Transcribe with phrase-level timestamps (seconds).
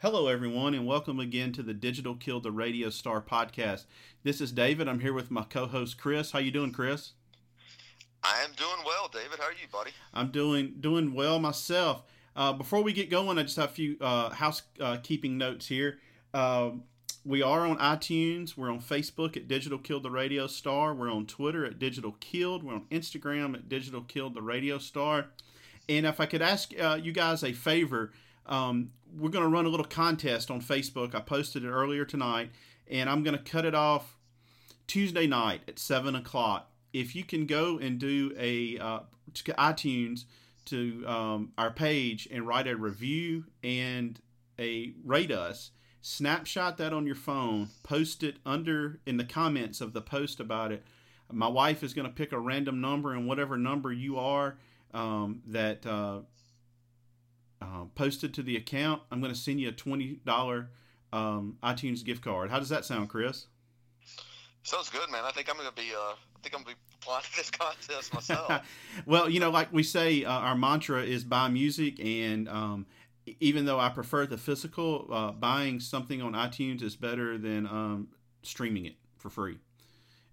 [0.00, 3.86] Hello, everyone, and welcome again to the Digital Kill the Radio Star podcast.
[4.22, 4.86] This is David.
[4.86, 6.30] I'm here with my co-host Chris.
[6.30, 7.14] How you doing, Chris?
[8.22, 9.40] I am doing well, David.
[9.40, 9.90] How are you, buddy?
[10.14, 12.04] I'm doing doing well myself.
[12.36, 15.98] Uh, before we get going, I just have a few uh, housekeeping notes here.
[16.32, 16.70] Uh,
[17.24, 18.56] we are on iTunes.
[18.56, 20.94] We're on Facebook at Digital Killed the Radio Star.
[20.94, 22.62] We're on Twitter at Digital Killed.
[22.62, 25.26] We're on Instagram at Digital Killed the Radio Star.
[25.88, 28.12] And if I could ask uh, you guys a favor,
[28.46, 31.14] um, we're going to run a little contest on Facebook.
[31.14, 32.50] I posted it earlier tonight,
[32.88, 34.16] and I'm going to cut it off
[34.86, 36.70] Tuesday night at seven o'clock.
[36.92, 39.00] If you can go and do a uh,
[39.34, 40.24] to iTunes
[40.66, 44.20] to um, our page and write a review and
[44.58, 49.92] a rate us, snapshot that on your phone, post it under in the comments of
[49.92, 50.82] the post about it.
[51.30, 54.56] My wife is going to pick a random number, and whatever number you are
[54.94, 56.20] um, that uh,
[57.60, 60.70] uh, posted to the account, I'm going to send you a twenty dollar
[61.12, 62.50] um, iTunes gift card.
[62.50, 63.46] How does that sound, Chris?
[64.62, 65.24] Sounds good, man.
[65.24, 65.90] I think I'm going to be.
[65.94, 68.66] Uh, I think I'm going to be applying to this contest myself.
[69.06, 72.86] well, you know, like we say, uh, our mantra is buy music, and um,
[73.40, 78.08] even though I prefer the physical, uh, buying something on iTunes is better than um,
[78.42, 79.58] streaming it for free.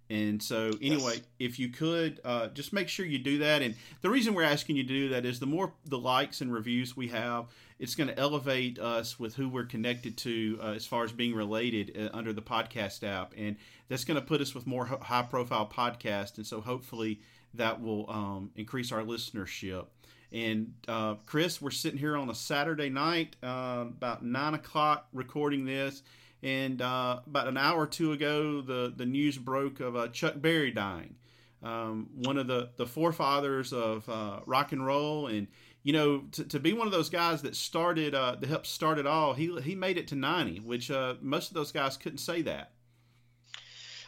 [0.10, 1.22] And so, anyway, yes.
[1.40, 3.62] if you could uh, just make sure you do that.
[3.62, 6.54] And the reason we're asking you to do that is the more the likes and
[6.54, 7.46] reviews we have,
[7.80, 11.34] it's going to elevate us with who we're connected to uh, as far as being
[11.34, 13.34] related uh, under the podcast app.
[13.36, 13.56] And
[13.90, 16.38] that's going to put us with more high profile podcasts.
[16.38, 17.22] And so, hopefully,
[17.56, 19.88] that will um, increase our listenership.
[20.32, 25.66] And uh, Chris, we're sitting here on a Saturday night, uh, about nine o'clock, recording
[25.66, 26.04] this
[26.46, 30.36] and uh, about an hour or two ago, the, the news broke of uh, Chuck
[30.38, 31.16] Berry dying,
[31.64, 35.26] um, one of the, the forefathers of uh, rock and roll.
[35.26, 35.48] And,
[35.82, 39.00] you know, to, to be one of those guys that started, uh, that helped start
[39.00, 42.20] it all, he, he made it to 90, which uh, most of those guys couldn't
[42.20, 42.74] say that.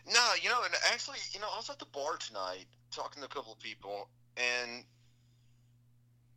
[0.06, 3.26] No, you know, and actually, you know, I was at the bar tonight talking to
[3.26, 4.84] a couple of people, and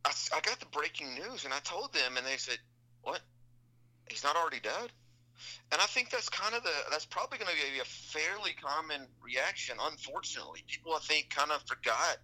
[0.07, 2.59] I, I got the breaking news, and I told them, and they said,
[3.03, 3.21] "What?
[4.09, 4.91] He's not already dead?"
[5.73, 9.07] And I think that's kind of the that's probably going to be a fairly common
[9.23, 9.77] reaction.
[9.81, 12.19] Unfortunately, people I think kind of forgot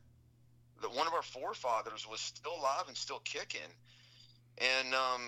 [0.83, 3.73] that one of our forefathers was still alive and still kicking.
[4.59, 5.23] And um,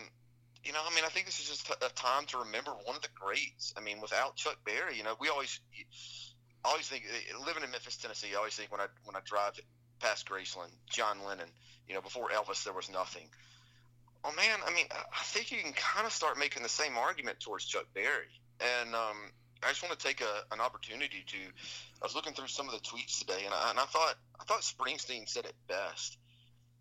[0.65, 3.03] you know, I mean, I think this is just a time to remember one of
[3.03, 3.73] the greats.
[3.77, 5.61] I mean, without Chuck Berry, you know, we always
[6.65, 7.05] always think
[7.47, 8.29] living in Memphis, Tennessee.
[8.35, 9.59] I always think when I when I drive
[10.01, 11.49] past Graceland, John Lennon.
[11.87, 13.29] You know, before Elvis, there was nothing.
[14.25, 17.41] Oh man, I mean, I think you can kind of start making the same argument
[17.41, 18.29] towards Chuck Berry,
[18.61, 19.17] and um,
[19.63, 21.37] I just want to take a, an opportunity to.
[21.37, 24.45] I was looking through some of the tweets today, and I, and I thought I
[24.45, 26.19] thought Springsteen said it best.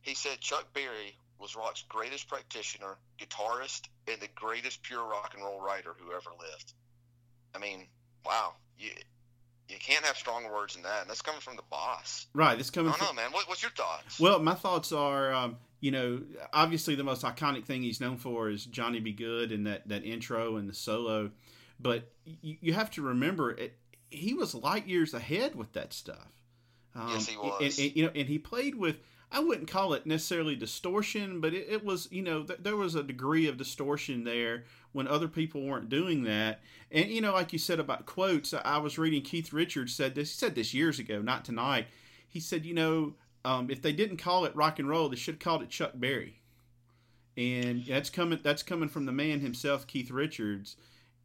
[0.01, 5.43] He said Chuck Berry was rock's greatest practitioner, guitarist, and the greatest pure rock and
[5.43, 6.73] roll writer who ever lived.
[7.55, 7.87] I mean,
[8.25, 8.53] wow,
[9.69, 12.27] you can't have stronger words than that, and that's coming from the boss.
[12.33, 12.91] Right, this coming.
[12.91, 13.31] I don't from, know, man.
[13.31, 14.19] What, what's your thoughts?
[14.19, 15.33] Well, my thoughts are.
[15.33, 16.21] Um, you know,
[16.53, 19.11] obviously the most iconic thing he's known for is Johnny B.
[19.11, 21.29] Goode and that, that intro and the solo.
[21.79, 23.77] But you, you have to remember, it,
[24.09, 26.33] he was light years ahead with that stuff.
[26.95, 27.77] Um, yes, he was.
[27.77, 28.97] And, and, you know, and he played with.
[29.31, 32.95] I wouldn't call it necessarily distortion, but it, it was, you know, th- there was
[32.95, 36.61] a degree of distortion there when other people weren't doing that.
[36.91, 40.31] And you know, like you said about quotes, I was reading Keith Richards said this.
[40.31, 41.87] He said this years ago, not tonight.
[42.27, 45.35] He said, you know, um, if they didn't call it rock and roll, they should
[45.35, 46.41] have called it Chuck Berry.
[47.35, 48.39] And that's coming.
[48.41, 50.77] That's coming from the man himself, Keith Richards.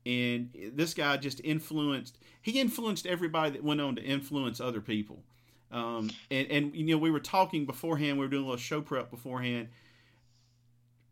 [0.04, 2.18] And this guy just influenced.
[2.42, 5.22] He influenced everybody that went on to influence other people.
[5.72, 8.18] Um, and and you know we were talking beforehand.
[8.18, 9.68] We were doing a little show prep beforehand.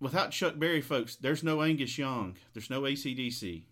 [0.00, 2.36] Without Chuck Berry, folks, there's no Angus Young.
[2.54, 3.62] There's no ACDC.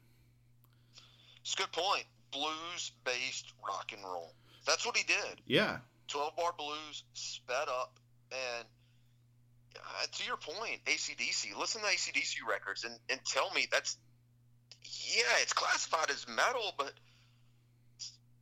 [1.41, 2.05] It's a good point.
[2.31, 4.35] Blues based rock and roll.
[4.67, 5.41] That's what he did.
[5.47, 5.79] Yeah.
[6.09, 7.99] 12 bar blues sped up
[8.33, 8.67] and
[9.77, 13.99] uh, to your point acdc listen to acdc records and, and tell me that's
[14.83, 16.93] yeah it's classified as metal but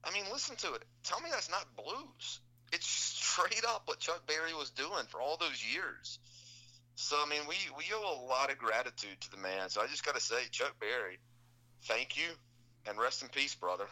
[0.07, 0.85] i mean listen to it.
[1.05, 2.41] Tell me that's not blues.
[2.73, 6.19] It's straight up what chuck berry was doing for all those years.
[6.95, 9.69] So i mean we, we owe a lot of gratitude to the man.
[9.69, 11.19] So i just got to say chuck berry
[11.83, 12.33] thank you
[12.89, 13.87] and rest in peace brother.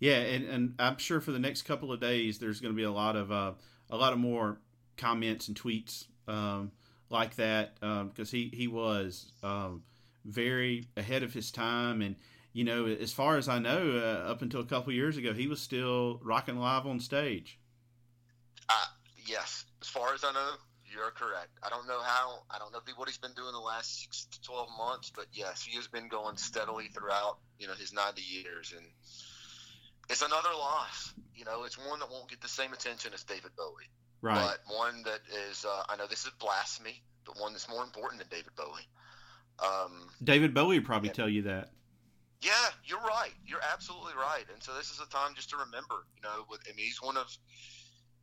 [0.00, 2.84] Yeah, and, and I'm sure for the next couple of days, there's going to be
[2.84, 3.52] a lot of uh,
[3.90, 4.60] a lot of more
[4.96, 6.70] comments and tweets um,
[7.10, 9.82] like that because um, he he was um,
[10.24, 12.16] very ahead of his time, and
[12.58, 15.46] you know, as far as I know, uh, up until a couple years ago, he
[15.46, 17.56] was still rocking live on stage.
[18.68, 18.86] Uh,
[19.28, 20.50] yes, as far as I know,
[20.92, 21.50] You're correct.
[21.62, 22.40] I don't know how.
[22.50, 25.62] I don't know what he's been doing the last six to twelve months, but yes,
[25.62, 28.84] he has been going steadily throughout you know his ninety years, and
[30.10, 31.14] it's another loss.
[31.36, 33.90] You know, it's one that won't get the same attention as David Bowie,
[34.20, 34.56] right?
[34.66, 35.64] But one that is.
[35.64, 38.88] Uh, I know this is blasphemy, but one that's more important than David Bowie.
[39.60, 41.70] Um, David Bowie would probably tell you that.
[42.40, 42.52] Yeah,
[42.84, 43.32] you're right.
[43.46, 44.44] You're absolutely right.
[44.52, 46.06] And so this is a time just to remember.
[46.16, 47.26] You know, with, I mean, he's one of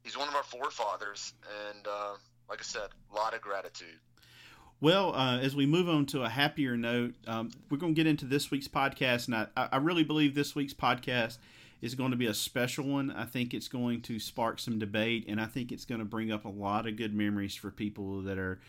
[0.03, 1.33] he's one of our forefathers,
[1.69, 2.13] and uh,
[2.49, 3.99] like I said, a lot of gratitude.
[4.81, 8.07] Well, uh, as we move on to a happier note, um, we're going to get
[8.07, 11.37] into this week's podcast, and I, I really believe this week's podcast
[11.81, 13.11] is going to be a special one.
[13.11, 16.31] I think it's going to spark some debate, and I think it's going to bring
[16.31, 18.59] up a lot of good memories for people that are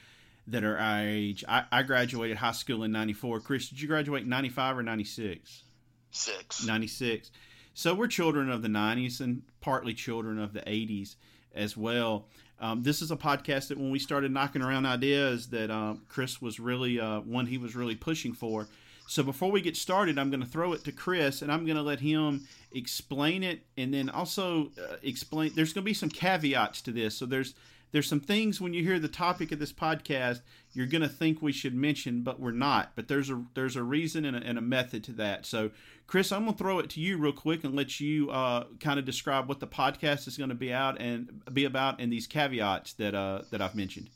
[0.46, 1.44] that are our age.
[1.48, 3.40] I, I graduated high school in '94.
[3.40, 5.62] Chris, did you graduate in '95 or '96?
[6.10, 6.64] Six.
[6.64, 7.30] '96.
[7.74, 11.16] So we're children of the '90s and partly children of the '80s
[11.54, 12.26] as well.
[12.58, 16.40] Um, this is a podcast that when we started knocking around ideas that um, Chris
[16.40, 18.68] was really uh, one he was really pushing for.
[19.08, 21.76] So before we get started, I'm going to throw it to Chris and I'm going
[21.76, 25.52] to let him explain it and then also uh, explain.
[25.54, 27.16] There's going to be some caveats to this.
[27.16, 27.54] So there's
[27.92, 30.40] there's some things when you hear the topic of this podcast
[30.76, 32.92] you're going to think we should mention, but we're not.
[32.94, 35.46] But there's a there's a reason and a, and a method to that.
[35.46, 35.70] So
[36.06, 38.98] Chris, I'm going to throw it to you real quick and let you uh, kind
[38.98, 42.26] of describe what the podcast is going to be out and be about, and these
[42.26, 44.10] caveats that uh, that I've mentioned.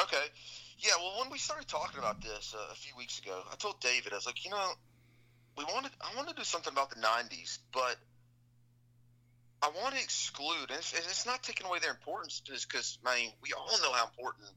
[0.00, 0.24] Okay.
[0.78, 0.92] Yeah.
[0.98, 4.14] Well, when we started talking about this uh, a few weeks ago, I told David,
[4.14, 4.70] I was like, you know,
[5.58, 7.96] we wanted I want to do something about the '90s, but
[9.62, 13.32] I want to exclude, and it's, it's not taking away their importance, because I mean,
[13.42, 14.48] we all know how important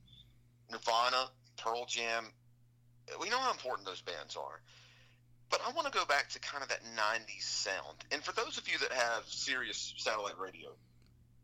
[0.72, 2.25] Nirvana, Pearl Jam,
[3.19, 4.62] we know how important those bands are.
[5.50, 7.98] But I want to go back to kind of that 90s sound.
[8.12, 10.69] And for those of you that have Sirius satellite radio,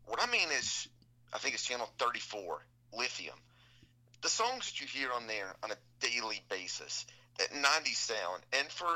[0.06, 0.86] what I mean is,
[1.32, 2.64] I think it's channel 34,
[2.96, 3.34] Lithium.
[4.22, 7.04] The songs that you hear on there on a daily basis,
[7.38, 8.42] that 90s sound.
[8.52, 8.86] And for,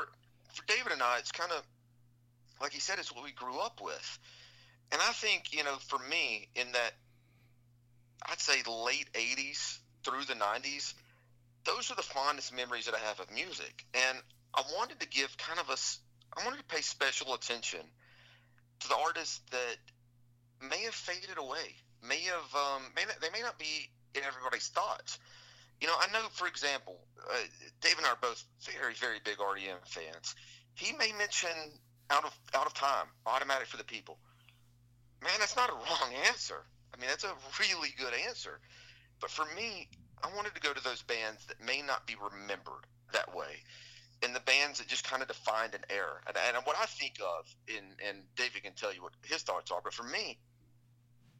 [0.53, 1.61] for David and I, it's kind of,
[2.61, 4.19] like he said, it's what we grew up with.
[4.91, 6.91] And I think, you know, for me, in that,
[8.29, 10.93] I'd say late 80s through the 90s,
[11.63, 13.85] those are the fondest memories that I have of music.
[13.93, 14.17] And
[14.53, 15.77] I wanted to give kind of a,
[16.39, 17.79] I wanted to pay special attention
[18.81, 19.77] to the artists that
[20.69, 24.67] may have faded away, may have, um, may not, they may not be in everybody's
[24.67, 25.19] thoughts.
[25.79, 27.37] You know, I know, for example, uh,
[27.81, 30.35] Dave and I are both very, very big REM fans.
[30.75, 31.49] He may mention
[32.09, 34.17] out of out of time, automatic for the people.
[35.21, 36.63] Man, that's not a wrong answer.
[36.93, 38.59] I mean, that's a really good answer.
[39.19, 39.87] But for me,
[40.23, 43.63] I wanted to go to those bands that may not be remembered that way
[44.23, 46.21] and the bands that just kind of defined an era.
[46.27, 49.71] And, and what I think of, in, and David can tell you what his thoughts
[49.71, 50.37] are, but for me,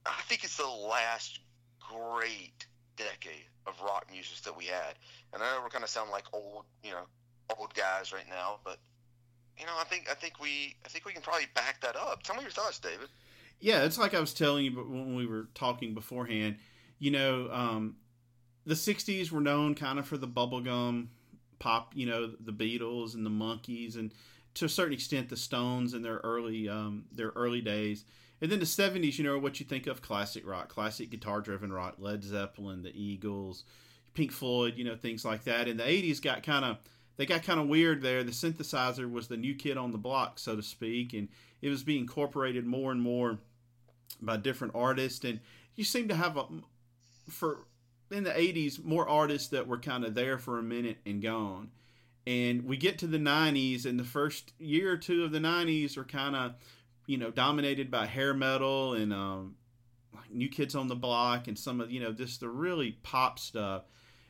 [0.06, 1.40] I think it's the last
[1.80, 2.66] great
[2.98, 4.96] decade of rock music that we had.
[5.34, 7.06] And I know we're kind of sound like old, you know,
[7.58, 8.78] old guys right now, but
[9.60, 12.24] you know, I think I think we I think we can probably back that up.
[12.24, 13.10] Tell me your thoughts, David.
[13.62, 16.58] Yeah, it's like I was telling you when we were talking beforehand.
[17.00, 17.96] You know, um,
[18.66, 21.08] the '60s were known kind of for the bubblegum
[21.60, 24.12] pop, you know, the Beatles and the Monkees, and
[24.56, 28.04] to a certain extent the Stones in their early um, their early days.
[28.42, 31.96] And then the '70s, you know, what you think of classic rock, classic guitar-driven rock,
[32.00, 33.64] Led Zeppelin, the Eagles,
[34.16, 35.68] Pink Floyd, you know, things like that.
[35.68, 36.78] And the '80s got kind of
[37.18, 38.24] they got kind of weird there.
[38.24, 41.28] The synthesizer was the new kid on the block, so to speak, and
[41.62, 43.38] it was being incorporated more and more
[44.22, 45.24] by different artists.
[45.24, 45.40] And
[45.76, 46.46] you seem to have a
[47.30, 47.66] for
[48.12, 51.72] in the 80s more artists that were kind of there for a minute and gone
[52.28, 55.98] and we get to the 90s and the first year or two of the 90s
[55.98, 56.54] are kind of
[57.08, 59.56] you know dominated by hair metal and um,
[60.30, 63.84] new kids on the block and some of you know just the really pop stuff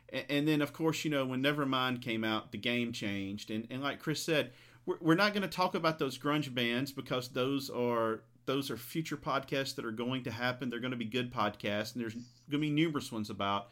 [0.10, 3.68] and, and then of course you know when nevermind came out the game changed and,
[3.70, 4.52] and like chris said
[4.86, 8.76] we're, we're not going to talk about those grunge bands because those are those are
[8.76, 10.70] future podcasts that are going to happen.
[10.70, 13.70] They're going to be good podcasts, and there's going to be numerous ones about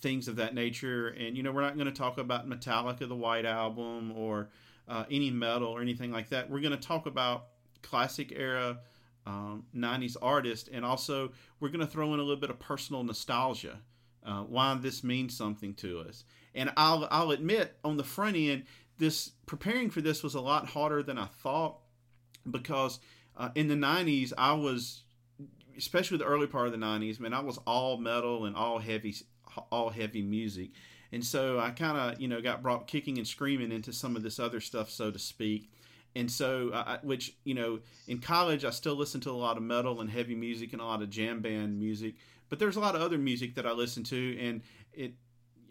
[0.00, 1.08] things of that nature.
[1.08, 4.48] And you know, we're not going to talk about Metallica, the White Album, or
[4.88, 6.48] uh, any metal or anything like that.
[6.48, 7.48] We're going to talk about
[7.82, 8.78] classic era
[9.26, 13.04] um, 90s artists, and also we're going to throw in a little bit of personal
[13.04, 13.80] nostalgia.
[14.24, 16.24] Uh, why this means something to us,
[16.54, 18.64] and I'll I'll admit on the front end,
[18.98, 21.80] this preparing for this was a lot harder than I thought
[22.50, 22.98] because
[23.36, 25.02] uh, in the 90s, I was,
[25.76, 29.14] especially the early part of the 90s, man, I was all metal and all heavy,
[29.70, 30.70] all heavy music.
[31.12, 34.22] And so I kind of, you know, got brought kicking and screaming into some of
[34.22, 35.70] this other stuff, so to speak.
[36.14, 40.00] And so, which, you know, in college, I still listened to a lot of metal
[40.00, 42.14] and heavy music and a lot of jam band music.
[42.50, 44.60] but there's a lot of other music that I listen to, and
[44.92, 45.14] it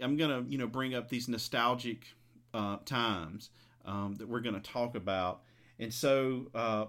[0.02, 2.08] I'm gonna you know bring up these nostalgic
[2.54, 3.52] uh, times
[3.86, 5.42] um, that we're gonna talk about,
[5.80, 6.86] and so uh,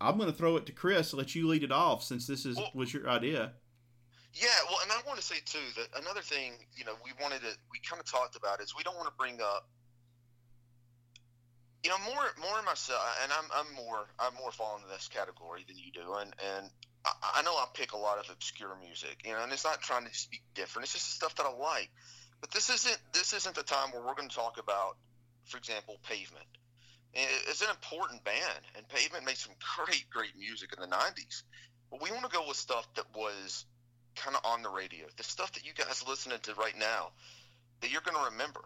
[0.00, 2.70] I'm gonna throw it to Chris, let you lead it off since this is well,
[2.74, 3.52] was your idea.
[4.34, 7.40] Yeah, well, and I want to say too that another thing, you know, we wanted
[7.40, 9.68] to, we kind of talked about is we don't want to bring up,
[11.82, 15.64] you know, more, more myself, and I'm, I'm more, I'm more fall into this category
[15.66, 16.70] than you do, and and
[17.04, 19.80] I, I know I pick a lot of obscure music, you know, and it's not
[19.80, 20.84] trying to just be different.
[20.84, 21.90] It's just the stuff that I like.
[22.40, 24.96] But this isn't, this isn't the time where we're going to talk about,
[25.44, 26.46] for example, Pavement.
[27.12, 31.42] It's an important band, and Pavement made some great, great music in the '90s.
[31.90, 33.64] But we want to go with stuff that was
[34.14, 37.10] kind of on the radio, the stuff that you guys are listening to right now
[37.80, 38.60] that you're going to remember.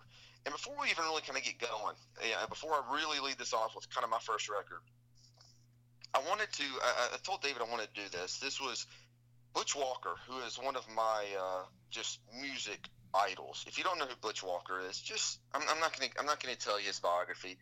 [0.44, 3.54] And before we even really kind of get going, yeah, before I really lead this
[3.54, 4.80] off with kind of my first record,
[6.12, 6.64] I wanted to.
[6.82, 8.38] I, I told David I wanted to do this.
[8.38, 8.86] This was
[9.54, 13.64] Butch Walker, who is one of my uh, just music idols.
[13.66, 16.26] If you don't know who Butch Walker is, just I'm, I'm not going to I'm
[16.26, 17.56] not going to tell you his biography.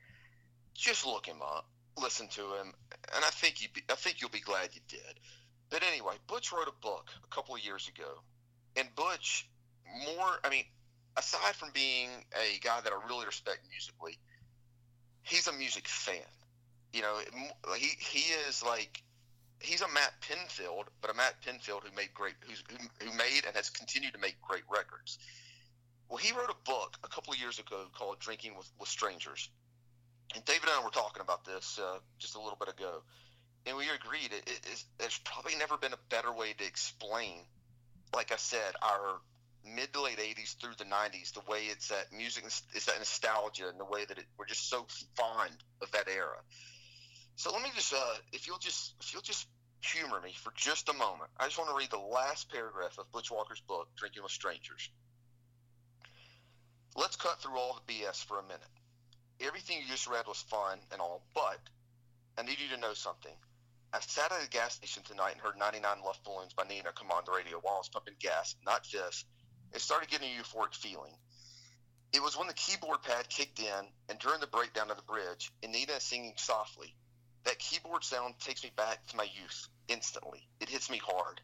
[0.75, 1.67] Just look him up,
[2.01, 2.73] listen to him,
[3.15, 5.21] and I think you I think you'll be glad you did.
[5.71, 8.21] But anyway, Butch wrote a book a couple of years ago,
[8.77, 9.49] and Butch,
[10.05, 10.65] more, I mean,
[11.17, 14.19] aside from being a guy that I really respect musically,
[15.23, 16.17] he's a music fan.
[16.93, 17.19] You know,
[17.77, 19.03] he he is like
[19.61, 23.45] he's a Matt Pinfield, but a Matt Pinfield who made great who's, who, who made
[23.47, 25.19] and has continued to make great records.
[26.09, 29.49] Well, he wrote a book a couple of years ago called Drinking with, with Strangers.
[30.35, 33.03] And David and I were talking about this uh, just a little bit ago
[33.67, 37.45] and we agreed it, it, there's probably never been a better way to explain,
[38.15, 39.21] like I said, our
[39.65, 43.69] mid to late 80s through the 90s, the way it's that music is that nostalgia
[43.69, 46.39] and the way that it, we're just so fond of that era.
[47.37, 49.47] So let me just, uh, if you'll just, if you'll just
[49.81, 53.11] humor me for just a moment, I just want to read the last paragraph of
[53.13, 54.91] Butch Walker's book, Drinking with Strangers.
[56.97, 58.61] Let's cut through all the BS for a minute.
[59.45, 61.59] Everything you just read was fun and all, but
[62.39, 63.33] I need you to know something.
[63.93, 67.25] I sat at a gas station tonight and heard 99 Luftballons by Nena come on
[67.27, 69.27] the radio while I was pumping gas, not just.
[69.73, 71.13] It started getting a euphoric feeling.
[72.13, 75.51] It was when the keyboard pad kicked in and during the breakdown of the bridge,
[75.63, 76.95] and Nena is singing softly.
[77.45, 80.47] That keyboard sound takes me back to my youth instantly.
[80.61, 81.41] It hits me hard.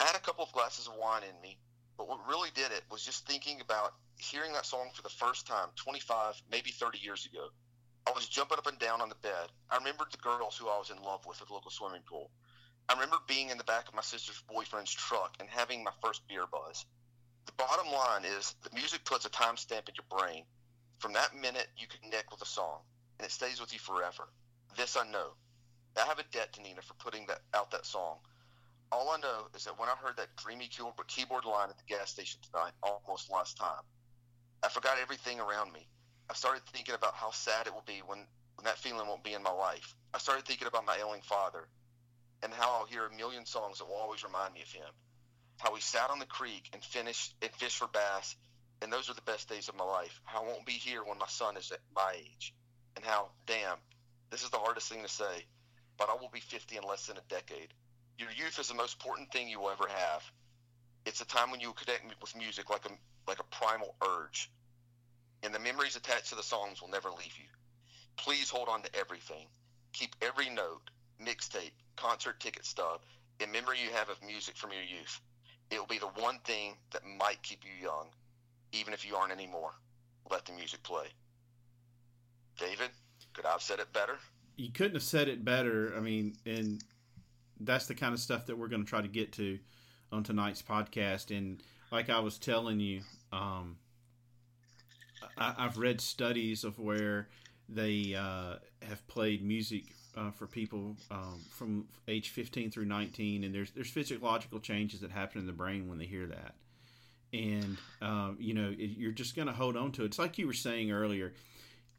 [0.00, 1.58] I had a couple of glasses of wine in me,
[1.98, 5.46] but what really did it was just thinking about hearing that song for the first
[5.46, 7.48] time 25, maybe 30 years ago.
[8.06, 9.50] I was jumping up and down on the bed.
[9.68, 12.30] I remembered the girls who I was in love with at the local swimming pool.
[12.88, 16.26] I remember being in the back of my sister's boyfriend's truck and having my first
[16.26, 16.86] beer buzz.
[17.44, 20.44] The bottom line is the music puts a timestamp in your brain.
[20.98, 22.78] From that minute, you connect with a song,
[23.18, 24.28] and it stays with you forever.
[24.76, 25.32] This I know.
[25.96, 28.18] I have a debt to Nena for putting that out that song.
[28.90, 32.10] All I know is that when I heard that dreamy keyboard line at the gas
[32.10, 33.82] station tonight, almost last time,
[34.62, 35.86] I forgot everything around me.
[36.30, 38.18] I started thinking about how sad it will be when,
[38.56, 39.94] when that feeling won't be in my life.
[40.14, 41.68] I started thinking about my ailing father
[42.42, 44.88] and how I'll hear a million songs that will always remind me of him.
[45.58, 48.36] How we sat on the creek and finished and fished for bass,
[48.80, 50.20] and those are the best days of my life.
[50.24, 52.54] How I won't be here when my son is at my age,
[52.96, 53.78] and how, damn,
[54.30, 55.46] this is the hardest thing to say,
[55.98, 57.74] but I will be 50 in less than a decade.
[58.18, 60.22] Your youth is the most important thing you will ever have.
[61.06, 62.90] It's a time when you connect with music like a
[63.28, 64.50] like a primal urge
[65.42, 67.48] and the memories attached to the songs will never leave you.
[68.16, 69.46] Please hold on to everything.
[69.92, 70.90] Keep every note,
[71.22, 73.00] mixtape, concert ticket stub,
[73.40, 75.20] and memory you have of music from your youth.
[75.70, 78.08] It will be the one thing that might keep you young,
[78.72, 79.72] even if you aren't anymore.
[80.30, 81.06] Let the music play.
[82.58, 82.90] David,
[83.32, 84.16] could I have said it better?
[84.56, 85.94] You couldn't have said it better.
[85.96, 86.82] I mean, and
[87.60, 89.58] that's the kind of stuff that we're going to try to get to
[90.12, 91.36] on tonight's podcast.
[91.36, 93.76] And like I was telling you, um,
[95.36, 97.28] I, have read studies of where
[97.68, 99.84] they uh, have played music
[100.16, 105.10] uh, for people um, from age 15 through 19, and there's there's physiological changes that
[105.10, 106.54] happen in the brain when they hear that,
[107.32, 110.06] and um, you know it, you're just going to hold on to it.
[110.06, 111.34] It's like you were saying earlier,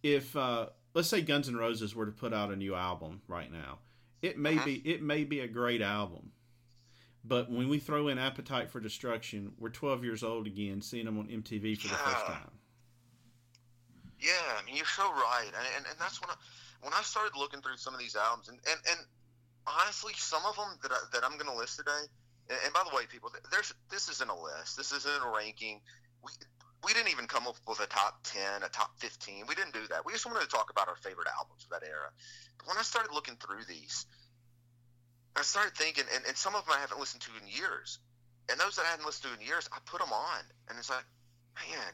[0.03, 3.51] if uh, let's say Guns N' Roses were to put out a new album right
[3.51, 3.79] now,
[4.21, 4.65] it may uh-huh.
[4.65, 6.31] be it may be a great album,
[7.23, 11.17] but when we throw in Appetite for Destruction, we're 12 years old again, seeing them
[11.17, 12.51] on MTV for the first time.
[14.19, 16.35] Yeah, I mean you're so right, and and, and that's when I,
[16.81, 18.99] when I started looking through some of these albums, and and, and
[19.67, 22.07] honestly, some of them that I, that I'm going to list today.
[22.49, 24.77] And, and by the way, people, there's this isn't a list.
[24.77, 25.81] This isn't a ranking.
[26.23, 26.31] We
[26.83, 29.45] we didn't even come up with a top 10, a top 15.
[29.47, 30.05] We didn't do that.
[30.05, 32.09] We just wanted to talk about our favorite albums of that era.
[32.57, 34.05] But when I started looking through these,
[35.35, 37.99] I started thinking, and, and some of them I haven't listened to in years.
[38.49, 40.89] and those that I hadn't listened to in years, I put them on, and it's
[40.89, 41.05] like,
[41.69, 41.93] man,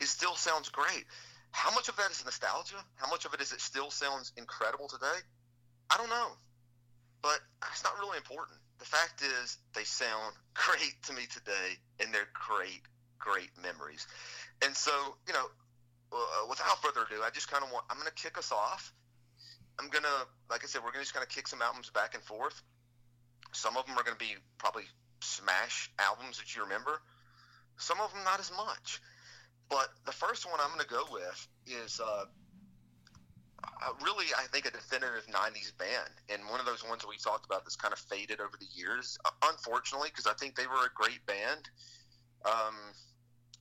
[0.00, 1.04] it still sounds great.
[1.50, 2.82] How much of that is nostalgia?
[2.96, 5.18] How much of it is it still sounds incredible today?
[5.90, 6.32] I don't know,
[7.22, 7.40] but
[7.70, 8.58] it's not really important.
[8.78, 12.82] The fact is, they sound great to me today, and they're great,
[13.18, 14.06] great memories.
[14.64, 14.92] And so,
[15.26, 15.46] you know,
[16.12, 18.92] uh, without further ado, I just kind of want, I'm going to kick us off.
[19.78, 21.90] I'm going to, like I said, we're going to just kind of kick some albums
[21.90, 22.62] back and forth.
[23.52, 24.84] Some of them are going to be probably
[25.20, 27.00] smash albums that you remember.
[27.76, 29.00] Some of them not as much.
[29.70, 32.24] But the first one I'm going to go with is uh,
[34.02, 36.10] really, I think, a definitive 90s band.
[36.28, 39.18] And one of those ones we talked about that's kind of faded over the years,
[39.24, 41.68] uh, unfortunately, because I think they were a great band.
[42.44, 42.74] Um,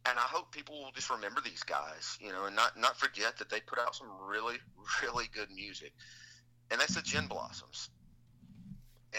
[0.06, 3.38] and I hope people will just remember these guys, you know, and not, not forget
[3.40, 4.56] that they put out some really,
[5.04, 5.94] really good music.
[6.72, 7.90] And that's the Gin Blossoms.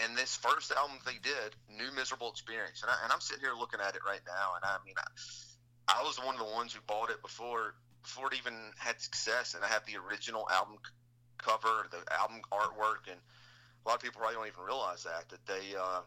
[0.03, 2.83] And this first album they did, New Miserable Experience.
[2.83, 6.03] And, I, am sitting here looking at it right now, and I mean, I, I
[6.03, 9.63] was one of the ones who bought it before before it even had success, and
[9.63, 10.77] I have the original album
[11.37, 15.45] cover, the album artwork, and a lot of people probably don't even realize that that
[15.45, 16.01] they uh,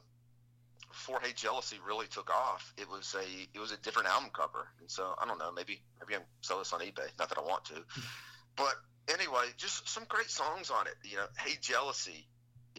[0.88, 4.68] before Hey Jealousy really took off, it was a it was a different album cover,
[4.80, 7.08] and so I don't know, maybe maybe I can sell this on eBay.
[7.18, 7.74] Not that I want to,
[8.56, 8.74] but
[9.08, 10.94] anyway, just some great songs on it.
[11.04, 12.26] You know, Hey Jealousy,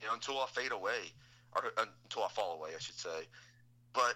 [0.01, 1.13] you know, Until I Fade Away,
[1.55, 3.27] or uh, Until I Fall Away, I should say.
[3.93, 4.15] But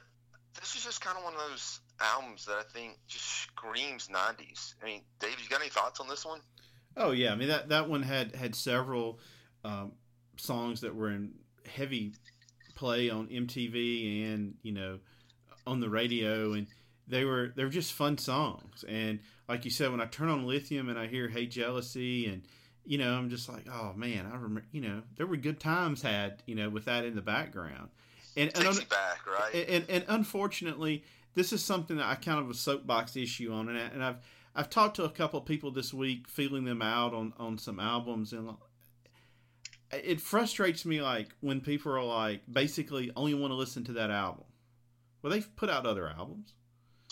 [0.59, 4.75] this is just kind of one of those albums that I think just screams '90s.
[4.81, 6.39] I mean, Dave, you got any thoughts on this one?
[6.95, 9.19] Oh yeah, I mean that that one had had several
[9.63, 9.91] um,
[10.37, 11.33] songs that were in
[11.67, 12.13] heavy
[12.77, 14.99] play on MTV and you know
[15.65, 16.67] on the radio, and
[17.07, 18.85] they were they were just fun songs.
[18.87, 19.19] And
[19.49, 22.43] like you said, when I turn on Lithium and I hear "Hey Jealousy" and
[22.85, 26.01] you know, I'm just like, oh man, I remember, you know, there were good times
[26.01, 27.89] had, you know, with that in the background.
[28.37, 29.53] And, and, un- back, right?
[29.53, 31.03] And, and, and unfortunately,
[31.33, 34.17] this is something that I kind of a soapbox issue on, and, I, and I've
[34.55, 37.79] I've talked to a couple of people this week, feeling them out on on some
[37.79, 38.49] albums, and
[39.91, 44.11] it frustrates me like when people are like basically only want to listen to that
[44.11, 44.43] album.
[45.21, 46.53] Well, they've put out other albums.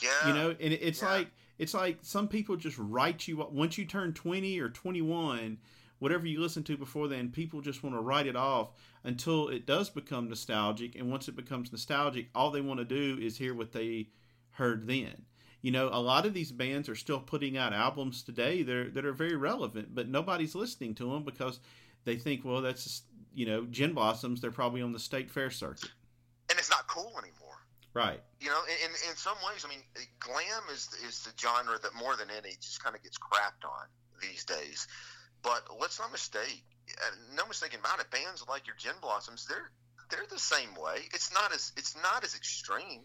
[0.02, 0.28] Yeah.
[0.28, 1.10] You know, and it's yeah.
[1.10, 5.58] like it's like some people just write you once you turn 20 or 21,
[6.00, 8.72] whatever you listen to before then, people just want to write it off
[9.04, 10.96] until it does become nostalgic.
[10.96, 14.10] And once it becomes nostalgic, all they want to do is hear what they
[14.52, 15.24] heard then.
[15.62, 18.90] You know, a lot of these bands are still putting out albums today that are,
[18.92, 21.60] that are very relevant, but nobody's listening to them because
[22.06, 24.40] they think, well, that's you know, Gin Blossoms.
[24.42, 25.92] They're probably on the state fair circuit,
[26.50, 27.36] and it's not cool anymore.
[27.94, 28.22] Right.
[28.40, 29.84] You know, in in some ways, I mean,
[30.20, 33.88] glam is is the genre that more than any just kind of gets crapped on
[34.22, 34.88] these days.
[35.44, 38.10] But let's not mistake, uh, no mistake about it.
[38.10, 39.72] Bands like your Gin Blossoms, they're
[40.10, 41.08] they're the same way.
[41.14, 43.02] It's not as it's not as extreme,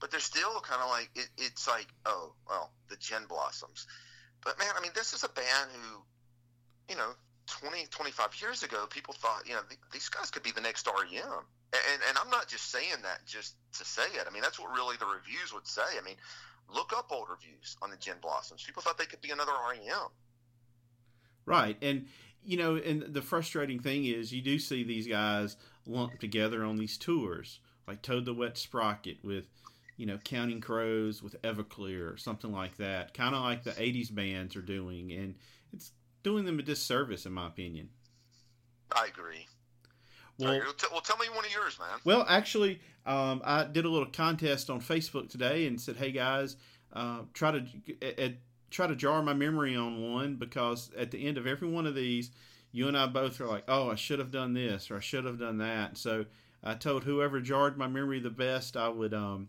[0.00, 3.86] but they're still kind of like it, it's like oh well the Gin Blossoms.
[4.44, 6.02] But man, I mean, this is a band who,
[6.88, 7.12] you know,
[7.60, 10.86] 20, 25 years ago, people thought, you know, th- these guys could be the next
[10.86, 11.22] REM.
[11.72, 14.26] And, and I'm not just saying that just to say it.
[14.28, 15.82] I mean, that's what really the reviews would say.
[16.00, 16.16] I mean,
[16.74, 18.62] look up old reviews on the Gin Blossoms.
[18.64, 20.08] People thought they could be another REM.
[21.44, 21.76] Right.
[21.82, 22.06] And,
[22.44, 26.76] you know, and the frustrating thing is you do see these guys lumped together on
[26.76, 29.46] these tours, like Toad the Wet Sprocket with,
[29.96, 34.14] you know, Counting Crows with Everclear or something like that, kind of like the 80s
[34.14, 35.12] bands are doing.
[35.12, 35.34] And
[35.72, 37.88] it's doing them a disservice, in my opinion.
[38.94, 39.46] I agree.
[40.38, 41.98] Well, well, tell me one of yours, man.
[42.04, 46.56] Well, actually, um, I did a little contest on Facebook today and said, "Hey guys,
[46.92, 48.28] uh, try to uh,
[48.70, 51.94] try to jar my memory on one because at the end of every one of
[51.94, 52.30] these,
[52.72, 55.24] you and I both are like, oh, I should have done this or I should
[55.24, 56.24] have done that." So
[56.64, 59.48] I told whoever jarred my memory the best, I would um,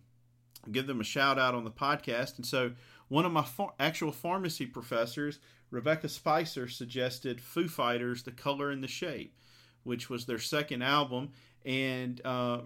[0.71, 2.38] give them a shout out on the podcast.
[2.38, 2.71] And so
[3.07, 3.45] one of my
[3.79, 5.39] actual pharmacy professors,
[5.73, 9.36] Rebecca Spicer, suggested Foo Fighters, "The Color and the Shape."
[9.83, 11.31] which was their second album.
[11.65, 12.62] And uh,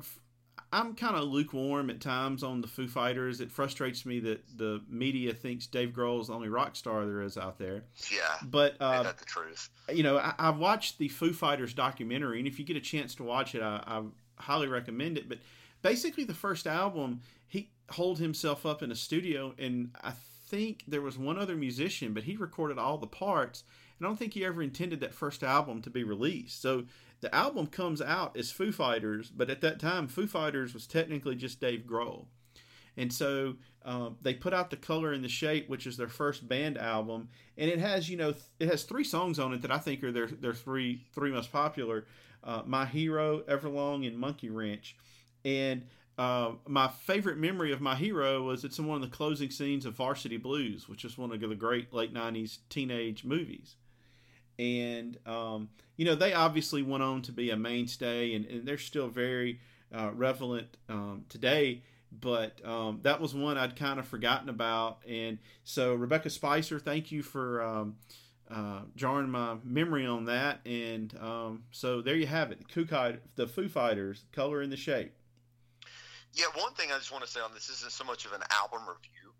[0.71, 3.41] I'm kind of lukewarm at times on the Foo Fighters.
[3.41, 7.21] It frustrates me that the media thinks Dave Grohl is the only rock star there
[7.21, 7.83] is out there.
[8.11, 9.69] Yeah, but uh, that's the truth.
[9.93, 13.15] You know, I, have watched the Foo Fighters documentary, and if you get a chance
[13.15, 14.01] to watch it, I, I
[14.41, 15.29] highly recommend it.
[15.29, 15.39] But
[15.81, 20.11] basically, the first album, he holed himself up in a studio, and I
[20.47, 23.63] think there was one other musician, but he recorded all the parts.
[23.97, 26.62] And I don't think he ever intended that first album to be released.
[26.62, 26.86] So
[27.21, 31.36] the album comes out as Foo Fighters, but at that time, Foo Fighters was technically
[31.36, 32.25] just Dave Grohl.
[32.97, 33.55] And so
[33.86, 37.29] um, they put out the color and the shape, which is their first band album,
[37.57, 40.03] and it has you know th- it has three songs on it that I think
[40.03, 42.05] are their their three three most popular:
[42.43, 44.97] uh, "My Hero," "Everlong," and "Monkey Wrench."
[45.45, 45.83] And
[46.17, 49.86] uh, my favorite memory of my hero was it's in one of the closing scenes
[49.86, 53.75] of Varsity Blues, which is one of the great late '90s teenage movies.
[54.58, 58.80] And um, you know, they obviously went on to be a mainstay, and, and they're
[58.80, 59.60] still very
[59.95, 61.84] uh, relevant um, today.
[62.19, 67.12] But um, that was one I'd kind of forgotten about, and so Rebecca Spicer, thank
[67.12, 67.97] you for um,
[68.49, 70.62] uh, jarring my memory on that.
[70.65, 72.60] And um, so there you have it,
[73.36, 75.16] the Foo Fighters, color in the shape.
[76.38, 78.43] Yeah, one thing I just want to say on this isn't so much of an
[78.52, 79.34] album review,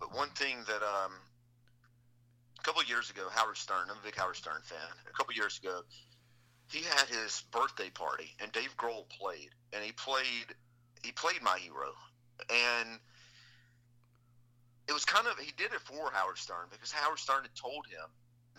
[0.00, 1.12] but one thing that um,
[2.58, 4.78] a couple years ago, Howard Stern, I'm a big Howard Stern fan.
[5.06, 5.82] A couple years ago,
[6.70, 10.56] he had his birthday party, and Dave Grohl played, and he played
[11.04, 11.92] he played My Hero,
[12.48, 12.98] and
[14.88, 17.86] it was kind of he did it for Howard Stern because Howard Stern had told
[17.86, 18.08] him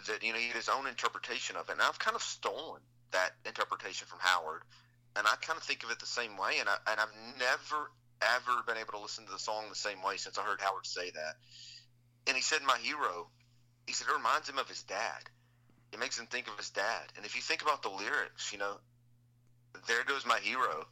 [0.06, 2.82] that you know he had his own interpretation of it, and I've kind of stolen
[3.12, 4.62] that interpretation from Howard
[5.19, 6.60] and I kind of think of it the same way.
[6.60, 10.01] And I and I've never ever been able to listen to the song the same
[10.01, 11.36] way since I heard Howard say that.
[12.25, 13.27] And he said, "My hero,"
[13.86, 15.29] he said it reminds him of his dad.
[15.91, 17.12] It makes him think of his dad.
[17.17, 18.77] And if you think about the lyrics, you know,
[19.88, 20.86] there goes my hero.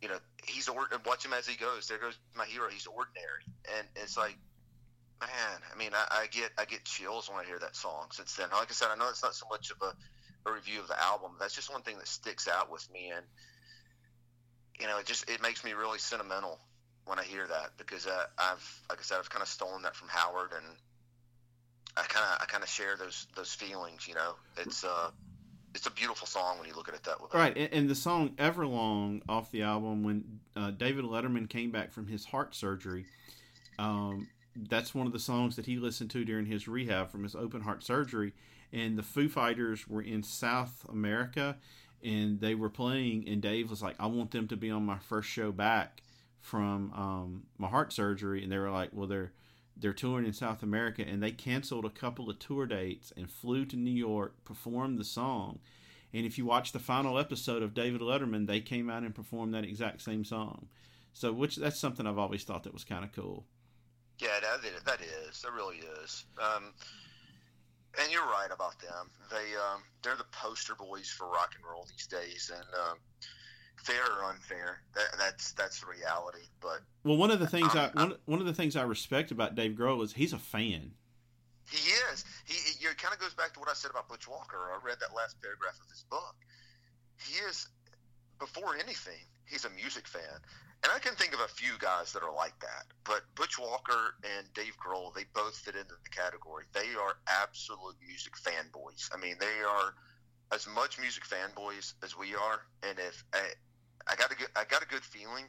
[0.00, 1.02] You know, he's ordinary.
[1.04, 1.88] Watch him as he goes.
[1.88, 2.68] There goes my hero.
[2.70, 3.44] He's ordinary,
[3.76, 4.38] and it's like,
[5.20, 5.60] man.
[5.72, 8.08] I mean, I, I get I get chills when I hear that song.
[8.12, 9.94] Since then, like I said, I know it's not so much of a
[10.46, 11.32] a review of the album.
[11.38, 13.24] That's just one thing that sticks out with me, and
[14.80, 16.58] you know, it just it makes me really sentimental
[17.04, 19.94] when I hear that because uh, I've, like I said, I've kind of stolen that
[19.94, 20.64] from Howard, and
[21.96, 24.06] I kind of I kind of share those those feelings.
[24.06, 25.10] You know, it's uh
[25.74, 27.28] it's a beautiful song when you look at it that way.
[27.32, 31.92] Right, and, and the song "Everlong" off the album when uh, David Letterman came back
[31.92, 33.06] from his heart surgery.
[33.78, 37.34] Um, that's one of the songs that he listened to during his rehab from his
[37.34, 38.32] open heart surgery
[38.72, 41.56] and the Foo Fighters were in South America,
[42.02, 44.98] and they were playing, and Dave was like, "I want them to be on my
[44.98, 46.02] first show back
[46.40, 49.32] from um, my heart surgery," and they were like, "Well, they're."
[49.78, 53.66] They're touring in South America and they canceled a couple of tour dates and flew
[53.66, 55.58] to New York, performed the song.
[56.14, 59.52] And if you watch the final episode of David Letterman, they came out and performed
[59.52, 60.68] that exact same song.
[61.12, 63.44] So, which that's something I've always thought that was kind of cool.
[64.18, 65.42] Yeah, that, that is.
[65.42, 66.24] That really is.
[66.38, 66.72] Um,
[68.00, 69.10] and you're right about them.
[69.30, 72.98] They um, they're the poster boys for rock and roll these days, and um,
[73.76, 76.46] fair or unfair, that, that's that's the reality.
[76.60, 79.30] But well, one of the things I'm, i one, one of the things I respect
[79.30, 80.92] about Dave Grohl is he's a fan.
[81.70, 82.24] He is.
[82.44, 84.56] He, he it kind of goes back to what I said about Butch Walker.
[84.56, 86.36] I read that last paragraph of his book.
[87.18, 87.68] He is
[88.38, 90.40] before anything, he's a music fan.
[90.82, 94.14] And I can think of a few guys that are like that, but Butch Walker
[94.22, 96.64] and Dave Grohl, they both fit into the category.
[96.72, 99.08] They are absolute music fanboys.
[99.12, 99.94] I mean, they are
[100.52, 102.60] as much music fanboys as we are.
[102.82, 103.40] And if I,
[104.06, 105.46] I got a good, I got a good feeling,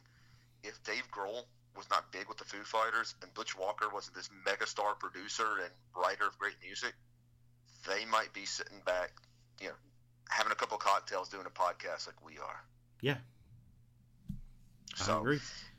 [0.64, 1.44] if Dave Grohl
[1.76, 5.70] was not big with the Foo Fighters and Butch Walker wasn't this megastar producer and
[5.96, 6.94] writer of great music,
[7.86, 9.12] they might be sitting back,
[9.60, 9.74] you know,
[10.28, 12.64] having a couple cocktails doing a podcast like we are.
[13.00, 13.18] Yeah,
[14.96, 15.22] so.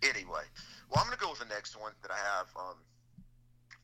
[0.04, 0.46] Anyway,
[0.90, 2.48] well, I'm going to go with the next one that I have.
[2.56, 2.78] Um,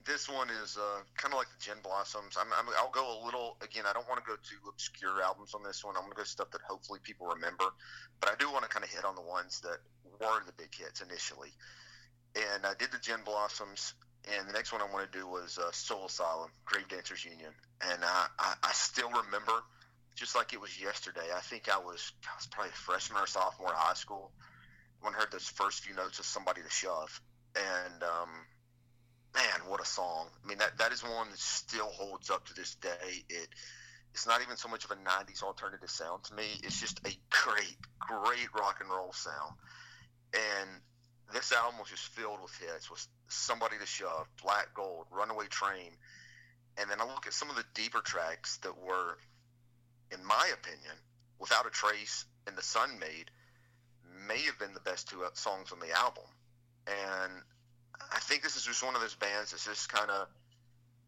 [0.06, 2.38] this one is uh, kind of like the Gin Blossoms.
[2.38, 3.86] I'm, i will go a little again.
[3.90, 5.96] I don't want to go to obscure albums on this one.
[5.98, 7.66] I'm going to go stuff that hopefully people remember,
[8.22, 9.82] but I do want to kind of hit on the ones that
[10.22, 11.50] were the big hits initially.
[12.36, 13.96] And I did the Gin Blossoms,
[14.30, 17.52] and the next one I want to do was uh, Soul Asylum, Grave Dancers Union,
[17.82, 19.64] and I, I, I still remember
[20.16, 21.34] just like it was yesterday.
[21.36, 24.32] I think I was I was probably a freshman or sophomore in high school
[25.06, 27.22] when heard those first few notes of somebody to shove,
[27.56, 28.30] and um,
[29.36, 30.28] man, what a song!
[30.44, 33.24] I mean, that that is one that still holds up to this day.
[33.30, 33.48] It
[34.13, 36.44] it's not even so much of a '90s alternative sound to me.
[36.63, 39.54] It's just a great, great rock and roll sound,
[40.34, 40.70] and
[41.32, 42.89] this album was just filled with hits.
[42.89, 45.91] Was somebody to shove, Black Gold, Runaway Train,
[46.78, 49.18] and then I look at some of the deeper tracks that were,
[50.12, 50.96] in my opinion,
[51.39, 53.30] without a trace, and the Sun Maid
[54.28, 56.24] may have been the best two songs on the album.
[56.88, 57.32] And
[58.12, 60.28] I think this is just one of those bands that's just kind of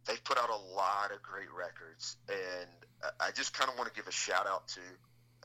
[0.08, 2.70] they've put out a lot of great records, and
[3.20, 4.82] I just kind of want to give a shout out to.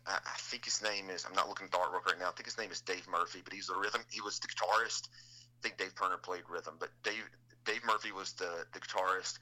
[0.05, 0.19] I
[0.51, 1.25] think his name is.
[1.29, 2.29] I'm not looking at the artwork right now.
[2.29, 4.03] I think his name is Dave Murphy, but he's the rhythm.
[4.11, 5.09] He was the guitarist.
[5.09, 7.23] I think Dave Turner played rhythm, but Dave
[7.65, 9.39] Dave Murphy was the the guitarist.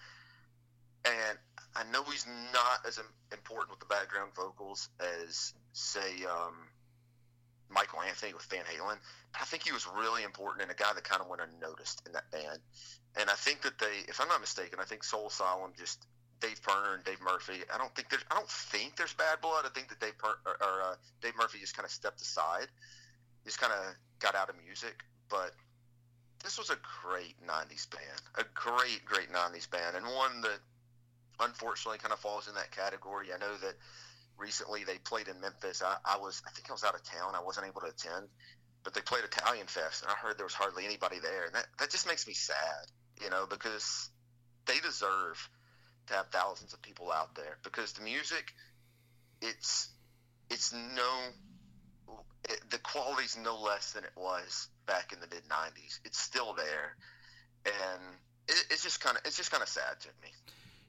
[1.07, 1.39] And
[1.75, 3.01] I know he's not as
[3.33, 6.69] important with the background vocals as say um,
[7.71, 8.97] Michael Anthony with Van Halen.
[9.41, 12.13] I think he was really important and a guy that kind of went unnoticed in
[12.13, 12.59] that band.
[13.19, 16.07] And I think that they, if I'm not mistaken, I think Soul Asylum just
[16.41, 17.63] Dave Pirner and Dave Murphy.
[17.73, 19.65] I don't think there's, I don't think there's bad blood.
[19.67, 22.67] I think that Dave per, or, or uh, Dave Murphy just kind of stepped aside,
[23.45, 25.53] just kind of got out of music, but
[26.43, 28.21] this was a great 90s band.
[28.37, 29.97] A great, great 90s band.
[29.97, 30.59] And one that
[31.41, 33.29] unfortunately kind of falls in that category.
[33.35, 33.77] I know that
[34.41, 35.83] recently they played in Memphis.
[35.85, 37.35] I, I was, I think I was out of town.
[37.35, 38.29] I wasn't able to attend,
[38.83, 41.45] but they played Italian Fest, and I heard there was hardly anybody there.
[41.47, 42.87] And that, that just makes me sad,
[43.23, 44.11] you know, because
[44.67, 45.49] they deserve
[46.07, 48.53] to have thousands of people out there because the music,
[49.43, 49.91] it's,
[50.51, 52.15] it's no,
[52.49, 56.01] it, the quality's no less than it was back in the mid '90s.
[56.05, 56.97] It's still there,
[57.67, 58.03] and
[58.49, 60.31] it, it's just kind of it's just kind of sad to me.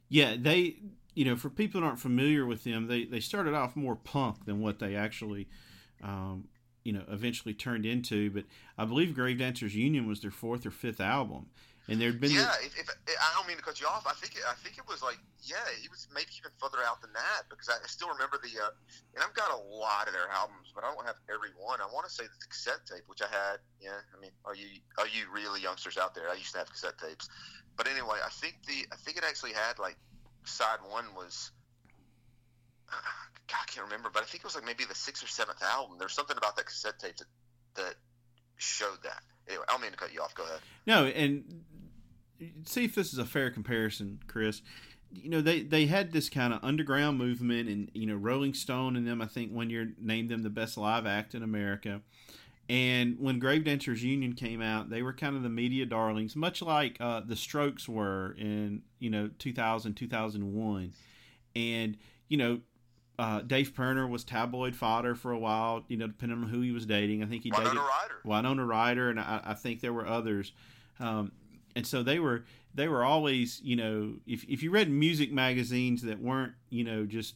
[0.10, 0.76] Yeah, they
[1.14, 4.46] you know for people that aren't familiar with them, they they started off more punk
[4.46, 5.48] than what they actually.
[6.04, 6.48] Um,
[6.84, 8.46] you know, eventually turned into, but
[8.76, 11.46] I believe Grave Dancers Union was their fourth or fifth album,
[11.88, 12.54] and there'd been yeah.
[12.64, 15.04] If, if, I don't mean to cut you off, I think I think it was
[15.04, 18.54] like yeah, it was maybe even further out than that because I still remember the
[18.62, 18.70] uh,
[19.14, 21.82] and I've got a lot of their albums, but I don't have every one.
[21.82, 23.58] I want to say the cassette tape, which I had.
[23.82, 26.30] Yeah, I mean, are you are you really youngsters out there?
[26.30, 27.30] I used to have cassette tapes,
[27.76, 29.98] but anyway, I think the I think it actually had like
[30.44, 31.52] side one was.
[33.48, 35.62] God, I can't remember, but I think it was like maybe the sixth or seventh
[35.62, 35.98] album.
[36.00, 37.28] There's something about that cassette tape that
[37.76, 37.96] that
[38.58, 39.24] showed that.
[39.48, 40.34] Anyway, I don't mean to cut you off.
[40.36, 40.60] Go ahead.
[40.86, 41.64] No, and
[42.66, 44.62] see if this is a fair comparison, Chris.
[45.14, 48.96] You know, they, they had this kind of underground movement, and you know, Rolling Stone
[48.96, 52.02] and them, I think, one year named them the best live act in America.
[52.70, 56.62] And when Grave Dancers Union came out, they were kind of the media darlings, much
[56.62, 60.94] like uh, the Strokes were in you know 2000 2001.
[61.56, 61.98] And
[62.30, 62.60] you know,
[63.20, 65.84] uh, Dave Pirner was tabloid fodder for a while.
[65.90, 67.24] You know, depending on who he was dating.
[67.24, 68.16] I think he Winona dated Ryder.
[68.24, 70.54] Winona Ryder, and I, I think there were others.
[71.00, 71.34] Um,
[71.76, 72.44] and so they were
[72.74, 77.06] they were always you know if if you read music magazines that weren't you know
[77.06, 77.36] just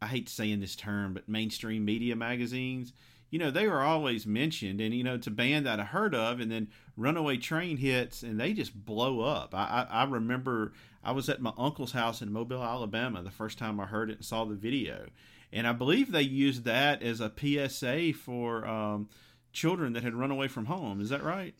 [0.00, 2.92] I hate saying this term but mainstream media magazines
[3.30, 6.14] you know they were always mentioned and you know it's a band that I heard
[6.14, 9.54] of and then Runaway Train hits and they just blow up.
[9.54, 13.58] I, I, I remember I was at my uncle's house in Mobile Alabama the first
[13.58, 15.06] time I heard it and saw the video.
[15.52, 19.08] And I believe they used that as a PSA for um,
[19.52, 21.00] children that had run away from home.
[21.00, 21.54] Is that right?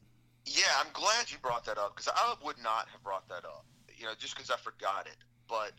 [0.44, 3.64] Yeah, I'm glad you brought that up because I would not have brought that up,
[3.96, 5.16] you know, just because I forgot it.
[5.48, 5.72] But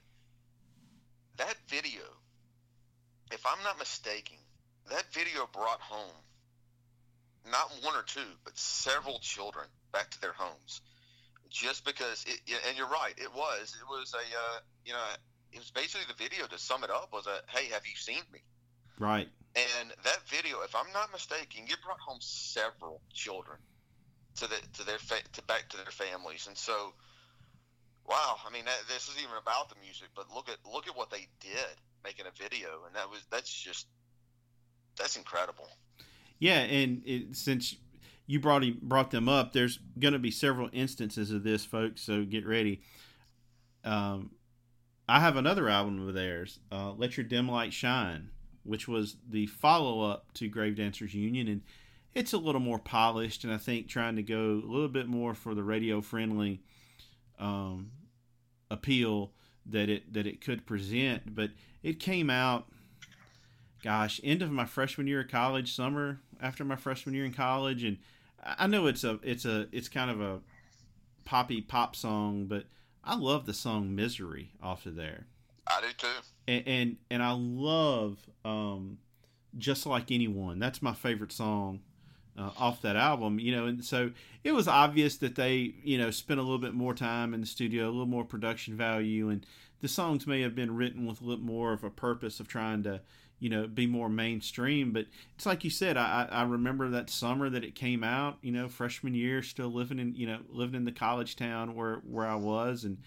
[1.37, 2.01] that video,
[3.31, 4.37] if I'm not mistaken,
[4.89, 6.15] that video brought home
[7.49, 10.81] not one or two, but several children back to their homes,
[11.49, 12.25] just because.
[12.27, 13.75] It, and you're right, it was.
[13.79, 15.03] It was a, uh, you know,
[15.51, 18.21] it was basically the video to sum it up was a, hey, have you seen
[18.31, 18.39] me?
[18.99, 19.27] Right.
[19.55, 23.57] And that video, if I'm not mistaken, it brought home several children
[24.35, 26.47] to the to their fa- to back to their families.
[26.47, 26.93] And so,
[28.07, 30.95] wow, I mean, that, this isn't even about the music, but look at look at
[30.95, 33.87] what they did making a video, and that was that's just
[34.99, 35.67] that's incredible.
[36.37, 37.75] Yeah, and it, since
[38.27, 42.01] you brought him, brought them up, there's going to be several instances of this, folks.
[42.01, 42.81] So get ready.
[43.83, 44.31] Um,
[45.07, 48.29] I have another album of theirs, uh, "Let Your Dim Light Shine,"
[48.63, 51.61] which was the follow up to Grave Dancers Union, and
[52.13, 55.33] it's a little more polished, and I think trying to go a little bit more
[55.33, 56.61] for the radio friendly
[57.39, 57.91] um,
[58.69, 59.31] appeal
[59.65, 61.33] that it that it could present.
[61.35, 61.51] But
[61.83, 62.67] it came out,
[63.83, 67.83] gosh, end of my freshman year of college, summer after my freshman year in college,
[67.83, 67.97] and
[68.43, 70.39] I know it's a it's a it's kind of a
[71.25, 72.65] poppy pop song, but
[73.03, 75.25] I love the song "Misery" off of there.
[75.67, 76.07] I do too.
[76.47, 78.97] And and, and I love um,
[79.57, 80.59] just like anyone.
[80.59, 81.81] That's my favorite song
[82.39, 84.11] uh, off that album, you know, and so
[84.43, 87.47] it was obvious that they, you know, spent a little bit more time in the
[87.47, 89.45] studio, a little more production value, and
[89.81, 92.83] the songs may have been written with a little more of a purpose of trying
[92.83, 93.01] to,
[93.39, 94.91] you know, be more mainstream.
[94.91, 98.51] But it's like you said, I, I remember that summer that it came out, you
[98.51, 102.27] know, freshman year, still living in, you know, living in the college town where where
[102.27, 102.97] I was, and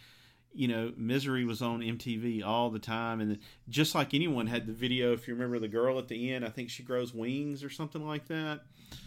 [0.54, 4.72] you know, Misery was on MTV all the time, and just like anyone had the
[4.72, 5.12] video.
[5.12, 8.06] If you remember the girl at the end, I think she grows wings or something
[8.06, 8.60] like that.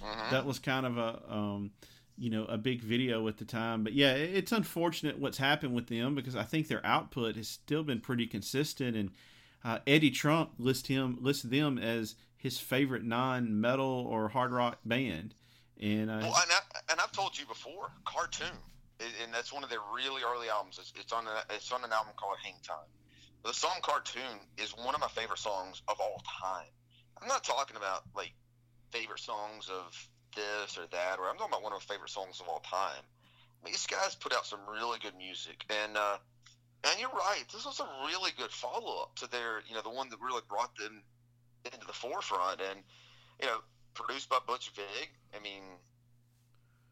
[0.03, 0.31] Uh-huh.
[0.31, 1.71] That was kind of a, um,
[2.17, 3.83] you know, a big video at the time.
[3.83, 7.83] But yeah, it's unfortunate what's happened with them because I think their output has still
[7.83, 8.97] been pretty consistent.
[8.97, 9.11] And
[9.65, 15.33] uh, Eddie Trunk lists him lists them as his favorite non-metal or hard rock band.
[15.81, 16.59] And uh, well, and, I,
[16.91, 18.55] and I've told you before, cartoon
[18.99, 20.77] and that's one of their really early albums.
[20.79, 22.87] It's, it's on a, it's on an album called Hang Time.
[23.43, 26.71] The song "Cartoon" is one of my favorite songs of all time.
[27.21, 28.33] I'm not talking about like
[28.91, 29.93] favorite songs of
[30.35, 33.03] this or that, or I'm talking about one of my favorite songs of all time.
[33.03, 36.17] I mean, these guys put out some really good music, and uh,
[36.85, 37.43] and you're right.
[37.51, 40.41] This was a really good follow up to their, you know, the one that really
[40.47, 41.01] brought them
[41.65, 42.61] into the forefront.
[42.61, 42.79] And
[43.41, 43.57] you know,
[43.93, 45.09] produced by Butch Vig.
[45.35, 45.63] I mean,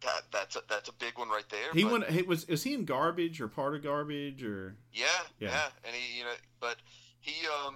[0.02, 1.72] that that's a, that's a big one right there.
[1.74, 2.10] He went.
[2.10, 2.44] He was.
[2.46, 4.76] Is he in Garbage or part of Garbage or?
[4.92, 5.06] Yeah,
[5.40, 5.50] Yeah.
[5.50, 6.78] yeah, and he, you know, but
[7.20, 7.76] he, um,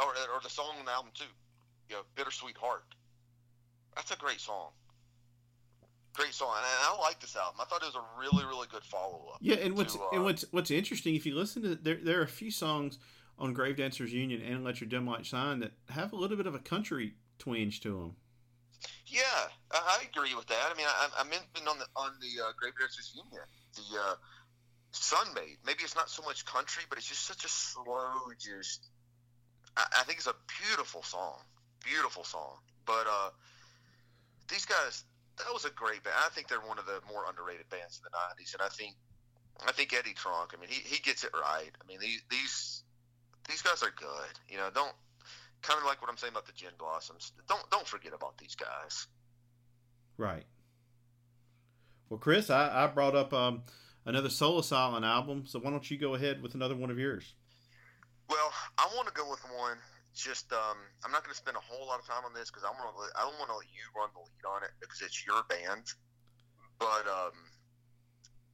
[0.00, 1.24] or or the song on the album too,
[1.88, 2.84] you know, "Bittersweet Heart."
[3.94, 4.70] That's a great song.
[6.16, 7.60] Great song, and I like this album.
[7.60, 9.38] I thought it was a really, really good follow up.
[9.40, 12.20] Yeah, and what's to, uh, and what's what's interesting if you listen to there, there
[12.20, 12.98] are a few songs
[13.38, 16.46] on Grave Dancers Union and Let Your Dim Light Shine that have a little bit
[16.46, 18.16] of a country twinge to them.
[19.06, 19.22] Yeah,
[19.70, 20.72] I, I agree with that.
[20.72, 23.44] I mean, I, I mentioned on the on the uh, Grave Dancers Union
[23.76, 24.14] the uh,
[24.92, 25.58] Sun Maid.
[25.64, 28.88] Maybe it's not so much country, but it's just such a slow, just.
[29.76, 30.34] I, I think it's a
[30.66, 31.40] beautiful song,
[31.84, 32.56] beautiful song.
[32.86, 33.30] But uh,
[34.48, 35.04] these guys,
[35.38, 36.16] that was a great band.
[36.24, 38.94] I think they're one of the more underrated bands of the '90s, and I think
[39.66, 40.52] I think Eddie Trunk.
[40.56, 41.70] I mean, he, he gets it right.
[41.80, 42.82] I mean, these these
[43.48, 44.38] these guys are good.
[44.48, 44.92] You know, don't
[45.62, 47.32] kind of like what I'm saying about the Gin Blossoms.
[47.48, 49.06] Don't don't forget about these guys.
[50.18, 50.44] Right.
[52.08, 53.62] Well, Chris, I, I brought up um,
[54.04, 57.34] another Soul Asylum album, so why don't you go ahead with another one of yours?
[58.28, 59.76] Well, I want to go with one.
[60.16, 62.64] Just um, I'm not going to spend a whole lot of time on this because
[62.64, 63.20] I want to.
[63.20, 65.84] I don't want to let you run the lead on it because it's your band.
[66.80, 67.36] But um,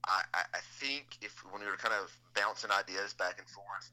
[0.03, 3.89] I, I I think if when we were kind of bouncing ideas back and forth,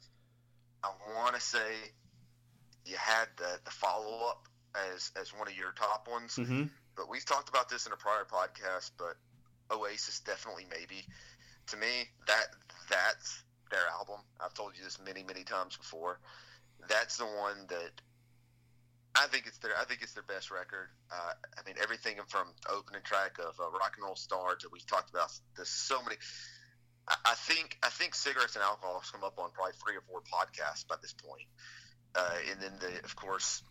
[0.82, 1.94] I want to say
[2.84, 6.36] you had the, the follow up as as one of your top ones.
[6.36, 6.64] Mm-hmm.
[6.96, 8.90] But we've talked about this in a prior podcast.
[8.98, 9.14] But
[9.70, 11.06] Oasis definitely maybe
[11.68, 12.46] to me that
[12.90, 14.18] that's their album.
[14.40, 16.18] I've told you this many many times before.
[16.88, 17.92] That's the one that
[19.14, 20.88] I think it's their I think it's their best record.
[21.10, 24.86] Uh, I mean everything from opening track of uh, Rock and Roll Star to we've
[24.86, 26.16] talked about this so many.
[27.08, 30.02] I, I think I think cigarettes and alcohol has come up on probably three or
[30.08, 31.48] four podcasts by this point.
[32.14, 33.62] Uh, and then the of course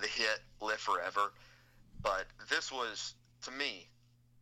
[0.00, 1.32] the hit Live Forever.
[2.02, 3.14] But this was
[3.44, 3.88] to me,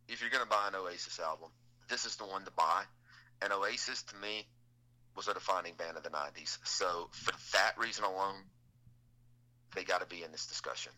[0.09, 1.49] if you're gonna buy an Oasis album,
[1.89, 2.83] this is the one to buy.
[3.41, 4.45] And Oasis to me
[5.15, 6.57] was a defining band of the '90s.
[6.63, 8.35] So for that reason alone,
[9.75, 10.91] they got to be in this discussion.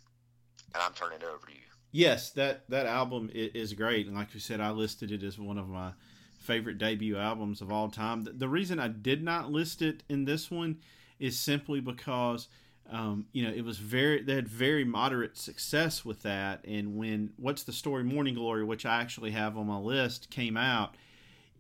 [0.74, 1.60] And I'm turning it over to you.
[1.92, 5.58] Yes, that that album is great, and like you said, I listed it as one
[5.58, 5.92] of my
[6.38, 8.26] favorite debut albums of all time.
[8.32, 10.78] The, reason I did not list it in this one
[11.20, 12.48] is simply because
[12.90, 17.32] um, you know it was very they had very moderate success with that, and when
[17.38, 20.96] What's the Story Morning Glory, which I actually have on my list, came out,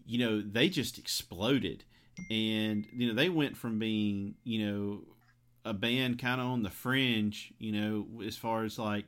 [0.06, 1.84] you know they just exploded,
[2.30, 5.02] and you know they went from being you know
[5.66, 9.06] a band kind of on the fringe, you know, as far as like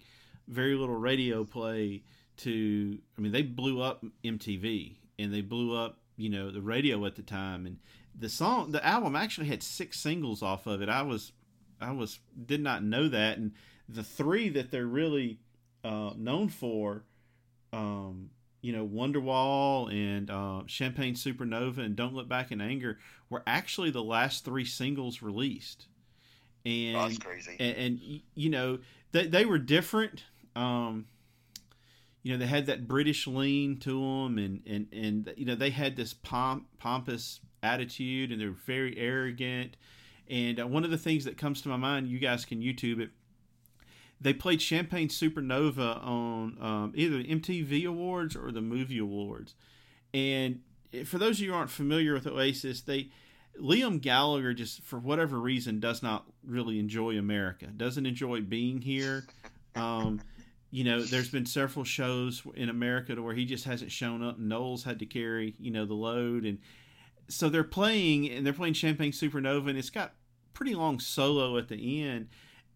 [0.48, 2.04] very little radio play
[2.38, 7.06] to I mean they blew up MTV and they blew up you know the radio
[7.06, 7.66] at the time.
[7.66, 7.78] And
[8.14, 10.90] the song the album actually had six singles off of it.
[10.90, 11.32] I was
[11.80, 13.38] I was did not know that.
[13.38, 13.54] And
[13.88, 15.40] the three that they're really
[15.84, 17.04] uh, known for
[17.72, 23.44] um, you know Wonderwall and uh, Champagne Supernova and Don't Look Back in Anger were
[23.48, 25.88] actually the last three singles released
[26.66, 27.56] and Oh, that's crazy.
[27.60, 28.00] and, and
[28.36, 28.80] you know
[29.12, 31.06] they, they were different um
[32.22, 35.70] you know they had that british lean to them and and and you know they
[35.70, 39.78] had this pomp pompous attitude and they're very arrogant
[40.30, 43.00] and uh, one of the things that comes to my mind you guys can youtube
[43.00, 43.10] it
[44.22, 49.56] they played champagne supernova on um, either the mtv awards or the movie awards
[50.14, 50.60] and
[51.06, 53.10] for those of you who aren't familiar with oasis they
[53.60, 57.68] Liam Gallagher just for whatever reason does not really enjoy America.
[57.68, 59.26] Doesn't enjoy being here.
[59.76, 60.22] Um,
[60.72, 64.38] you know, there's been several shows in America to where he just hasn't shown up.
[64.38, 66.60] And Knowles had to carry you know the load, and
[67.28, 70.14] so they're playing and they're playing Champagne Supernova, and it's got
[70.54, 72.30] pretty long solo at the end.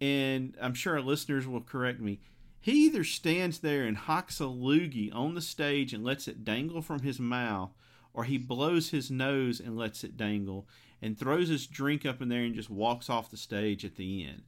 [0.03, 2.19] And I'm sure our listeners will correct me.
[2.59, 6.81] He either stands there and hocks a loogie on the stage and lets it dangle
[6.81, 7.71] from his mouth,
[8.13, 10.67] or he blows his nose and lets it dangle
[11.01, 14.25] and throws his drink up in there and just walks off the stage at the
[14.25, 14.41] end.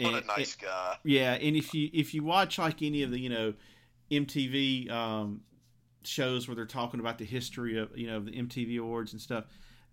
[0.00, 0.96] what and- a nice guy.
[1.04, 3.54] Yeah, and if you if you watch like any of the you know
[4.10, 5.42] MTV um,
[6.02, 9.44] shows where they're talking about the history of you know the MTV awards and stuff,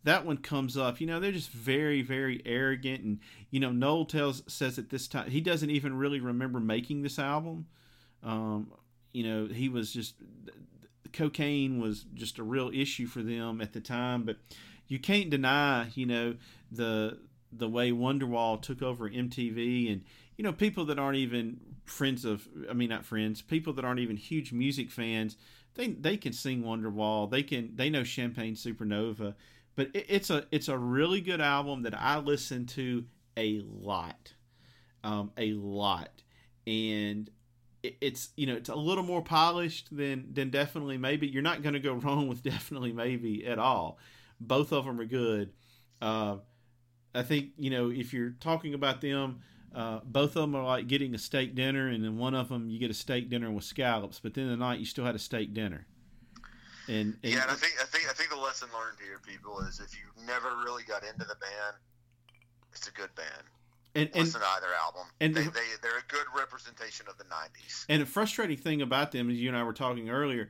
[0.03, 0.99] that one comes up.
[0.99, 5.07] You know they're just very very arrogant, and you know Noel tells says at this
[5.07, 7.67] time he doesn't even really remember making this album.
[8.23, 8.71] Um,
[9.11, 10.15] you know he was just
[11.11, 14.37] cocaine was just a real issue for them at the time, but
[14.87, 16.35] you can't deny you know
[16.71, 17.19] the
[17.51, 20.03] the way Wonderwall took over MTV and
[20.37, 23.99] you know people that aren't even friends of I mean not friends people that aren't
[23.99, 25.37] even huge music fans
[25.75, 27.29] they they can sing Wonderwall.
[27.29, 29.35] They can they know Champagne Supernova
[29.75, 33.05] but it, it's a it's a really good album that I listen to
[33.37, 34.33] a lot
[35.03, 36.21] um, a lot
[36.65, 37.29] and
[37.83, 41.27] it's you know it's a little more polished than than definitely maybe.
[41.27, 43.97] You're not going to go wrong with definitely maybe at all.
[44.39, 45.51] Both of them are good.
[46.01, 46.37] Uh,
[47.13, 49.41] I think you know if you're talking about them.
[49.75, 52.69] Uh, both of them are like getting a steak dinner, and then one of them
[52.69, 55.19] you get a steak dinner with scallops, but then the night you still had a
[55.19, 55.87] steak dinner.
[56.87, 59.59] And, and yeah, and I think I think I think the lesson learned here, people,
[59.61, 61.75] is if you never really got into the band,
[62.73, 63.43] it's a good band.
[63.95, 65.03] And, and listen to either album.
[65.21, 67.85] And they, they they're a good representation of the '90s.
[67.87, 70.49] And the frustrating thing about them, as you and I were talking earlier,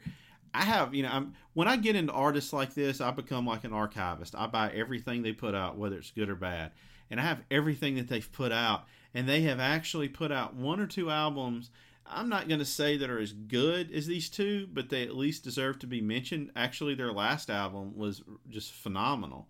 [0.53, 3.63] I have you know I'm when I get into artists like this, I become like
[3.63, 4.33] an archivist.
[4.35, 6.71] I buy everything they put out, whether it's good or bad,
[7.11, 8.85] and I have everything that they've put out.
[9.15, 11.69] And they have actually put out one or two albums
[12.05, 15.15] I'm not going to say that are as good as these two, but they at
[15.15, 16.51] least deserve to be mentioned.
[16.55, 19.47] Actually, their last album was just phenomenal.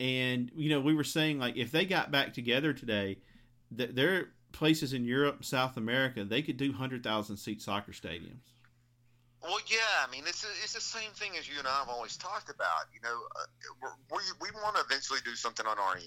[0.00, 3.18] And, you know, we were saying, like, if they got back together today,
[3.70, 8.54] that there are places in Europe, South America, they could do 100,000 seat soccer stadiums.
[9.42, 12.16] Well, yeah, I mean, it's, it's the same thing as you and I have always
[12.16, 12.88] talked about.
[12.94, 16.00] You know, uh, we we want to eventually do something on REM.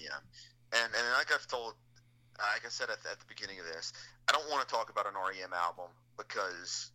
[0.72, 1.74] And, and like I've told
[2.38, 3.92] like I said at the, at the beginning of this,
[4.28, 6.90] I don't want to talk about an REM album because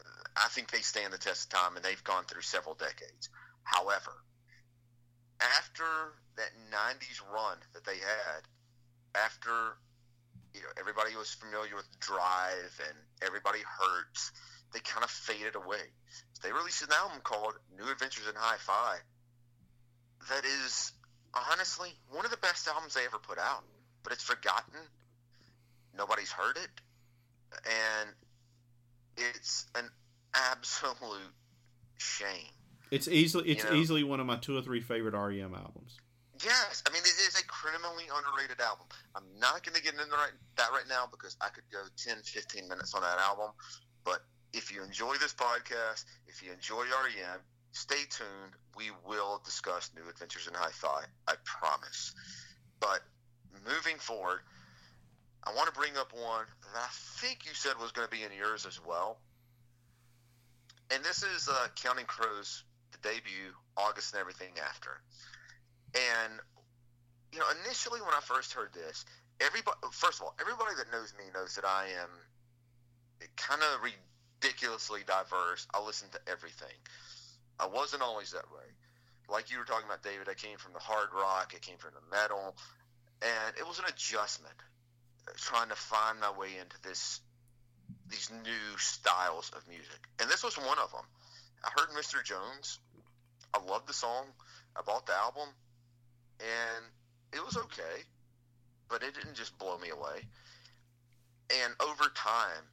[0.00, 3.28] uh, I think they stand the test of time and they've gone through several decades.
[3.64, 4.12] However,
[5.40, 5.84] after
[6.36, 8.42] that 90s run that they had,
[9.14, 9.76] after
[10.54, 14.32] you know everybody was familiar with Drive and Everybody Hurts,
[14.72, 15.92] they kind of faded away.
[16.42, 18.96] They released an album called New Adventures in Hi-Fi.
[20.30, 20.92] That is
[21.34, 23.64] honestly one of the best albums they ever put out
[24.08, 24.80] but it's forgotten.
[25.94, 26.70] Nobody's heard it,
[27.66, 28.08] and
[29.18, 29.90] it's an
[30.34, 31.34] absolute
[31.98, 32.48] shame.
[32.90, 33.76] It's easily it's you know?
[33.76, 35.98] easily one of my two or three favorite REM albums.
[36.42, 38.86] Yes, I mean it is a criminally underrated album.
[39.14, 42.22] I'm not going to get into right, that right now because I could go 10,
[42.22, 43.50] 15 minutes on that album.
[44.04, 44.20] But
[44.54, 47.40] if you enjoy this podcast, if you enjoy REM,
[47.72, 48.54] stay tuned.
[48.74, 51.02] We will discuss New Adventures in Hi-Fi.
[51.26, 52.14] I promise.
[52.80, 53.00] But
[53.68, 54.40] moving forward,
[55.44, 56.88] I want to bring up one that I
[57.20, 59.18] think you said was going to be in yours as well.
[60.90, 65.00] And this is uh, Counting Crows, the debut, August and everything after.
[65.94, 66.32] And,
[67.32, 69.04] you know, initially when I first heard this,
[69.40, 72.10] everybody, first of all, everybody that knows me knows that I am
[73.36, 75.66] kind of ridiculously diverse.
[75.74, 76.76] I listen to everything.
[77.60, 78.68] I wasn't always that way.
[79.28, 81.92] Like you were talking about, David, I came from the hard rock, I came from
[81.92, 82.56] the metal,
[83.22, 84.54] and it was an adjustment
[85.26, 87.20] uh, trying to find my way into this
[88.08, 90.00] these new styles of music.
[90.20, 91.04] And this was one of them
[91.64, 92.78] i heard mr jones.
[93.52, 94.26] I loved the song.
[94.76, 95.48] I bought the album
[96.40, 96.84] and
[97.32, 98.04] it was okay
[98.88, 100.24] but it didn't just blow me away.
[101.64, 102.64] And over time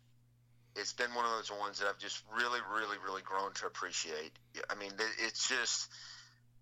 [0.76, 4.32] it's been one of those ones that i've just really really really grown to appreciate.
[4.70, 4.92] I mean
[5.26, 5.90] it's just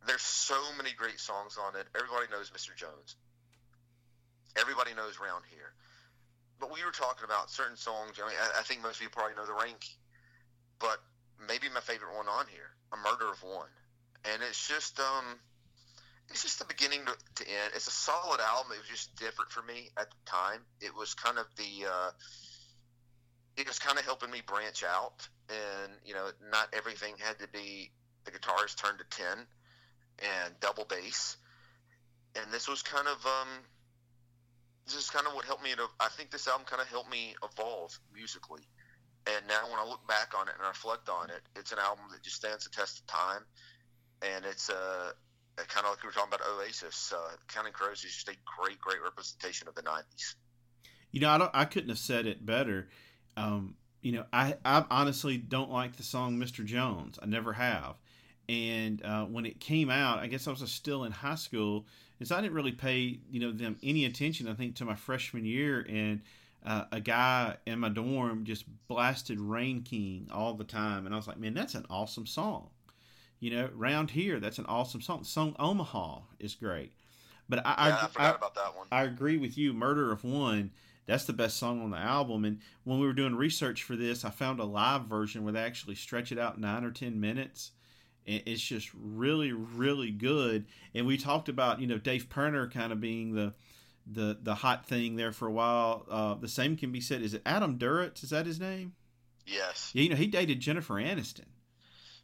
[0.08, 1.88] there's so many great songs on it.
[1.96, 3.16] Everybody knows mr jones
[4.56, 5.74] everybody knows around here.
[6.60, 8.20] But we were talking about certain songs.
[8.22, 9.86] I mean, I, I think most people probably know the rank,
[10.80, 10.98] but
[11.48, 13.70] maybe my favorite one on here, "A Murder of One,"
[14.26, 15.40] and it's just um,
[16.30, 17.72] it's just the beginning to, to end.
[17.76, 18.72] It's a solid album.
[18.74, 20.62] It was just different for me at the time.
[20.80, 22.12] It was kind of the uh,
[23.58, 27.48] it was kind of helping me branch out, and you know, not everything had to
[27.48, 27.92] be
[28.26, 29.46] the guitars turned to ten
[30.20, 31.38] and double bass.
[32.36, 33.48] And this was kind of um,
[34.86, 35.88] this is kind of what helped me to.
[36.00, 38.64] I think this album kind of helped me evolve musically.
[39.26, 42.06] And now when I look back on it and reflect on it, it's an album
[42.12, 43.42] that just stands the test of time.
[44.22, 45.12] And it's uh,
[45.58, 47.14] kind of like we were talking about Oasis.
[47.16, 50.36] Uh, Counting Crows is just a great, great representation of the '90s.
[51.12, 51.52] You know, I don't.
[51.54, 52.90] I couldn't have said it better.
[53.38, 56.66] Um, you know, I, I honestly don't like the song "Mr.
[56.66, 57.96] Jones." I never have.
[58.50, 61.86] And uh, when it came out, I guess I was still in high school
[62.20, 64.48] is I didn't really pay you know them any attention.
[64.48, 66.22] I think to my freshman year, and
[66.66, 71.18] uh, a guy in my dorm just blasted Rain King all the time, and I
[71.18, 72.70] was like, man, that's an awesome song.
[73.40, 75.20] You know, round here, that's an awesome song.
[75.20, 76.94] The song Omaha is great.
[77.50, 78.88] But I, yeah, I, I forgot I, about that one.
[78.92, 79.74] I agree with you.
[79.74, 80.72] Murder of One,
[81.06, 82.46] that's the best song on the album.
[82.46, 85.60] And when we were doing research for this, I found a live version where they
[85.60, 87.72] actually stretch it out nine or ten minutes
[88.26, 90.66] it's just really, really good.
[90.96, 93.54] And we talked about you know Dave Pirner kind of being the
[94.06, 96.06] the the hot thing there for a while.
[96.10, 97.22] Uh, the same can be said.
[97.22, 98.24] Is it Adam Duritz?
[98.24, 98.94] Is that his name?
[99.46, 99.92] Yes.
[99.94, 101.46] Yeah, you know he dated Jennifer Aniston.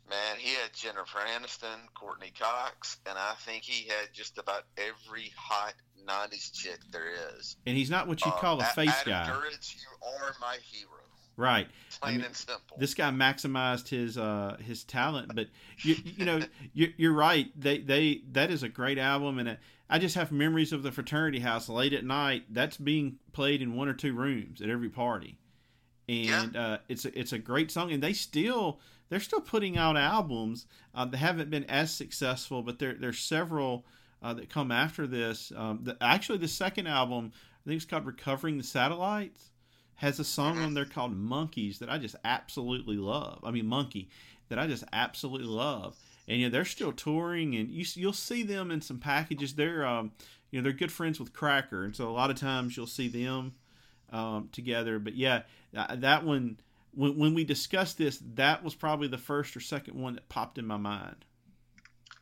[0.10, 5.32] Man, he had Jennifer Aniston, Courteney Cox, and I think he had just about every
[5.38, 5.76] hot
[6.08, 7.58] '90s chick there is.
[7.68, 10.36] And he's not what you Uh, call a A- face Adam guy, Duritz, you are
[10.42, 10.99] my hero.
[11.40, 11.68] Right?
[12.02, 12.78] Plain mean, and simple.
[12.78, 15.48] This guy maximized his uh, his talent, but
[15.80, 16.42] you, you know
[16.74, 17.48] you're, you're right.
[17.60, 19.58] They they that is a great album, and
[19.90, 22.44] I just have memories of the fraternity house late at night.
[22.50, 25.40] That's being played in one or two rooms at every party,
[26.08, 27.92] and uh, it's a, it's a great song.
[27.92, 28.80] And they still
[29.10, 30.68] they're still putting out albums.
[30.94, 33.86] Uh, they haven't been as successful, but there there's several
[34.22, 35.52] uh, that come after this.
[35.56, 37.32] Um, the, actually, the second album
[37.66, 39.52] I think it's called Recovering the Satellites
[40.00, 40.66] has a song Mhm.
[40.66, 43.40] on there called Monkeys that I just absolutely love.
[43.44, 44.10] I mean Monkey
[44.50, 45.96] that I just absolutely love.
[46.28, 49.56] And you know, they're still touring and you you'll see them in some packages.
[49.56, 50.12] They're um
[50.52, 53.08] you know, they're good friends with Cracker and so a lot of times you'll see
[53.08, 53.54] them
[54.12, 55.00] um together.
[55.00, 55.44] But yeah,
[55.74, 56.60] that one
[56.92, 60.58] when when we discussed this, that was probably the first or second one that popped
[60.58, 61.26] in my mind.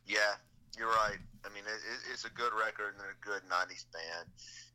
[0.06, 0.34] Yeah,
[0.78, 1.18] you're right.
[1.44, 4.28] I mean, it, it, it's a good record and a good '90s band.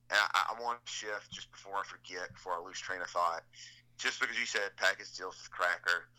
[0.10, 3.08] And I, I want to shift just before I forget, before I lose train of
[3.08, 3.44] thought.
[3.98, 6.10] Just because you said package deals with Cracker,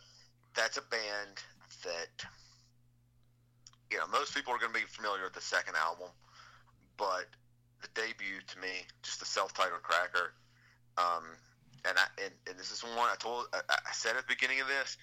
[0.55, 1.43] that's a band
[1.83, 2.25] that
[3.91, 6.09] you know most people are going to be familiar with the second album,
[6.97, 7.27] but
[7.83, 10.33] the debut to me, just the self-titled Cracker.
[10.97, 11.25] Um,
[11.85, 14.61] and I and, and this is one I told I, I said at the beginning
[14.61, 14.97] of this.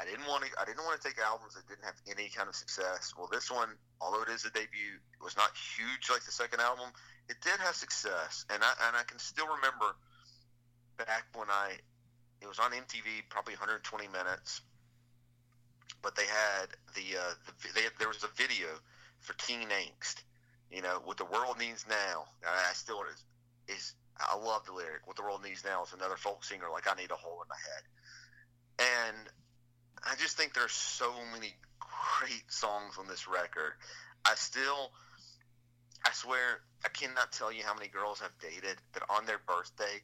[0.00, 0.50] I didn't want to.
[0.60, 3.14] I didn't want to take albums that didn't have any kind of success.
[3.18, 3.70] Well, this one,
[4.00, 6.90] although it is a debut, was not huge like the second album.
[7.28, 9.96] It did have success, and I and I can still remember
[10.96, 11.72] back when I
[12.40, 14.60] it was on MTV, probably 120 minutes,
[16.02, 18.68] but they had the uh, the they, there was a video
[19.20, 20.22] for Teen Angst,
[20.70, 22.24] you know, what the world needs now.
[22.46, 25.06] I still is is I love the lyric.
[25.06, 27.48] What the world needs now is another folk singer like I need a hole in
[27.48, 29.28] my head, and
[30.04, 33.72] I just think there's so many great songs on this record.
[34.24, 34.92] I still,
[36.04, 40.02] I swear, I cannot tell you how many girls I've dated that on their birthday,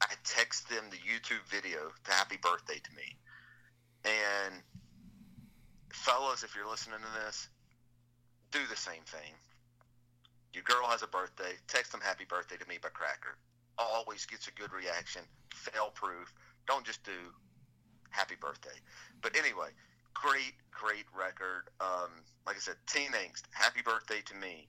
[0.00, 3.16] I text them the YouTube video to happy birthday to me.
[4.04, 4.62] And
[5.92, 7.48] fellas, if you're listening to this,
[8.52, 9.32] do the same thing.
[10.52, 13.36] Your girl has a birthday, text them happy birthday to me by Cracker.
[13.78, 16.32] Always gets a good reaction, fail proof.
[16.66, 17.12] Don't just do
[18.10, 18.76] happy birthday.
[19.22, 19.68] But anyway,
[20.14, 21.68] great, great record.
[21.80, 22.10] Um,
[22.46, 24.68] like I said, Teen Angst, happy birthday to me.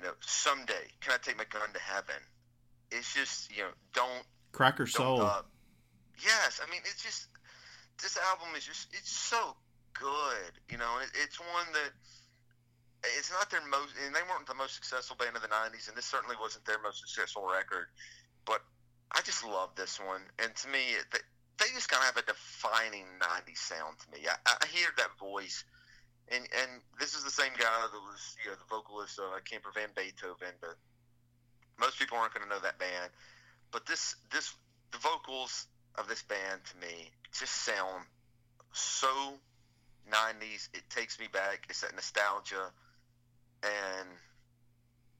[0.00, 2.16] You know, someday, can I take my gun to heaven?
[2.90, 5.20] It's just, you know, don't, Cracker don't, Soul.
[5.20, 5.42] uh,
[6.24, 7.28] yes, I mean, it's just,
[8.00, 9.52] this album is just, it's so
[9.92, 11.92] good, you know, and it, it's one that,
[13.18, 15.94] it's not their most, and they weren't the most successful band of the 90s, and
[15.94, 17.92] this certainly wasn't their most successful record,
[18.46, 18.64] but
[19.12, 20.22] I just love this one.
[20.40, 21.20] And to me, it, they,
[21.60, 24.24] they just kind of have a defining 90s sound to me.
[24.24, 25.62] I, I hear that voice,
[26.30, 29.70] and and this is the same guy that was you know the vocalist of Camper
[29.74, 30.76] Van Beethoven, but
[31.78, 33.10] most people aren't going to know that band.
[33.72, 34.54] But this this
[34.92, 35.66] the vocals
[35.96, 38.04] of this band to me just sound
[38.72, 39.34] so
[40.10, 40.68] 90s.
[40.74, 41.66] It takes me back.
[41.68, 42.70] It's that nostalgia,
[43.62, 44.08] and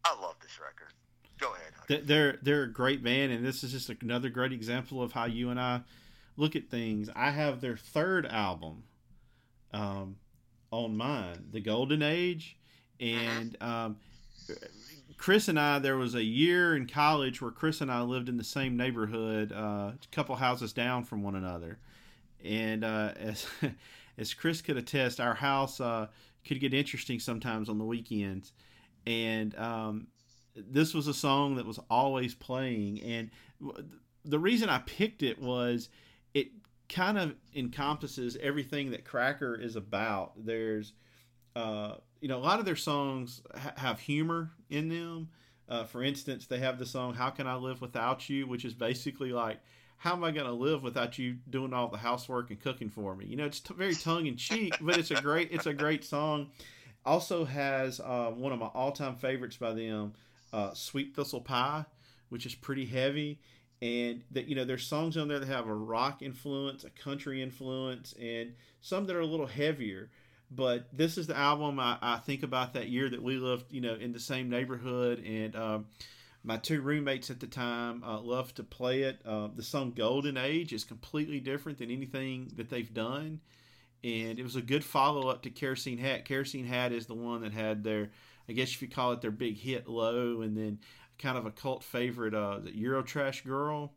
[0.04, 0.92] I love this record.
[1.38, 2.06] Go ahead.
[2.06, 5.50] They're they're a great band, and this is just another great example of how you
[5.50, 5.82] and I
[6.36, 7.08] look at things.
[7.16, 8.84] I have their third album
[9.72, 10.16] um,
[10.71, 12.57] on mine, The Golden Age,
[12.99, 13.97] and um,
[15.16, 15.79] Chris and I.
[15.79, 19.53] There was a year in college where Chris and I lived in the same neighborhood,
[19.53, 21.79] uh, a couple houses down from one another,
[22.45, 23.47] and uh, as
[24.18, 26.07] as Chris could attest, our house uh,
[26.47, 28.53] could get interesting sometimes on the weekends,
[29.07, 30.07] and um,
[30.55, 33.01] this was a song that was always playing.
[33.03, 33.31] And
[34.25, 35.89] the reason i picked it was
[36.91, 40.32] kind of encompasses everything that cracker is about.
[40.45, 40.93] There's
[41.57, 45.28] uh, you know a lot of their songs ha- have humor in them.
[45.68, 48.74] Uh, for instance they have the song how can i live without you which is
[48.74, 49.61] basically like
[49.99, 53.14] how am i going to live without you doing all the housework and cooking for
[53.14, 53.26] me?
[53.26, 56.49] You know it's t- very tongue-in-cheek but it's a great it's a great song.
[57.07, 60.14] Also has uh, one of my all-time favorites by them
[60.53, 61.84] uh, Sweet Thistle Pie,
[62.28, 63.38] which is pretty heavy.
[63.83, 67.43] And that you know, there's songs on there that have a rock influence, a country
[67.43, 70.11] influence, and some that are a little heavier.
[70.51, 73.81] But this is the album I, I think about that year that we lived, you
[73.81, 75.87] know, in the same neighborhood, and um,
[76.43, 79.20] my two roommates at the time uh, loved to play it.
[79.24, 83.41] Uh, the song "Golden Age" is completely different than anything that they've done,
[84.05, 86.26] and it was a good follow up to Kerosene Hat.
[86.26, 88.11] Kerosene Hat is the one that had their
[88.51, 90.81] I guess if you call it their big hit low, and then
[91.21, 93.93] kind of a cult favorite, uh, the Eurotrash Girl.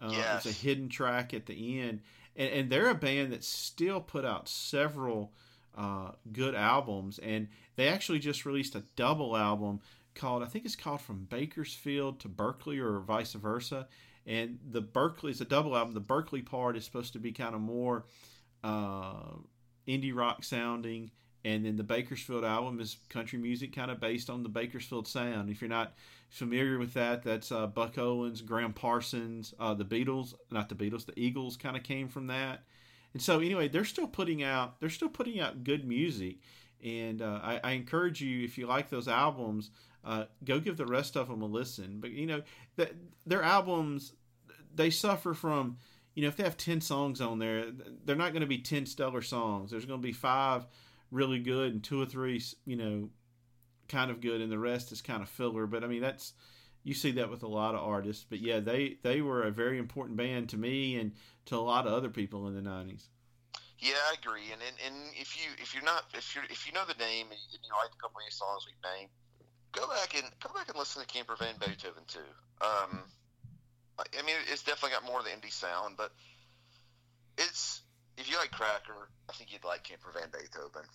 [0.00, 0.46] Uh, Yes.
[0.46, 2.00] It's a hidden track at the end,
[2.36, 5.32] and, and they're a band that still put out several
[5.76, 9.80] uh, good albums, and they actually just released a double album
[10.14, 13.86] called I think it's called From Bakersfield to Berkeley or vice versa.
[14.26, 15.94] And the Berkeley is a double album.
[15.94, 18.04] The Berkeley part is supposed to be kind of more
[18.62, 19.36] uh,
[19.86, 21.10] indie rock sounding,
[21.44, 25.48] and then the Bakersfield album is country music, kind of based on the Bakersfield sound.
[25.48, 25.94] If you're not
[26.28, 31.06] familiar with that, that's uh, Buck Owens, Gram Parsons, uh, the Beatles, not the Beatles,
[31.06, 32.64] the Eagles kind of came from that.
[33.14, 36.36] And so anyway, they're still putting out they're still putting out good music,
[36.84, 39.70] and uh, I, I, encourage you if you like those albums,
[40.04, 42.00] uh, go give the rest of them a listen.
[42.00, 42.42] But you know,
[42.76, 42.90] the,
[43.26, 44.12] their albums
[44.74, 45.78] they suffer from
[46.14, 47.66] you know if they have 10 songs on there
[48.04, 50.66] they're not going to be 10 stellar songs there's going to be five
[51.10, 53.08] really good and two or three you know
[53.88, 56.32] kind of good and the rest is kind of filler but i mean that's
[56.84, 59.78] you see that with a lot of artists but yeah they they were a very
[59.78, 61.12] important band to me and
[61.46, 63.04] to a lot of other people in the 90s
[63.78, 66.72] yeah i agree and and, and if you if you're not if you if you
[66.72, 69.10] know the name and you like a couple of these songs we've named
[69.72, 72.20] go back and go back and listen to camper van beethoven too
[72.60, 73.02] um
[73.98, 76.12] I mean, it's definitely got more of the indie sound, but
[77.36, 77.82] it's
[78.16, 80.86] if you like Cracker, I think you'd like Camper Van Beethoven.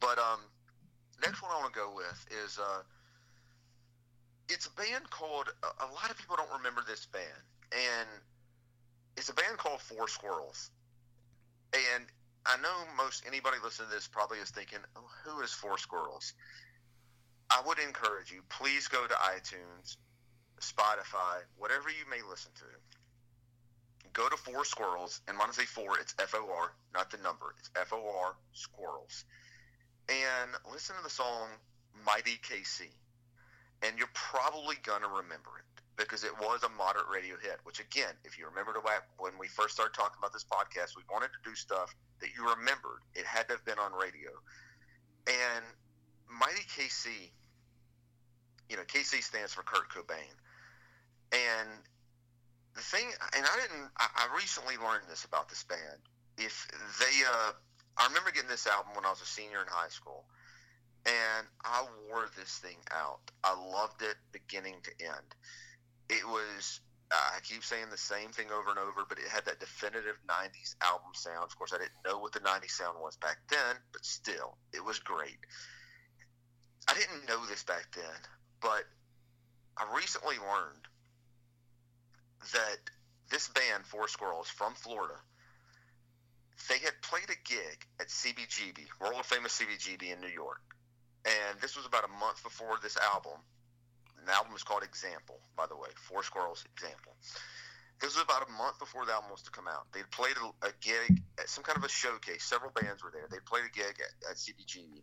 [0.00, 0.40] But um,
[1.22, 2.82] next one I want to go with is uh,
[4.48, 5.48] it's a band called.
[5.62, 8.08] A, lot of people don't remember this band, and
[9.16, 10.70] it's a band called For Squirrels.
[11.72, 12.04] And
[12.46, 16.34] I know most anybody listening to this probably is thinking, oh, "Who is For Squirrels?"
[17.50, 19.98] I would encourage you, please go to iTunes
[20.62, 25.98] Spotify, whatever you may listen to, go to For Squirrels, and when I say four,
[25.98, 27.54] it's F O R, not the number.
[27.58, 29.24] It's F O R Squirrels,
[30.12, 31.48] and listen to the song
[32.04, 32.88] "Mighty KC,"
[33.82, 37.58] and you're probably gonna remember it because it was a moderate radio hit.
[37.64, 38.82] Which again, if you remember the
[39.18, 42.48] when we first started talking about this podcast, we wanted to do stuff that you
[42.48, 43.00] remembered.
[43.14, 44.30] It had to have been on radio,
[45.26, 45.64] and
[46.28, 47.30] Mighty KC.
[48.68, 50.32] You know, KC stands for Kurt Cobain
[51.32, 51.68] and
[52.74, 56.00] the thing, and I didn't, I, I recently learned this about this band.
[56.38, 56.68] If
[57.00, 57.52] they, uh,
[57.96, 60.24] I remember getting this album when I was a senior in high school,
[61.06, 63.20] and I wore this thing out.
[63.44, 65.34] I loved it beginning to end.
[66.08, 66.80] It was,
[67.10, 70.76] I keep saying the same thing over and over, but it had that definitive 90s
[70.80, 71.44] album sound.
[71.44, 74.84] Of course, I didn't know what the 90s sound was back then, but still, it
[74.84, 75.38] was great.
[76.88, 78.20] I didn't know this back then,
[78.60, 78.84] but
[79.76, 80.88] I recently learned
[82.52, 82.78] that
[83.30, 85.14] this band, For Squirrels, from Florida,
[86.68, 90.60] they had played a gig at CBGB, world famous CBGB in New York.
[91.24, 93.38] And this was about a month before this album.
[94.26, 97.14] The album is called Example, by the way, For Squirrels Example.
[98.00, 99.86] This was about a month before the album was to come out.
[99.92, 102.42] They'd played a, a gig at some kind of a showcase.
[102.42, 103.26] Several bands were there.
[103.30, 105.02] They played a gig at, at CBGB.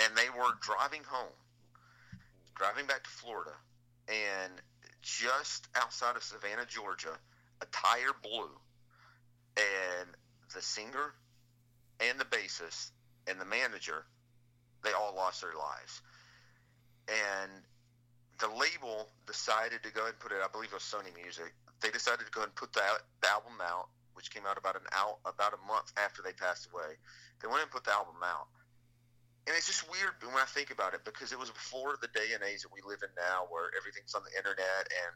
[0.00, 1.36] And they were driving home,
[2.54, 3.52] driving back to Florida,
[4.08, 4.52] and
[5.02, 7.18] just outside of Savannah, Georgia,
[7.60, 8.48] a tire blew,
[9.56, 10.08] and
[10.54, 11.14] the singer
[12.00, 12.90] and the bassist
[13.26, 14.04] and the manager,
[14.82, 16.02] they all lost their lives.
[17.08, 17.50] And
[18.38, 20.38] the label decided to go ahead and put it.
[20.42, 21.52] I believe it was Sony Music.
[21.80, 22.82] They decided to go ahead and put the,
[23.20, 26.68] the album out, which came out about an out about a month after they passed
[26.72, 26.98] away.
[27.42, 28.50] They went and put the album out,
[29.46, 32.34] and it's just weird when I think about it because it was before the day
[32.34, 35.12] and age that we live in now, where everything's on the internet, and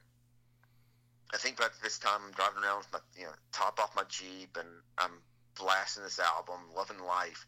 [1.32, 4.04] I think about this time I'm driving around with my you know top off my
[4.08, 4.68] Jeep and
[4.98, 5.12] I'm
[5.58, 7.46] blasting this album, loving life.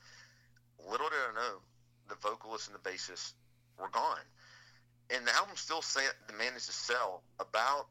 [0.79, 1.59] Little did I know,
[2.09, 3.33] the vocalist and the bassist
[3.79, 4.25] were gone,
[5.11, 5.83] and the album still
[6.37, 7.89] managed to sell about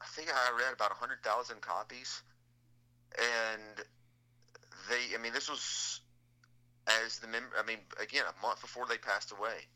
[0.00, 2.22] I think I read about hundred thousand copies,
[3.18, 3.86] and
[4.88, 6.00] they I mean this was
[6.86, 7.56] as the member.
[7.58, 9.68] I mean, again, a month before they passed away.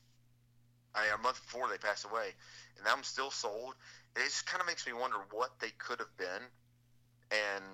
[0.94, 2.34] I a month before they passed away,
[2.78, 3.74] and I'm still sold.
[4.18, 6.42] It just kind of makes me wonder what they could have been,
[7.30, 7.64] and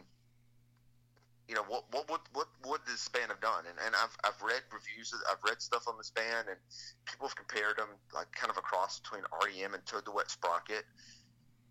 [1.48, 3.64] you know what what what what would this band have done?
[3.68, 6.58] And and I've I've read reviews, I've read stuff on this band, and
[7.06, 10.30] people have compared them like kind of a cross between REM and Toad the Wet
[10.30, 10.84] Sprocket.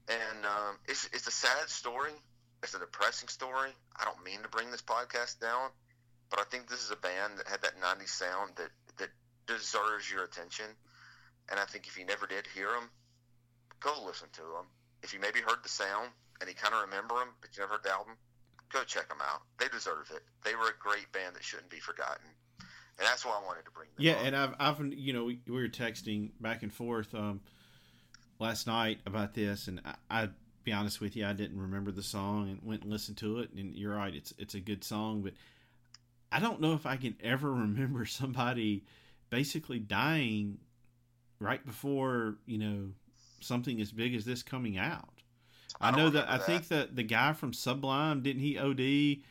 [0.09, 2.13] And um, it's it's a sad story.
[2.61, 3.71] It's a depressing story.
[3.99, 5.69] I don't mean to bring this podcast down,
[6.29, 9.09] but I think this is a band that had that 90s sound that, that
[9.47, 10.65] deserves your attention.
[11.51, 12.89] And I think if you never did hear them,
[13.83, 14.65] go listen to them.
[15.03, 16.09] If you maybe heard the sound
[16.39, 18.13] and you kind of remember them, but you never heard the album,
[18.71, 19.41] go check them out.
[19.59, 20.23] They deserve it.
[20.43, 22.25] They were a great band that shouldn't be forgotten.
[22.59, 25.39] And that's why I wanted to bring them Yeah, and I've, I've, you know, we,
[25.47, 27.41] we were texting back and forth um,
[28.39, 30.29] last night about this, and I, I
[30.63, 33.51] be honest with you, I didn't remember the song and went and listened to it.
[33.53, 35.33] And you're right, it's it's a good song, but
[36.31, 38.83] I don't know if I can ever remember somebody
[39.29, 40.59] basically dying
[41.39, 42.89] right before you know
[43.43, 45.09] something as big as this coming out.
[45.79, 49.23] I, I know that, that I think that the guy from Sublime didn't he OD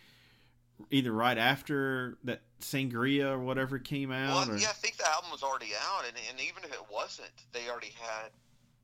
[0.90, 4.48] either right after that Sangria or whatever came out.
[4.48, 4.58] Well, or...
[4.58, 7.68] yeah, I think the album was already out, and, and even if it wasn't, they
[7.70, 8.30] already had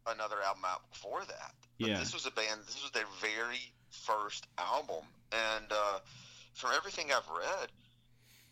[0.06, 1.54] another album out before that.
[1.78, 2.60] But yeah, this was a band.
[2.66, 5.98] This was their very first album, and uh,
[6.54, 7.68] from everything I've read,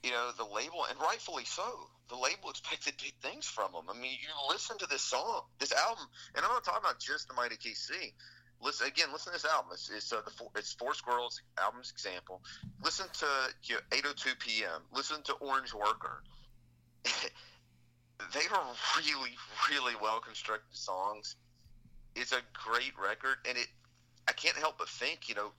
[0.03, 3.85] you know, the label, and rightfully so, the label expected big things from them.
[3.89, 7.29] I mean, you listen to this song, this album, and I'm not talking about just
[7.29, 8.13] the Mighty KC.
[8.63, 9.09] Listen again.
[9.13, 9.71] Listen to this album.
[9.73, 12.41] It's it's, uh, the four, it's For Squirrels album's example.
[12.83, 13.27] Listen to
[13.65, 14.83] you know, 8:02 p.m.
[14.93, 16.23] Listen to Orange Worker.
[17.05, 19.37] they are really,
[19.71, 21.37] really well constructed songs.
[22.15, 23.69] It's a great record, and it.
[24.29, 25.53] I can't help but think, you know,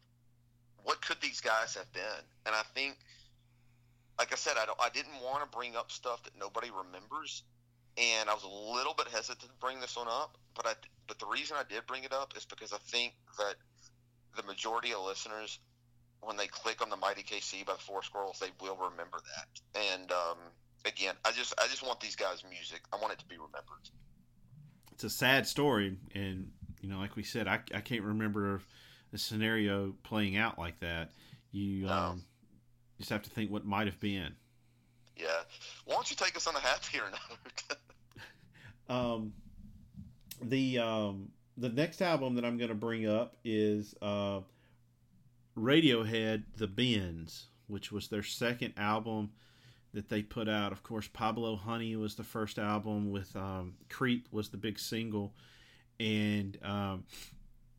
[0.83, 2.23] what could these guys have been?
[2.45, 2.97] And I think
[4.19, 7.43] like I said, I, don't, I didn't want to bring up stuff that nobody remembers,
[7.97, 10.37] and I was a little bit hesitant to bring this one up.
[10.55, 10.73] But I,
[11.07, 13.55] but the reason I did bring it up is because I think that
[14.35, 15.59] the majority of listeners,
[16.21, 19.81] when they click on the Mighty KC by the For Squirrels, they will remember that.
[19.93, 20.37] And um,
[20.85, 22.81] again, I just I just want these guys' music.
[22.91, 23.89] I want it to be remembered.
[24.93, 26.49] It's a sad story, and
[26.81, 28.61] you know, like we said, I, I can't remember
[29.13, 31.11] a scenario playing out like that.
[31.51, 31.87] You.
[31.87, 32.23] Um,
[32.97, 34.35] just have to think what might have been.
[35.15, 35.27] Yeah.
[35.85, 37.77] Why don't you take us on a happier note?
[38.95, 39.33] um,
[40.41, 44.41] the um, the next album that I'm going to bring up is uh,
[45.57, 49.31] Radiohead, The Bends, which was their second album
[49.93, 50.71] that they put out.
[50.71, 53.11] Of course, Pablo Honey was the first album.
[53.11, 55.33] With um, Creep was the big single,
[55.99, 57.05] and um,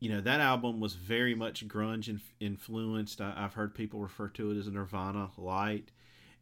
[0.00, 3.20] you know that album was very much grunge inf- influenced.
[3.20, 5.90] I, have heard people refer to it as a Nirvana light,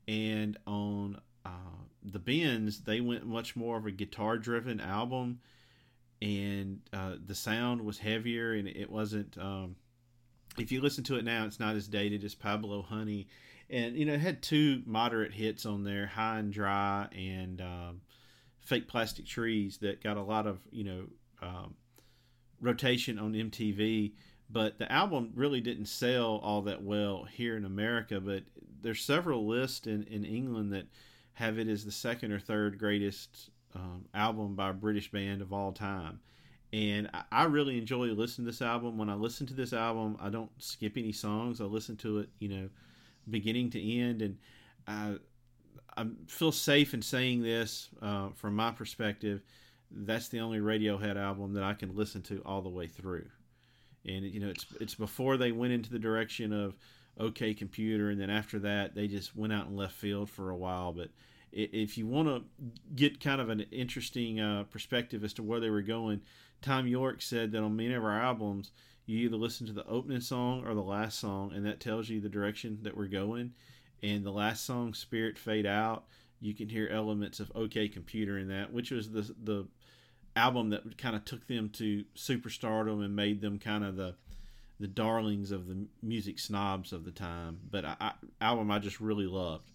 [0.06, 5.40] and on uh, the Bends they went much more of a guitar driven album,
[6.20, 9.36] and uh, the sound was heavier and it wasn't.
[9.38, 9.76] Um,
[10.58, 13.26] if you listen to it now, it's not as dated as Pablo Honey,
[13.70, 18.00] and you know it had two moderate hits on there, High and Dry and um,
[18.60, 21.04] Fake Plastic Trees that got a lot of you know.
[21.40, 21.74] Um,
[22.60, 24.12] rotation on MTV,
[24.50, 28.20] but the album really didn't sell all that well here in America.
[28.20, 28.44] But
[28.82, 30.86] there's several lists in, in England that
[31.34, 35.52] have it as the second or third greatest um, album by a British band of
[35.52, 36.20] all time.
[36.72, 38.98] And I, I really enjoy listening to this album.
[38.98, 41.60] When I listen to this album, I don't skip any songs.
[41.60, 42.68] I listen to it, you know,
[43.28, 44.22] beginning to end.
[44.22, 44.38] And
[44.86, 45.16] I,
[45.96, 49.42] I feel safe in saying this uh, from my perspective
[50.04, 53.26] that's the only Radiohead album that I can listen to all the way through.
[54.04, 56.76] And you know, it's it's before they went into the direction of
[57.18, 60.56] OK Computer, and then after that, they just went out in left field for a
[60.56, 60.92] while.
[60.92, 61.10] But
[61.52, 62.44] if you want to
[62.94, 66.20] get kind of an interesting uh, perspective as to where they were going,
[66.60, 68.70] Tom Yorke said that on many of our albums,
[69.06, 72.20] you either listen to the opening song or the last song, and that tells you
[72.20, 73.52] the direction that we're going.
[74.02, 76.04] And the last song, Spirit Fade Out,
[76.40, 79.66] you can hear elements of OK Computer in that, which was the the
[80.36, 84.14] album that kind of took them to superstardom and made them kind of the
[84.78, 87.58] the darlings of the music snobs of the time.
[87.70, 88.12] But I, I,
[88.42, 89.70] album I just really loved.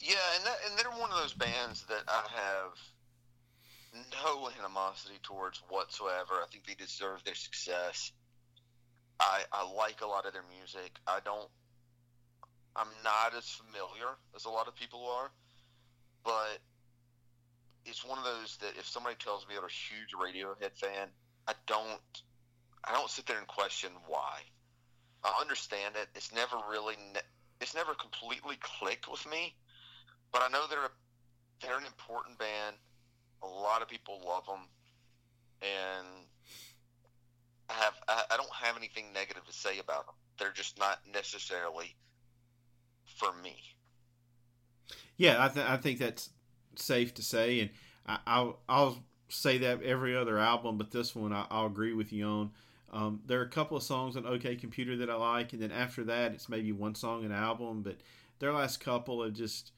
[0.00, 2.78] Yeah, and that, and they're one of those bands that I have
[4.10, 6.40] no animosity towards whatsoever.
[6.42, 8.12] I think they deserve their success.
[9.20, 10.98] I I like a lot of their music.
[11.06, 11.48] I don't.
[12.74, 15.30] I'm not as familiar as a lot of people are,
[16.24, 16.58] but
[17.84, 21.08] it's one of those that if somebody tells me they're a huge Radiohead fan,
[21.46, 22.00] I don't
[22.84, 24.40] I don't sit there and question why.
[25.24, 26.08] I understand it.
[26.14, 26.96] It's never really
[27.60, 29.54] it's never completely clicked with me,
[30.32, 30.90] but I know they're a,
[31.60, 32.76] they're an important band.
[33.42, 34.68] A lot of people love them,
[35.62, 36.06] and
[37.68, 40.14] I have I, I don't have anything negative to say about them.
[40.38, 41.94] They're just not necessarily
[43.16, 43.56] for me.
[45.16, 46.30] Yeah, I, th- I think that's
[46.76, 47.70] safe to say, and
[48.06, 48.98] I, will I'll
[49.28, 52.50] say that every other album, but this one I, will agree with you on.
[52.92, 55.72] Um, there are a couple of songs on OK Computer that I like, and then
[55.72, 57.82] after that, it's maybe one song an album.
[57.82, 57.96] But
[58.38, 59.72] their last couple of just,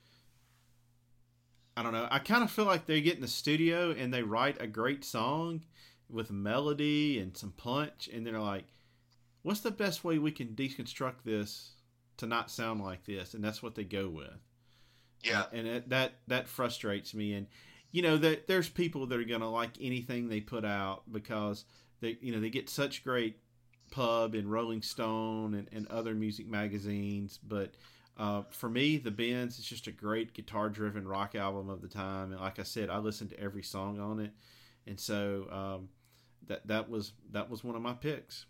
[1.76, 2.09] I don't know.
[2.11, 5.05] I kind of feel like they get in the studio and they write a great
[5.05, 5.62] song
[6.11, 8.64] with melody and some punch, and they're like,
[9.42, 11.72] "What's the best way we can deconstruct this
[12.16, 14.40] to not sound like this?" And that's what they go with.
[15.25, 17.33] Yeah, and, it, that that frustrates me.
[17.35, 17.47] And
[17.93, 21.64] you know that there's people that are gonna like anything they put out because
[22.01, 23.39] they you know they get such great
[23.91, 27.75] pub and Rolling Stone and, and other music magazines, but
[28.16, 32.33] uh, for me, the Bends is just a great guitar-driven rock album of the time,
[32.33, 34.33] and like I said, I listened to every song on it,
[34.87, 35.89] and so um,
[36.47, 38.47] that that was that was one of my picks.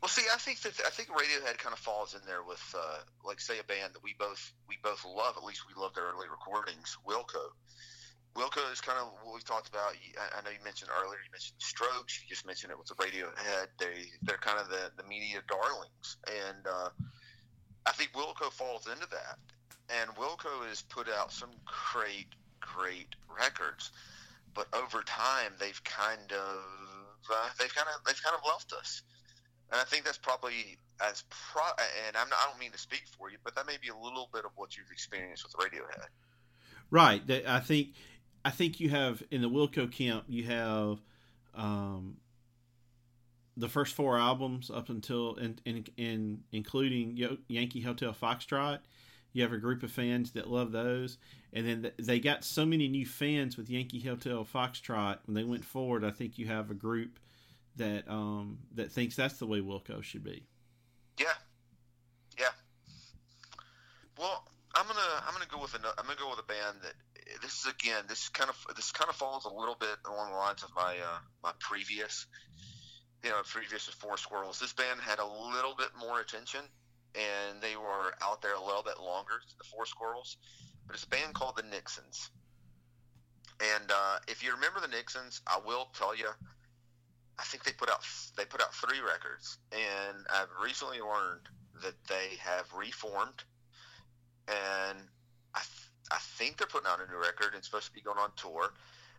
[0.00, 2.98] Well, see, I think that I think Radiohead kind of falls in there with, uh,
[3.24, 5.36] like, say, a band that we both we both love.
[5.36, 7.52] At least we love their early recordings, Wilco.
[8.36, 9.96] Wilco is kind of what we talked about.
[10.36, 11.18] I know you mentioned earlier.
[11.24, 12.20] You mentioned the Strokes.
[12.20, 13.68] You just mentioned it with the Radiohead.
[13.78, 16.90] They they're kind of the the media darlings, and uh,
[17.86, 19.38] I think Wilco falls into that.
[19.88, 22.28] And Wilco has put out some great
[22.60, 23.90] great records,
[24.54, 26.60] but over time they've kind of
[27.32, 29.02] uh, they've kind of they've kind of left us.
[29.72, 31.62] And I think that's probably as pro.
[32.06, 33.96] And I'm not, I don't mean to speak for you, but that may be a
[33.96, 36.06] little bit of what you've experienced with Radiohead.
[36.90, 37.22] Right.
[37.46, 37.88] I think
[38.44, 41.00] I think you have in the Wilco camp you have
[41.54, 42.18] um,
[43.56, 48.80] the first four albums up until and in, in, in, including Yankee Hotel Foxtrot.
[49.32, 51.18] You have a group of fans that love those,
[51.52, 55.62] and then they got so many new fans with Yankee Hotel Foxtrot when they went
[55.62, 56.04] forward.
[56.04, 57.18] I think you have a group
[57.76, 60.44] that um, that thinks that's the way Wilco should be.
[61.18, 61.26] Yeah,
[62.38, 62.52] yeah.
[64.18, 66.94] Well, I'm gonna I'm gonna go with a I'm gonna go with a band that
[67.42, 70.36] this is again this kind of this kind of falls a little bit along the
[70.36, 72.26] lines of my uh, my previous
[73.24, 74.58] you know previous For Squirrels.
[74.58, 76.60] This band had a little bit more attention
[77.14, 80.36] and they were out there a little bit longer than the For Squirrels.
[80.86, 82.30] But it's a band called the Nixons.
[83.60, 86.28] And uh, if you remember the Nixons, I will tell you
[87.38, 88.00] I think they put out
[88.36, 91.48] they put out three records, and I've recently learned
[91.82, 93.44] that they have reformed,
[94.48, 94.98] and
[95.54, 98.18] I th- I think they're putting out a new record and supposed to be going
[98.18, 98.72] on tour.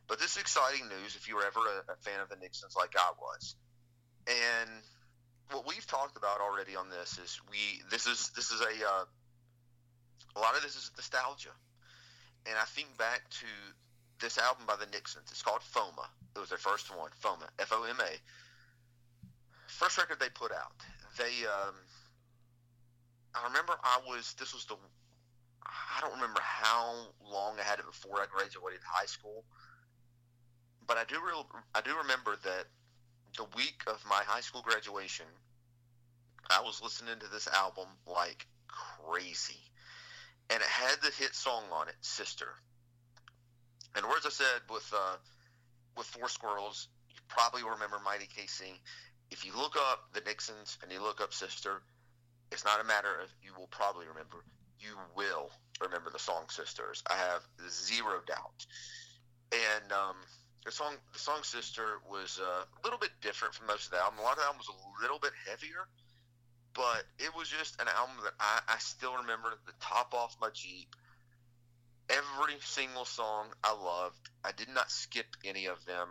[0.08, 2.76] But this is exciting news if you were ever a, a fan of the Nixons
[2.76, 3.56] like I was,
[4.28, 4.70] and
[5.52, 9.06] what we've talked about already on this is we this is this is a uh,
[10.36, 11.54] a lot of this is nostalgia,
[12.46, 13.48] and I think back to
[14.20, 15.30] this album by the Nixons.
[15.30, 16.10] It's called Foma.
[16.38, 18.12] It was their first one, Foma, F O M A.
[19.66, 20.72] First record they put out.
[21.18, 21.74] They, um,
[23.34, 24.36] I remember I was.
[24.38, 24.76] This was the.
[25.66, 29.46] I don't remember how long I had it before I graduated high school,
[30.86, 31.48] but I do real.
[31.74, 32.66] I do remember that
[33.36, 35.26] the week of my high school graduation,
[36.52, 39.60] I was listening to this album like crazy,
[40.52, 42.50] and it had the hit song on it, "Sister."
[43.96, 45.16] And words I said with uh,
[45.98, 48.80] with For Squirrels, you probably will remember Mighty KC.
[49.32, 51.82] If you look up the Nixons and you look up Sister,
[52.52, 54.38] it's not a matter of you will probably remember.
[54.80, 55.50] You will
[55.82, 57.04] remember the song Sisters.
[57.10, 58.66] I have zero doubt.
[59.52, 60.16] And um,
[60.66, 63.98] the song the song Sister was uh, a little bit different from most of the
[63.98, 64.20] album.
[64.20, 65.88] A lot of the album was a little bit heavier,
[66.74, 70.50] but it was just an album that I, I still remember the top off my
[70.54, 70.96] Jeep
[72.10, 74.30] every single song I loved.
[74.44, 76.08] I did not skip any of them.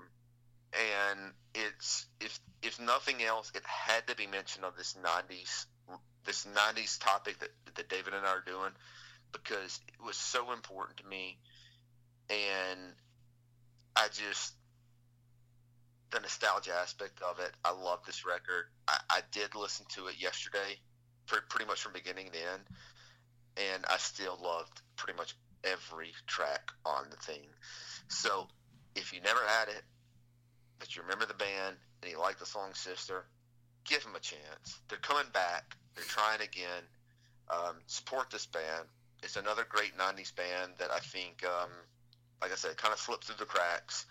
[0.73, 5.67] And it's if if nothing else, it had to be mentioned on this '90s
[6.25, 8.73] this '90s topic that that David and I are doing
[9.33, 11.39] because it was so important to me,
[12.29, 12.81] and
[13.95, 14.55] I just
[16.11, 17.53] the nostalgia aspect of it.
[17.65, 18.67] I love this record.
[18.89, 20.79] I, I did listen to it yesterday,
[21.27, 22.63] pretty much from beginning to end,
[23.57, 25.35] and I still loved pretty much
[25.73, 27.49] every track on the thing.
[28.09, 28.49] So
[28.95, 29.83] if you never had it,
[30.79, 33.25] but you remember the band and you like the song Sister,
[33.85, 34.81] give them a chance.
[34.89, 35.77] They're coming back.
[35.95, 36.83] They're trying again.
[37.51, 38.87] Um, support this band.
[39.23, 41.71] It's another great 90s band that I think, um,
[42.43, 44.07] like I said, kind of slipped through the cracks.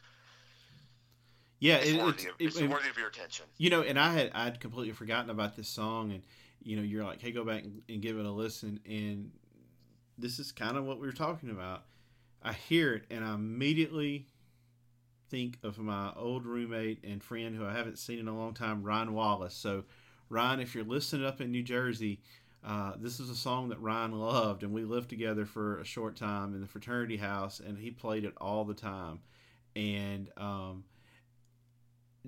[1.59, 3.45] Yeah, it's, it, worthy, it, of, it's it, worthy of your attention.
[3.57, 6.21] You know, and I had I'd completely forgotten about this song, and
[6.61, 9.31] you know, you're like, hey, go back and, and give it a listen, and
[10.17, 11.83] this is kind of what we were talking about.
[12.41, 14.27] I hear it and I immediately
[15.29, 18.83] think of my old roommate and friend who I haven't seen in a long time,
[18.83, 19.55] Ryan Wallace.
[19.55, 19.83] So,
[20.29, 22.19] Ryan, if you're listening up in New Jersey,
[22.65, 26.15] uh, this is a song that Ryan loved, and we lived together for a short
[26.15, 29.19] time in the fraternity house, and he played it all the time.
[29.75, 30.83] And um,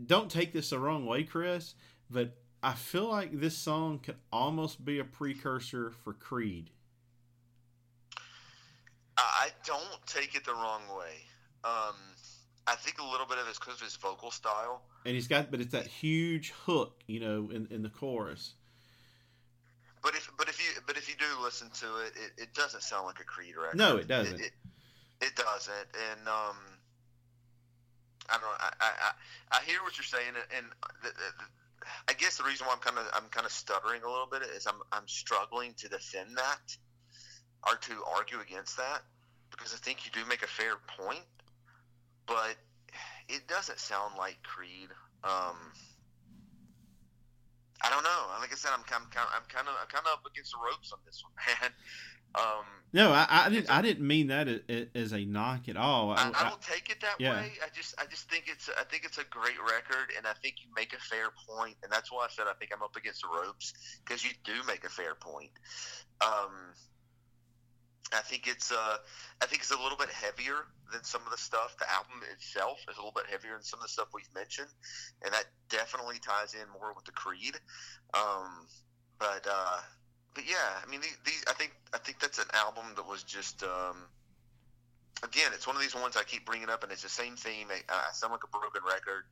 [0.06, 1.74] don't take this the wrong way, Chris,
[2.10, 6.70] but I feel like this song could almost be a precursor for Creed.
[9.48, 11.14] I don't take it the wrong way.
[11.64, 11.96] Um,
[12.68, 14.82] I think a little bit of it's because of his vocal style.
[15.06, 18.56] And he's got, but it's that huge hook, you know, in, in the chorus.
[20.04, 22.84] But if but if you but if you do listen to it, it, it doesn't
[22.84, 23.78] sound like a Creed record.
[23.78, 24.36] No, it doesn't.
[24.36, 24.52] It, it,
[25.22, 26.58] it doesn't, and um,
[28.30, 28.58] I don't know.
[28.60, 29.12] I, I,
[29.58, 30.66] I hear what you're saying, and
[31.04, 31.46] the, the,
[32.08, 34.44] I guess the reason why I'm kind of I'm kind of stuttering a little bit
[34.44, 36.78] is I'm I'm struggling to defend that
[37.68, 39.02] or to argue against that
[39.52, 41.26] because I think you do make a fair point,
[42.26, 42.56] but
[43.30, 44.90] it doesn't sound like Creed.
[45.24, 45.58] Um,
[47.82, 48.26] I don't know.
[48.40, 50.60] Like I said, I'm kind of I'm kind of I'm kind of up against the
[50.64, 51.72] ropes on this one, man.
[52.36, 53.70] Um, no, I, I didn't.
[53.70, 54.48] I didn't mean that
[54.96, 56.12] as a knock at all.
[56.12, 57.34] I, I don't take it that yeah.
[57.34, 57.52] way.
[57.64, 60.56] I just, I just think it's, I think it's a great record, and I think
[60.64, 63.24] you make a fair point, and that's why I said I think I'm up against
[63.24, 63.74] the ropes
[64.06, 65.52] because you do make a fair point.
[66.22, 66.74] Um,
[68.14, 68.98] I think it's, uh,
[69.42, 71.76] I think it's a little bit heavier than some of the stuff.
[71.78, 74.70] The album itself is a little bit heavier than some of the stuff we've mentioned,
[75.24, 77.60] and that definitely ties in more with the Creed.
[78.14, 78.68] Um,
[79.20, 79.80] but uh,
[80.34, 83.64] but yeah, I mean, these, I think I think that's an album that was just.
[83.64, 83.98] Um,
[85.24, 87.68] again, it's one of these ones I keep bringing up, and it's the same theme.
[87.70, 89.24] I, I sound like a broken record,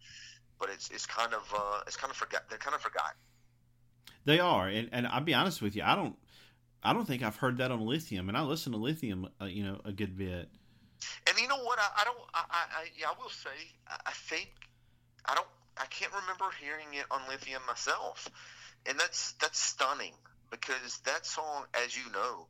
[0.60, 2.50] but it's it's kind of uh, it's kind of forgot.
[2.50, 3.18] They're kind of forgotten.
[4.26, 6.18] They are, and and I'll be honest with you, I don't
[6.86, 9.64] I don't think I've heard that on Lithium, and I listen to Lithium, uh, you
[9.64, 10.48] know, a good bit.
[11.28, 11.80] And you know what?
[11.80, 12.18] I, I don't.
[12.34, 13.50] I, I, yeah, I will say.
[13.88, 14.52] I, I think
[15.26, 15.48] I don't.
[15.78, 18.30] I can't remember hearing it on Lithium myself,
[18.86, 20.14] and that's that's stunning
[20.52, 22.48] because that song, as you know,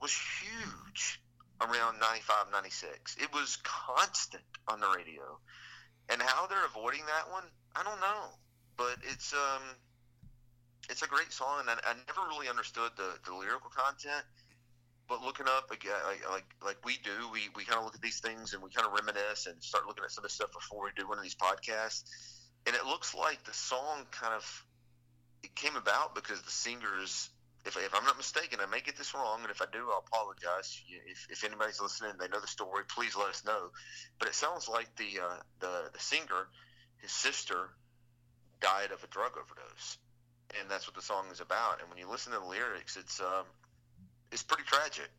[0.00, 1.20] was huge
[1.60, 3.16] around 95, 96.
[3.20, 5.38] It was constant on the radio.
[6.08, 7.44] And how they're avoiding that one,
[7.76, 8.30] I don't know.
[8.76, 9.62] But it's um
[10.88, 14.24] it's a great song and I, I never really understood the, the lyrical content.
[15.08, 18.00] But looking up again, like, like like we do, we, we kind of look at
[18.00, 20.52] these things and we kind of reminisce and start looking at some of the stuff
[20.52, 22.04] before we do one of these podcasts.
[22.66, 24.64] And it looks like the song kind of
[25.42, 27.30] it came about because the singers
[27.66, 30.04] if, if I'm not mistaken, I may get this wrong, and if I do, I'll
[30.06, 30.80] apologize.
[31.06, 33.70] If, if anybody's listening, they know the story, please let us know.
[34.18, 36.48] But it sounds like the uh, the the singer,
[36.98, 37.68] his sister,
[38.60, 39.98] died of a drug overdose,
[40.58, 41.80] and that's what the song is about.
[41.80, 43.44] And when you listen to the lyrics, it's um,
[44.32, 45.10] it's pretty tragic.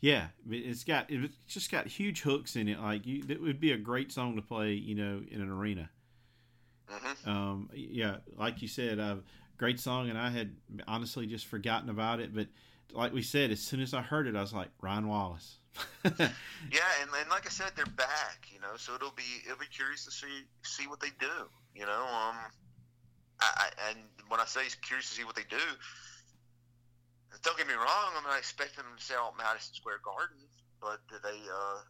[0.00, 2.80] Yeah, it's got it's just got huge hooks in it.
[2.80, 5.88] Like you, it would be a great song to play, you know, in an arena.
[6.92, 7.30] Mm-hmm.
[7.30, 9.22] Um, yeah, like you said, I've
[9.56, 10.54] great song, and I had
[10.86, 12.34] honestly just forgotten about it.
[12.34, 12.48] But
[12.92, 15.58] like we said, as soon as I heard it, I was like Ryan Wallace.
[16.04, 18.48] yeah, and, and like I said, they're back.
[18.52, 21.48] You know, so it'll be it'll be curious to see see what they do.
[21.74, 22.36] You know, um,
[23.44, 25.62] I, I and when I say curious to see what they do,
[27.42, 28.12] don't get me wrong.
[28.16, 30.38] I'm not expecting them to sell out Madison Square Garden,
[30.80, 31.38] but do they?
[31.50, 31.80] Uh,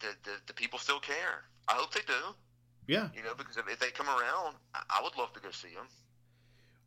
[0.00, 1.44] do, do, do people still care?
[1.68, 2.34] I hope they do.
[2.86, 3.08] Yeah.
[3.14, 5.86] You know, because if, they come around, I would love to go see them.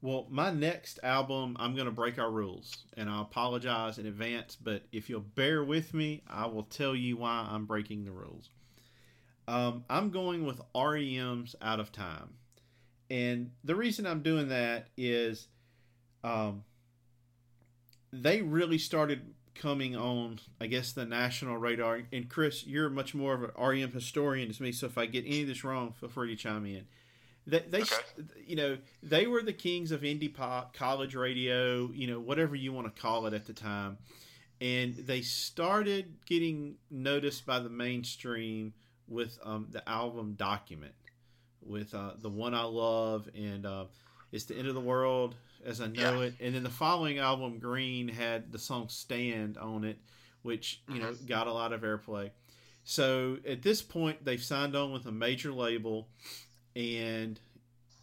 [0.01, 4.57] Well, my next album, I'm going to break our rules, and I apologize in advance,
[4.61, 8.49] but if you'll bear with me, I will tell you why I'm breaking the rules.
[9.47, 12.33] Um, I'm going with REM's Out of Time.
[13.09, 15.47] And the reason I'm doing that is
[16.23, 16.63] um,
[18.11, 22.01] they really started coming on, I guess, the national radar.
[22.11, 25.25] And Chris, you're much more of an REM historian as me, so if I get
[25.25, 26.85] any of this wrong, feel free to chime in.
[27.45, 27.95] They, they okay.
[28.47, 32.71] you know, they were the kings of indie pop, college radio, you know, whatever you
[32.71, 33.97] want to call it at the time.
[34.61, 38.73] And they started getting noticed by the mainstream
[39.09, 40.93] with um, the album Document,
[41.65, 43.85] with uh, the one I love, and uh,
[44.31, 45.35] it's the end of the world
[45.65, 46.27] as I know yeah.
[46.27, 46.33] it.
[46.39, 49.97] And then the following album, Green, had the song "Stand" on it,
[50.41, 51.25] which you know mm-hmm.
[51.25, 52.31] got a lot of airplay.
[52.83, 56.07] So at this point, they've signed on with a major label,
[56.75, 57.39] and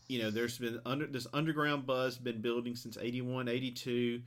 [0.09, 4.23] you know there's been under this underground buzz been building since 81, 82,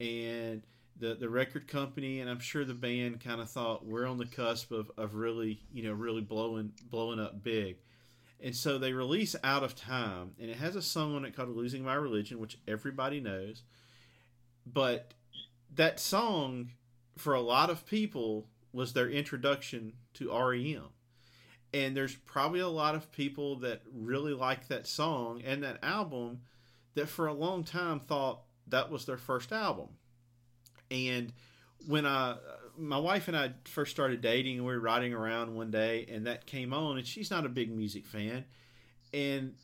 [0.00, 0.62] and
[1.00, 4.26] the the record company and I'm sure the band kind of thought we're on the
[4.26, 7.76] cusp of, of really you know really blowing blowing up big.
[8.40, 11.48] And so they release Out of Time, and it has a song on it called
[11.48, 13.62] Losing My Religion, which everybody knows.
[14.64, 15.14] But
[15.74, 16.70] that song,
[17.16, 20.84] for a lot of people, was their introduction to REM.
[21.74, 26.40] And there's probably a lot of people that really like that song and that album
[26.94, 29.88] that for a long time thought that was their first album.
[30.90, 31.32] And
[31.86, 32.36] when I
[32.78, 36.26] my wife and I first started dating, and we were riding around one day, and
[36.26, 38.44] that came on, and she's not a big music fan,
[39.12, 39.54] and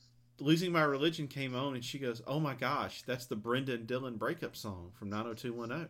[0.41, 3.87] losing my religion came on, and she goes, "Oh my gosh, that's the Brenda and
[3.87, 5.89] Dylan breakup song from 90210."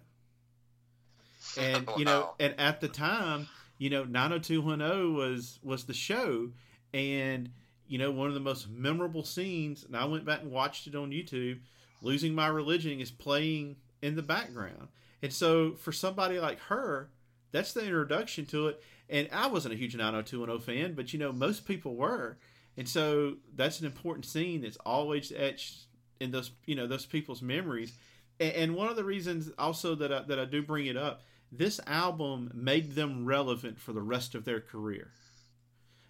[1.57, 3.49] And you know, and at the time,
[3.79, 6.51] you know, 90210 was was the show,
[6.93, 7.51] and
[7.87, 10.95] you know, one of the most memorable scenes, and I went back and watched it
[10.95, 11.61] on YouTube.
[12.03, 14.89] Losing my religion is playing in the background.
[15.25, 17.09] And so for somebody like her,
[17.51, 18.83] that's the introduction to it.
[19.09, 22.37] And I wasn't a huge 90210 fan, but you know, most people were.
[22.77, 25.87] And so that's an important scene that's always etched
[26.21, 27.95] in those, you know, those people's memories.
[28.39, 31.81] And, one of the reasons also that I, that I do bring it up, this
[31.87, 35.11] album made them relevant for the rest of their career.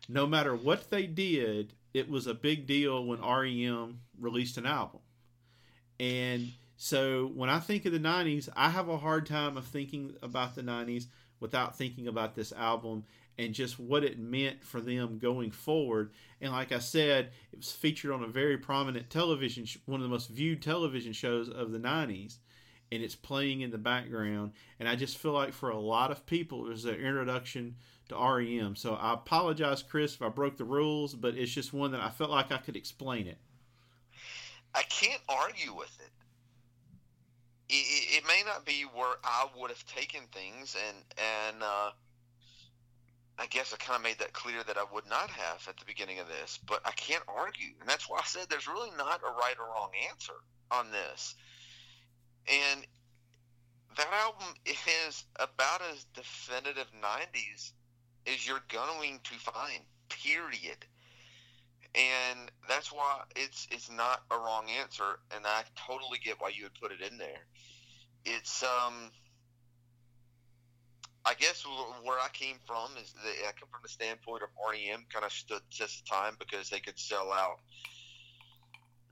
[0.08, 5.02] No matter what they did, it was a big deal when REM released an album.
[6.00, 6.50] And
[6.84, 10.54] so when I think of the 90s, I have a hard time of thinking about
[10.54, 11.06] the 90s
[11.40, 13.04] without thinking about this album
[13.38, 16.12] and just what it meant for them going forward.
[16.42, 20.10] And like I said, it was featured on a very prominent television, one of the
[20.10, 22.36] most viewed television shows of the 90s,
[22.92, 24.52] and it's playing in the background.
[24.78, 27.76] And I just feel like for a lot of people, it was an introduction
[28.10, 28.76] to REM.
[28.76, 32.10] So I apologize, Chris, if I broke the rules, but it's just one that I
[32.10, 33.38] felt like I could explain it.
[34.74, 36.10] I can't argue with it.
[37.68, 41.90] It, it may not be where I would have taken things, and and uh,
[43.38, 45.84] I guess I kind of made that clear that I would not have at the
[45.84, 49.22] beginning of this, but I can't argue, and that's why I said there's really not
[49.22, 50.34] a right or wrong answer
[50.70, 51.34] on this.
[52.48, 52.86] And
[53.96, 54.54] that album
[55.06, 57.72] is about as definitive '90s
[58.26, 59.80] as you're going to find.
[60.08, 60.84] Period
[61.94, 66.64] and that's why it's it's not a wrong answer, and I totally get why you
[66.64, 67.46] would put it in there.
[68.24, 69.10] It's um,
[71.24, 71.64] I guess
[72.02, 75.32] where I came from is that I come from the standpoint of REM kind of
[75.32, 77.60] stood test of time because they could sell out.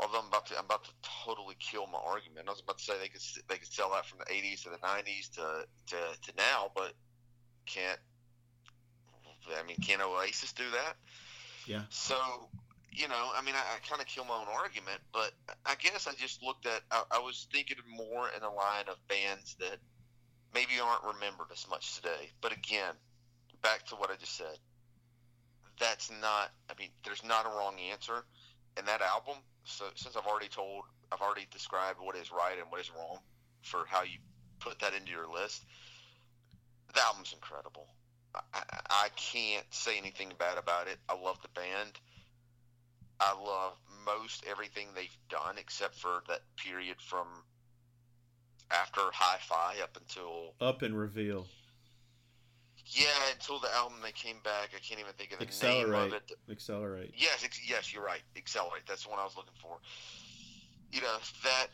[0.00, 0.90] Although I'm about to I'm about to
[1.24, 2.48] totally kill my argument.
[2.48, 4.70] I was about to say they could they could sell out from the 80s to
[4.70, 6.92] the 90s to to, to now, but
[7.66, 8.00] can't.
[9.56, 10.96] I mean, can Oasis do that?
[11.66, 11.82] Yeah.
[11.90, 12.16] So
[12.94, 15.32] you know, I mean, I, I kind of kill my own argument, but
[15.64, 18.96] I guess I just looked at, I, I was thinking more in the line of
[19.08, 19.78] bands that
[20.54, 22.30] maybe aren't remembered as much today.
[22.42, 22.94] But again,
[23.62, 24.58] back to what I just said,
[25.80, 28.24] that's not, I mean, there's not a wrong answer.
[28.78, 32.70] in that album, so since I've already told, I've already described what is right and
[32.70, 33.18] what is wrong
[33.62, 34.18] for how you
[34.60, 35.64] put that into your list,
[36.94, 37.88] the album's incredible.
[38.34, 40.98] I, I can't say anything bad about it.
[41.08, 42.00] I love the band
[43.22, 47.28] I love most everything they've done except for that period from
[48.72, 51.46] after Hi-Fi up until Up and Reveal.
[52.86, 54.70] Yeah, until the album they came back.
[54.74, 55.92] I can't even think of the Accelerate.
[55.92, 56.32] name of it.
[56.50, 57.14] Accelerate.
[57.16, 58.22] Yes, ex- yes, you're right.
[58.36, 58.82] Accelerate.
[58.88, 59.78] That's the one I was looking for.
[60.90, 61.68] You know that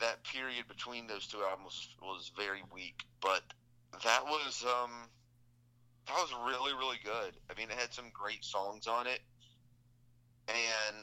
[0.00, 3.42] that period between those two albums was very weak, but
[4.04, 5.10] that was um
[6.06, 7.34] that was really really good.
[7.50, 9.20] I mean, it had some great songs on it
[10.48, 10.96] and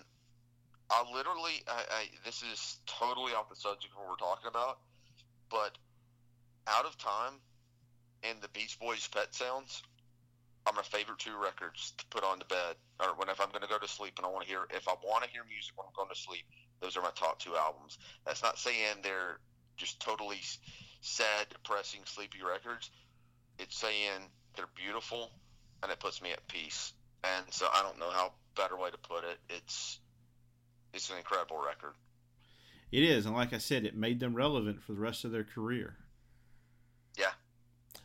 [0.90, 4.80] I literally, I, I, this is totally off the subject of what we're talking about,
[5.50, 5.78] but
[6.68, 7.34] Out of Time
[8.24, 9.84] and the Beach Boys Pet Sounds
[10.66, 13.70] are my favorite two records to put on the bed, or whenever I'm going to
[13.70, 15.86] go to sleep and I want to hear, if I want to hear music when
[15.88, 16.46] I'm going to sleep,
[16.82, 17.98] those are my top two albums.
[18.26, 19.40] That's not saying they're
[19.78, 20.40] just totally
[21.02, 22.90] sad, depressing, sleepy records.
[23.58, 25.32] It's saying they're beautiful
[25.82, 26.94] and it puts me at peace.
[27.24, 29.38] And so I don't know how better way to put it.
[29.50, 30.00] It's
[30.94, 31.94] it's an incredible record.
[32.92, 35.44] It is, and like I said, it made them relevant for the rest of their
[35.44, 35.96] career.
[37.18, 37.32] Yeah.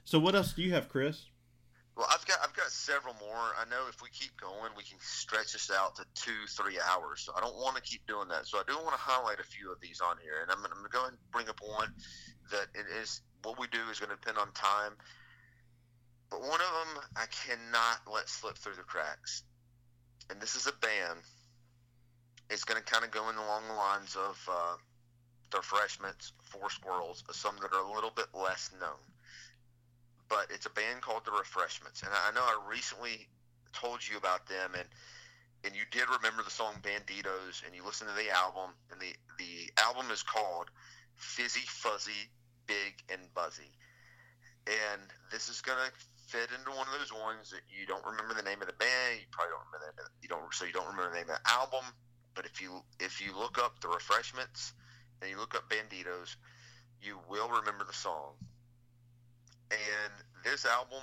[0.04, 1.26] So what else do you have, Chris?
[1.96, 3.54] Well, I've got I've got several more.
[3.58, 7.22] I know if we keep going, we can stretch this out to two, three hours.
[7.22, 8.46] So I don't want to keep doing that.
[8.46, 10.70] So I do want to highlight a few of these on here, and I'm, I'm
[10.70, 11.94] going to go ahead and bring up one
[12.50, 14.92] that it is what we do is going to depend on time.
[16.30, 19.44] But one of them I cannot let slip through the cracks
[20.30, 21.20] and this is a band.
[22.50, 24.76] It's going to kind of go in along the lines of uh,
[25.50, 29.00] the Refreshments, For Squirrels, some that are a little bit less known.
[30.28, 33.28] But it's a band called the Refreshments, and I know I recently
[33.72, 34.88] told you about them, and
[35.64, 39.14] and you did remember the song Banditos, and you listened to the album, and the
[39.38, 40.70] the album is called
[41.16, 42.30] Fizzy Fuzzy,
[42.66, 43.70] Big and Buzzy,
[44.66, 45.90] and this is gonna
[46.26, 49.20] fit into one of those ones that you don't remember the name of the band,
[49.20, 51.50] you probably don't remember the, you don't so you don't remember the name of the
[51.50, 51.84] album.
[52.34, 54.72] But if you if you look up the refreshments
[55.20, 56.36] and you look up Banditos,
[57.00, 58.34] you will remember the song.
[59.70, 60.12] And
[60.44, 61.02] this album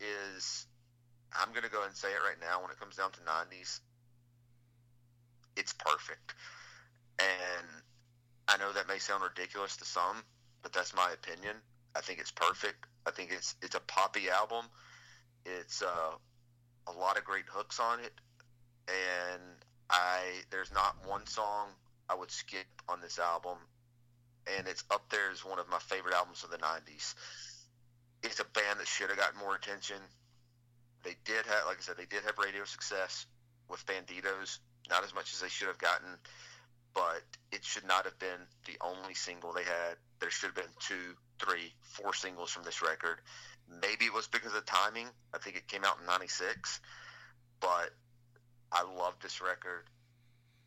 [0.00, 0.66] is
[1.32, 3.80] I'm gonna go ahead and say it right now when it comes down to nineties,
[5.56, 6.34] it's perfect.
[7.18, 7.66] And
[8.46, 10.22] I know that may sound ridiculous to some,
[10.62, 11.56] but that's my opinion.
[11.98, 12.86] I think it's perfect.
[13.04, 14.64] I think it's it's a poppy album.
[15.44, 16.12] It's uh,
[16.86, 18.12] a lot of great hooks on it,
[18.86, 19.42] and
[19.90, 20.20] I
[20.50, 21.70] there's not one song
[22.08, 23.58] I would skip on this album,
[24.56, 27.14] and it's up there as one of my favorite albums of the '90s.
[28.22, 29.98] it's a band that should have gotten more attention.
[31.02, 33.26] They did have, like I said, they did have radio success
[33.68, 34.58] with Banditos,
[34.88, 36.08] not as much as they should have gotten,
[36.94, 39.96] but it should not have been the only single they had.
[40.20, 43.18] There should have been two, three, four singles from this record.
[43.82, 45.08] Maybe it was because of timing.
[45.34, 46.80] I think it came out in '96,
[47.60, 47.90] but
[48.72, 49.84] I love this record.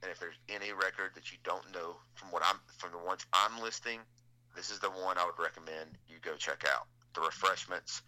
[0.04, 3.26] And if there's any record that you don't know from what I'm from the ones
[3.34, 4.00] I'm listing,
[4.56, 6.88] this is the one I would recommend you go check out.
[7.14, 8.02] The Refreshments.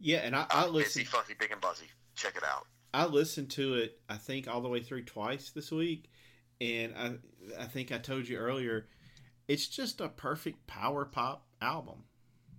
[0.00, 0.92] Yeah, and I, I Uh, listened.
[0.92, 1.86] Fizzy, Fuzzy, Big and Buzzy.
[2.14, 2.66] Check it out.
[2.94, 4.00] I listened to it.
[4.08, 6.08] I think all the way through twice this week,
[6.60, 8.86] and I I think I told you earlier,
[9.46, 12.04] it's just a perfect power pop album.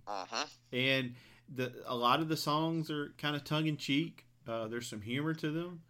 [0.06, 0.46] Uh-huh.
[0.72, 1.14] and
[1.54, 4.26] the a lot of the songs are kind of tongue in cheek.
[4.46, 5.82] Uh, there's some humor to them,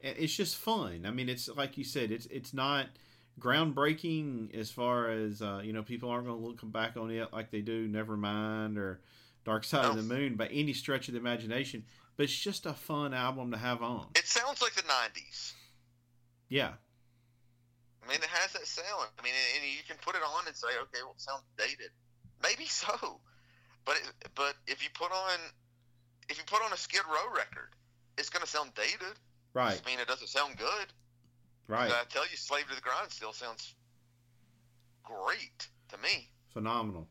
[0.00, 1.04] and it's just fun.
[1.06, 2.86] I mean, it's like you said, it's it's not
[3.38, 5.82] groundbreaking as far as uh, you know.
[5.82, 9.00] People aren't going to look back on it like they do Nevermind or
[9.44, 11.84] Dark Side of the Moon by any stretch of the imagination.
[12.16, 14.08] But it's just a fun album to have on.
[14.16, 15.52] It sounds like the '90s.
[16.48, 16.72] Yeah,
[18.08, 19.12] I mean, it has that sound.
[19.18, 21.90] I mean, and you can put it on and say, okay, well, it sounds dated.
[22.42, 23.20] Maybe so,
[23.84, 25.38] but it, but if you put on
[26.30, 27.68] if you put on a Skid Row record,
[28.16, 29.18] it's going to sound dated.
[29.52, 30.86] right, I mean, it doesn't sound good.
[31.68, 33.74] right, I tell you, Slave to the Grind still sounds
[35.04, 36.28] great to me.
[36.52, 37.08] phenomenal,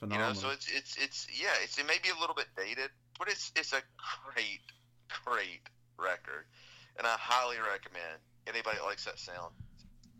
[0.00, 0.28] You phenomenal.
[0.34, 3.28] know, so it's it's it's yeah, it's it may be a little bit dated, but
[3.28, 3.82] it's it's a
[4.32, 4.60] great
[5.24, 5.60] great
[5.98, 6.44] record,
[6.98, 9.52] and I highly recommend anybody that likes that sound,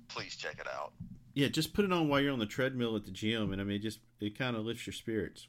[0.09, 0.93] please check it out.
[1.35, 3.65] yeah, just put it on while you're on the treadmill at the gym, and I
[3.65, 5.49] mean, just it kind of lifts your spirits.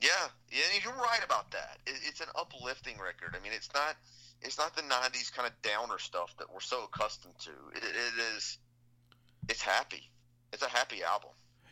[0.00, 0.08] Yeah,
[0.50, 1.78] yeah, you're right about that.
[1.86, 3.36] It, it's an uplifting record.
[3.38, 3.96] I mean, it's not
[4.42, 7.50] it's not the '90s kind of downer stuff that we're so accustomed to.
[7.74, 8.58] It, it is
[9.48, 10.10] it's happy.
[10.52, 11.30] It's a happy album.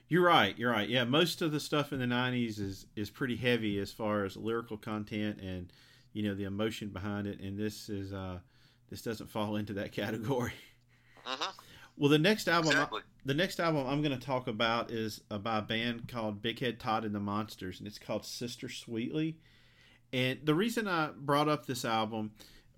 [0.09, 0.57] You're right.
[0.59, 0.89] You're right.
[0.89, 4.37] Yeah, most of the stuff in the '90s is is pretty heavy as far as
[4.37, 5.73] lyrical content and
[6.13, 7.41] you know the emotion behind it.
[7.41, 8.39] And this is uh,
[8.89, 10.53] this doesn't fall into that category.
[11.25, 11.51] hmm
[11.97, 13.02] Well, the next album, Exactly.
[13.24, 16.59] the next album I'm going to talk about is uh, by a band called Big
[16.59, 19.36] Head Todd and the Monsters, and it's called Sister Sweetly.
[20.12, 22.32] And the reason I brought up this album,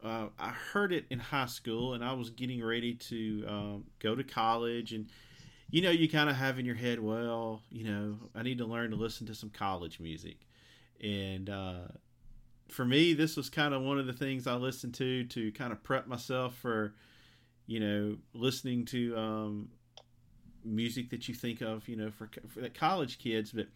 [0.05, 4.15] uh, I heard it in high school, and I was getting ready to um, go
[4.15, 5.09] to college, and
[5.71, 8.67] you know, you kind of have in your head, well, you know, I need to
[8.67, 10.37] learn to listen to some college music,
[11.03, 11.89] and uh,
[12.69, 15.73] for me, this was kind of one of the things I listened to to kind
[15.73, 16.95] of prep myself for,
[17.67, 19.69] you know, listening to um,
[20.65, 23.53] music that you think of, you know, for, for college kids.
[23.53, 23.67] But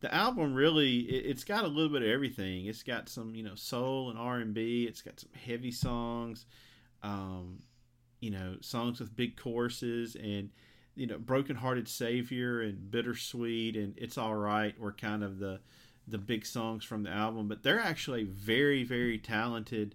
[0.00, 2.66] the album really, it, it's got a little bit of everything.
[2.66, 4.84] It's got some, you know, soul and R and B.
[4.84, 6.46] It's got some heavy songs,
[7.02, 7.62] um,
[8.20, 10.50] you know, songs with big choruses and.
[10.94, 15.60] You know, broken hearted savior and bittersweet and it's all right were kind of the
[16.06, 19.94] the big songs from the album, but they're actually a very, very talented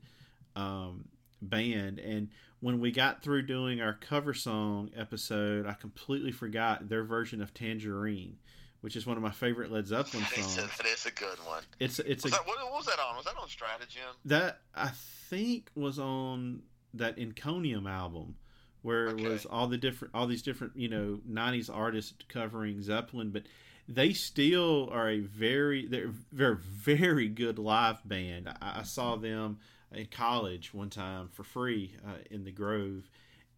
[0.55, 1.05] um,
[1.41, 1.99] band.
[1.99, 2.29] And
[2.59, 7.53] when we got through doing our cover song episode, I completely forgot their version of
[7.53, 8.37] Tangerine,
[8.81, 10.77] which is one of my favorite Led Zeppelin It's a, songs.
[10.77, 11.63] that is a good one.
[11.79, 13.15] It's it's a Was that, what, what was that on?
[13.15, 14.15] Was that on Strategem?
[14.25, 14.89] that I
[15.29, 16.63] think was on
[16.93, 18.35] that Encomium album
[18.81, 19.25] where Okay.
[19.25, 23.43] it was all the different all these different you know 90s artists covering Zeppelin but
[23.89, 29.13] they still are a very they're they're a very good live band I, I saw
[29.13, 29.23] mm-hmm.
[29.23, 29.59] them
[29.93, 33.09] in college one time for free uh, in the Grove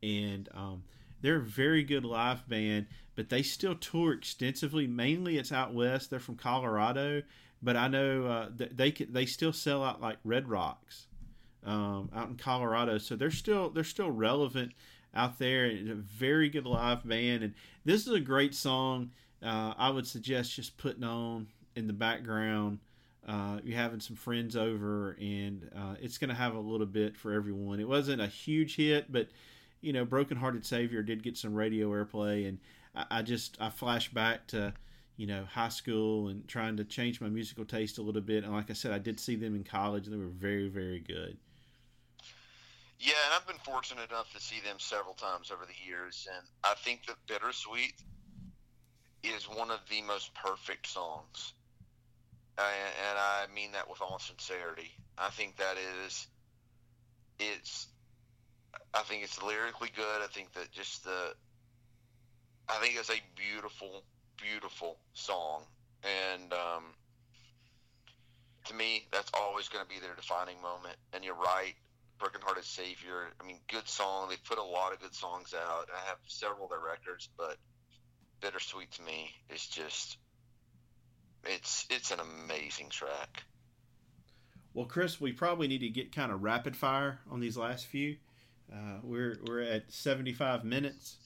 [0.02, 0.84] and um,
[1.22, 6.10] they're a very good live band but they still tour extensively mainly it's out west
[6.10, 7.22] they're from Colorado
[7.62, 11.08] but I know uh, th- they they still sell out like Red Rocks
[11.66, 12.98] um, out in Colorado.
[12.98, 14.72] So they're still they're still relevant
[15.14, 15.66] out there.
[15.66, 17.54] It's a very good live band, and
[17.86, 19.12] this is a great song.
[19.44, 22.80] Uh, I would suggest just putting on in the background.
[23.28, 27.18] Uh, you're having some friends over, and uh, it's going to have a little bit
[27.18, 27.80] for everyone.
[27.80, 29.28] It wasn't a huge hit, but
[29.82, 32.60] you know, Broken Hearted Savior did get some radio airplay, and
[32.96, 34.74] I, I just I flash back to
[35.18, 38.44] you know high school and trying to change my musical taste a little bit.
[38.44, 41.00] And like I said, I did see them in college, and they were very very
[41.00, 41.38] good.
[43.00, 46.46] Yeah, and I've been fortunate enough to see them several times over the years, and
[46.64, 47.94] I think that Bittersweet
[49.24, 51.54] is one of the most perfect songs.
[52.60, 54.92] And, and I mean that with all sincerity.
[55.18, 56.28] I think that is,
[57.40, 57.88] it's,
[58.94, 60.22] I think it's lyrically good.
[60.22, 61.34] I think that just the,
[62.68, 64.04] I think it's a beautiful,
[64.38, 65.64] beautiful song.
[66.04, 66.84] And um,
[68.66, 70.96] to me, that's always going to be their defining moment.
[71.14, 71.76] And you're right.
[72.20, 73.32] Broken Hearted Savior.
[73.42, 74.28] I mean, good song.
[74.30, 75.88] They've put a lot of good songs out.
[75.96, 77.56] I have several of their records, but
[78.42, 80.18] Bittersweet to me is just
[81.46, 83.44] It's it's an amazing track.
[84.74, 88.18] Well, Chris, we probably need to get kind of rapid fire on these last few.
[88.72, 91.18] Uh, we're we're at seventy five minutes.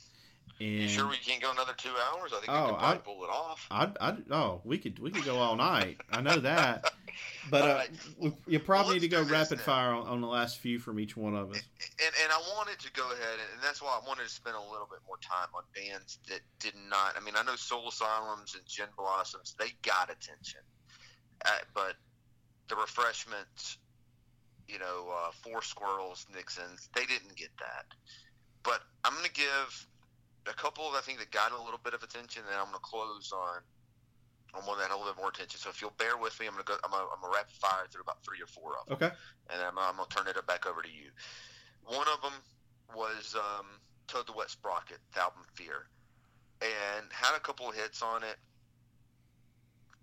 [0.60, 2.32] And You sure we can't go another two hours?
[2.34, 3.68] I think we Oh, can probably I- pull it off.
[3.72, 5.98] I'd, I'd, oh, we could we could go all night.
[6.12, 6.94] I know that,
[7.50, 7.82] but uh,
[8.22, 8.34] right.
[8.48, 10.60] you probably Well, need to go let's do this rapid fire on, on the last
[10.60, 11.58] few from each one of us.
[11.58, 14.72] and and I wanted to go ahead, and that's why I wanted to spend a
[14.72, 17.16] little bit more time on bands that did not.
[17.20, 20.62] I mean, I know Soul Asylums and Gin Blossoms, they got attention,
[21.46, 21.96] uh, but
[22.70, 23.80] the Refreshments,
[24.68, 27.86] you know, uh, For Squirrels, Nixons, they didn't get that.
[28.64, 29.88] But I'm going to give
[30.48, 32.82] a couple I think that got a little bit of attention, and I'm going to
[32.84, 33.62] close on
[34.56, 35.60] on one that had a little bit more attention.
[35.60, 36.78] So if you'll bear with me, I'm going to go.
[36.84, 39.16] I'm going to rapid fire through about three or four of them Okay.
[39.50, 41.10] and I'm, I'm gonna turn it back over to you.
[41.86, 42.34] One of them
[42.96, 43.66] was um,
[44.08, 45.88] Toad the Wet Sprocket, the album Fear,
[46.62, 48.38] and had a couple of hits on it,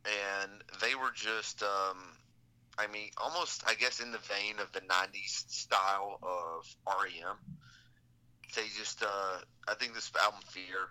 [0.04, 0.50] and
[0.80, 1.96] they were just, um,
[2.78, 7.36] I mean, almost, I guess, in the vein of the '90s style of REM.
[8.54, 10.88] They just, uh, I think this album Fear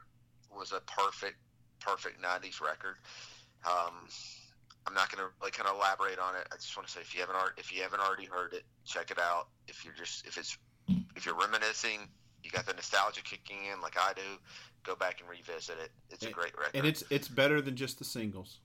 [0.56, 1.38] was a perfect,
[1.80, 2.96] perfect '90s record.
[3.66, 4.08] Um,
[4.88, 6.48] I'm not going to like kind of elaborate on it.
[6.52, 8.64] I just want to say if you haven't already, if you haven't already heard it,
[8.86, 9.48] check it out.
[9.68, 10.58] If you're just if it's
[11.16, 12.08] if you're reminiscing,
[12.44, 14.22] you got the nostalgia kicking in like I do,
[14.84, 15.92] go back and revisit it.
[16.10, 16.76] It's a great record.
[16.76, 18.60] And it's it's better than just the singles.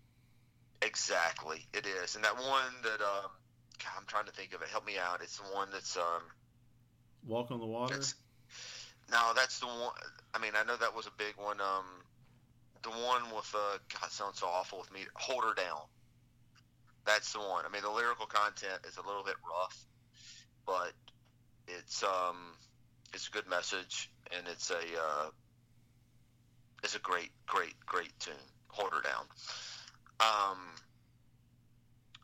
[0.83, 2.15] exactly it is.
[2.15, 3.31] And that one that um,
[3.97, 4.69] I'm trying to think of it.
[4.69, 5.21] Help me out.
[5.23, 6.23] It's the one that's um,
[7.27, 7.97] Walk on the water.
[7.97, 8.15] it's
[9.11, 9.93] no, that's the one.
[10.35, 11.61] I mean, I know that was a big one.
[11.61, 11.85] Um,
[12.83, 15.01] the one with uh, God, sounds so awful with me.
[15.15, 15.81] Hold her down.
[17.07, 17.65] That's the one.
[17.67, 19.87] I mean, the lyrical content is a little bit rough,
[20.67, 20.93] but
[21.69, 22.37] it's um,
[23.13, 25.31] it's a good message, and it's a uh,
[26.83, 28.35] it's a great, great, great tune.
[28.69, 29.25] Hold her down.
[30.21, 30.59] Um,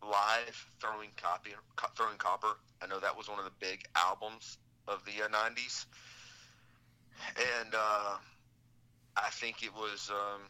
[0.02, 1.50] live throwing copy,
[1.96, 2.56] throwing copper.
[2.82, 4.58] I know that was one of the big albums
[4.88, 5.86] of the uh, '90s,
[7.36, 8.16] and uh,
[9.16, 10.10] I think it was.
[10.10, 10.42] Um,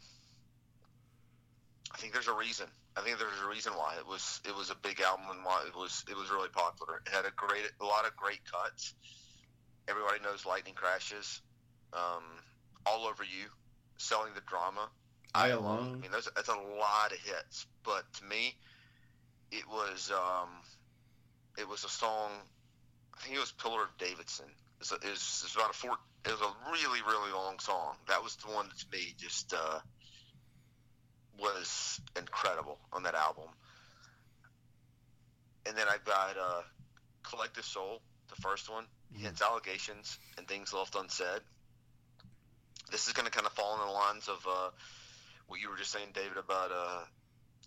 [1.93, 2.67] I think there's a reason.
[2.95, 4.41] I think there's a reason why it was.
[4.47, 6.03] It was a big album and why it was.
[6.09, 7.01] It was really popular.
[7.05, 8.93] It had a great, a lot of great cuts.
[9.87, 11.41] Everybody knows Lightning Crashes,
[11.93, 12.23] um,
[12.85, 13.47] All Over You,
[13.97, 14.89] Selling the Drama.
[15.33, 15.51] I
[15.95, 17.65] I mean, those, that's a lot of hits.
[17.83, 18.55] But to me,
[19.51, 20.49] it was um,
[21.57, 22.31] it was a song.
[23.17, 24.47] I think it was Pillar of Davidson.
[24.79, 25.97] It's, it's, it's about a four.
[26.25, 27.95] It was a really really long song.
[28.07, 29.79] That was the one that to me just uh,
[31.39, 33.49] was incredible on that album.
[35.65, 36.61] And then I've got uh,
[37.23, 38.85] Collective Soul, the first one.
[39.13, 39.21] Mhm.
[39.21, 41.41] Hints allegations and things left unsaid.
[42.91, 44.69] This is going to kind of fall in the lines of uh,
[45.47, 47.05] what you were just saying, David, about uh,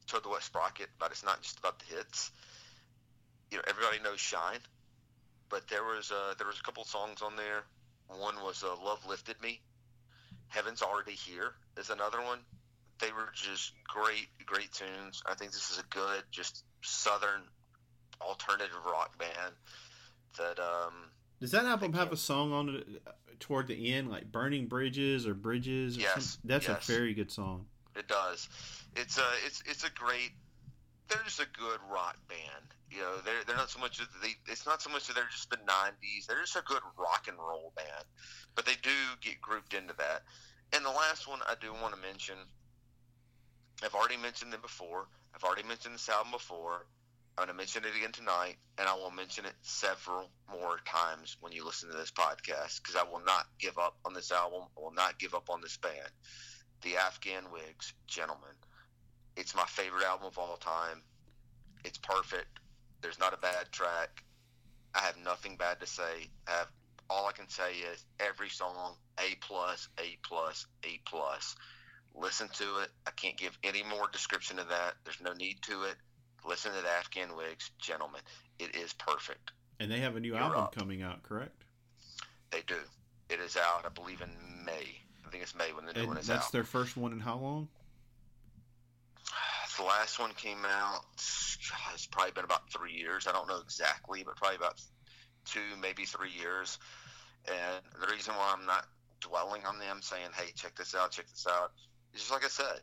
[0.06, 2.30] Toad the Wet Sprocket, but it's not just about the hits.
[3.50, 4.60] You know, everybody knows Shine,
[5.48, 7.62] but there was uh, there was a couple songs on there.
[8.18, 9.60] One was uh, Love Lifted Me.
[10.48, 12.38] Heaven's Already Here is another one.
[13.00, 15.22] They were just great, great tunes.
[15.26, 17.42] I think this is a good, just southern
[18.20, 19.54] alternative rock band
[20.38, 20.94] that um,
[21.40, 23.10] Does that album have a song on it uh,
[23.40, 25.96] toward the end, like "Burning Bridges" or "Bridges"?
[25.98, 26.40] Or Yes, something?
[26.44, 26.88] That's yes.
[26.88, 27.66] a very good song.
[27.96, 28.48] It does.
[28.96, 30.30] It's a it's it's a great.
[31.08, 32.66] They're just a good rock band.
[32.90, 34.34] You know, they're they're not so much they.
[34.46, 36.26] It's not so much that they're just the '90s.
[36.26, 38.04] They're just a good rock and roll band.
[38.54, 38.90] But they do
[39.20, 40.22] get grouped into that.
[40.72, 42.36] And the last one I do want to mention.
[43.82, 45.08] I've already mentioned them before.
[45.34, 46.86] I've already mentioned this album before.
[47.36, 51.36] I'm going to mention it again tonight, and I will mention it several more times
[51.40, 54.62] when you listen to this podcast because I will not give up on this album.
[54.78, 56.08] I will not give up on this band
[56.84, 58.54] the Afghan Whigs, Gentlemen.
[59.36, 61.02] It's my favorite album of all time.
[61.84, 62.60] It's perfect.
[63.02, 64.22] There's not a bad track.
[64.94, 66.28] I have nothing bad to say.
[66.48, 66.68] I have
[67.10, 71.56] all I can say is every song A plus, A plus, A plus.
[72.14, 72.90] Listen to it.
[73.06, 74.94] I can't give any more description of that.
[75.04, 75.96] There's no need to it.
[76.46, 78.20] Listen to the Afghan Whigs, Gentlemen.
[78.58, 79.50] It is perfect.
[79.80, 80.74] And they have a new You're album up.
[80.76, 81.64] coming out, correct?
[82.50, 82.76] They do.
[83.28, 84.30] It is out, I believe, in
[84.64, 84.86] May.
[85.26, 86.40] I think it's May when the new And one is that's out.
[86.42, 87.68] That's their first one in how long?
[89.76, 91.02] The last one came out.
[91.70, 93.26] God, it's probably been about three years.
[93.26, 94.80] I don't know exactly, but probably about
[95.44, 96.78] two, maybe three years.
[97.46, 98.86] And the reason why I'm not
[99.20, 101.72] dwelling on them, saying, "Hey, check this out, check this out,"
[102.12, 102.80] is just like I said,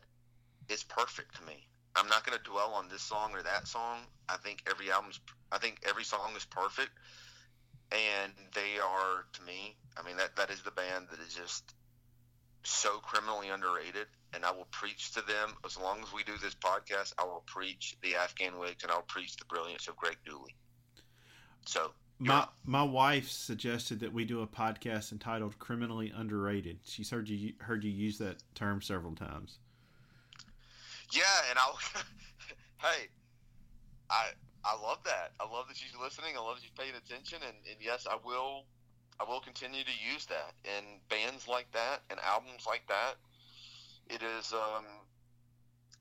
[0.68, 1.66] it's perfect to me.
[1.94, 4.00] I'm not going to dwell on this song or that song.
[4.28, 5.20] I think every album's,
[5.50, 6.90] I think every song is perfect,
[7.90, 9.76] and they are to me.
[9.96, 11.74] I mean, that that is the band that is just
[12.64, 16.54] so criminally underrated, and I will preach to them as long as we do this
[16.54, 17.12] podcast.
[17.18, 20.54] I will preach the Afghan Whigs, and I'll preach the brilliance of Greg Dulli.
[21.66, 27.28] So my my wife suggested that we do a podcast entitled "Criminally Underrated." She's heard
[27.28, 29.58] you heard you use that term several times.
[31.12, 31.78] Yeah, and I'll.
[32.78, 33.08] hey,
[34.08, 34.28] I
[34.64, 35.32] I love that.
[35.40, 36.36] I love that she's listening.
[36.36, 38.64] I love that she's paying attention, and, and yes, I will.
[39.20, 43.14] I will continue to use that in bands like that and albums like that.
[44.08, 44.84] It is, um,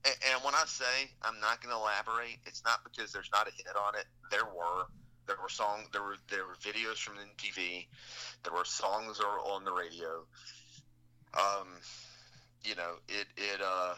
[0.05, 3.51] and, when I say I'm not going to elaborate, it's not because there's not a
[3.51, 4.05] hit on it.
[4.31, 4.85] There were,
[5.27, 7.85] there were songs, there were there were videos from MTV,
[8.43, 10.25] there were songs that were on the radio.
[11.37, 11.67] Um,
[12.63, 13.93] you know, it it uh,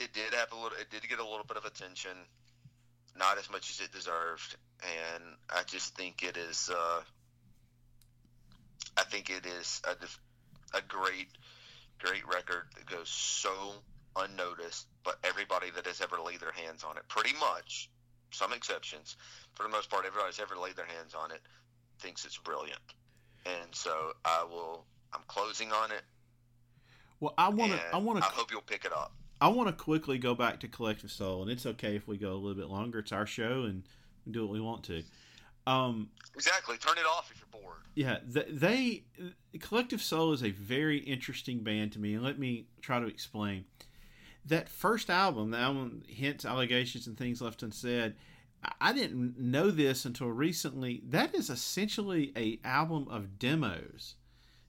[0.00, 2.16] it did have a little, it did get a little bit of attention
[3.18, 6.70] not as much as it deserved, and I just think it is.
[6.72, 7.00] Uh,
[8.96, 11.28] I think it is a, a great,
[11.98, 13.50] great record that goes so
[14.16, 17.90] unnoticed, but everybody that has ever laid their hands on it, pretty much,
[18.30, 19.16] some exceptions,
[19.54, 21.40] for the most part, everybody that's ever laid their hands on it
[22.00, 22.80] thinks it's brilliant,
[23.44, 24.84] and so I will.
[25.12, 26.02] I'm closing on it.
[27.20, 27.80] Well, I want to.
[27.92, 28.24] I want to.
[28.24, 29.12] I hope you'll pick it up.
[29.40, 32.32] I want to quickly go back to Collective Soul, and it's okay if we go
[32.32, 32.98] a little bit longer.
[32.98, 33.84] It's our show, and
[34.24, 35.02] we do what we want to.
[35.66, 36.76] Um, exactly.
[36.76, 37.78] Turn it off if you're bored.
[37.94, 39.04] Yeah, they,
[39.52, 43.06] they Collective Soul is a very interesting band to me, and let me try to
[43.06, 43.64] explain.
[44.44, 48.14] That first album, the album hints, allegations, and things left unsaid.
[48.80, 51.02] I didn't know this until recently.
[51.04, 54.14] That is essentially a album of demos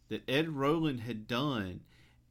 [0.10, 1.82] that Ed Roland had done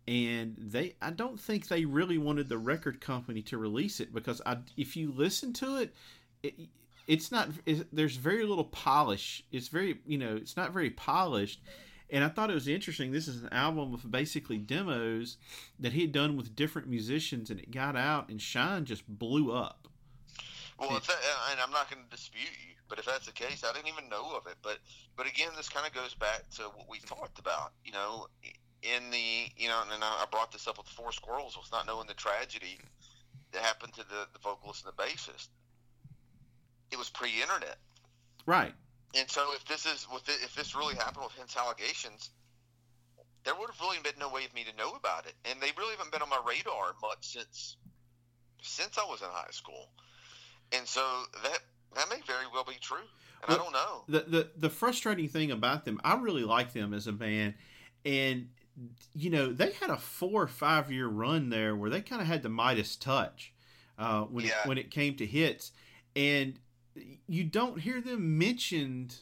[0.09, 4.41] and they I don't think they really wanted the record company to release it because
[4.47, 5.95] I, if you listen to it,
[6.43, 6.55] it
[7.07, 9.43] it's not it, there's very little polish.
[9.53, 11.61] It's very you know it's not very polished.
[12.09, 13.11] And I thought it was interesting.
[13.11, 15.39] This is an album of basically demos
[15.81, 19.51] that he had done with different musicians, and it got out, and Shine just blew
[19.51, 19.89] up.
[20.79, 21.17] Well, if that,
[21.51, 24.09] and I'm not going to dispute you, but if that's the case, I didn't even
[24.09, 24.57] know of it.
[24.63, 24.79] But
[25.17, 27.73] but again, this kind of goes back to what we talked about.
[27.85, 28.29] You know,
[28.83, 32.07] in the you know, and I brought this up with For Squirrels was not knowing
[32.07, 32.79] the tragedy
[33.53, 35.49] that happened to the, the vocalist and the bassist.
[36.91, 37.79] It was pre-internet,
[38.47, 38.73] right?
[39.15, 42.31] And so, if this is with if this really happened with Hints allegations,
[43.45, 45.71] there would have really been no way of me to know about it, and they
[45.79, 47.77] really haven't been on my radar much since
[48.63, 49.91] since I was in high school.
[50.73, 51.03] And so
[51.43, 51.59] that
[51.95, 52.99] that may very well be true,
[53.43, 54.05] and well, I don't know.
[54.09, 57.55] The, the the frustrating thing about them, I really like them as a band,
[58.05, 58.49] and
[59.15, 62.29] you know, they had a four or five year run there where they kind of
[62.29, 63.53] had the Midas touch
[63.99, 64.63] uh, when yeah.
[64.63, 65.73] it, when it came to hits,
[66.15, 66.59] and
[67.27, 69.17] you don't hear them mentioned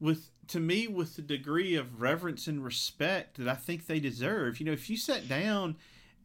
[0.00, 4.60] with to me with the degree of reverence and respect that I think they deserve.
[4.60, 5.76] You know, if you sat down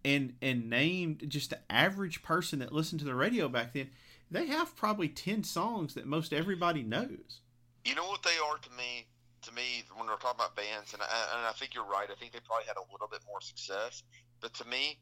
[0.03, 3.89] and and named just the average person that listened to the radio back then,
[4.29, 7.41] they have probably ten songs that most everybody knows.
[7.85, 9.07] You know what they are to me?
[9.41, 11.05] to me, when we're talking about bands, and I,
[11.37, 14.03] and I think you're right, I think they probably had a little bit more success.
[14.39, 14.99] But to me,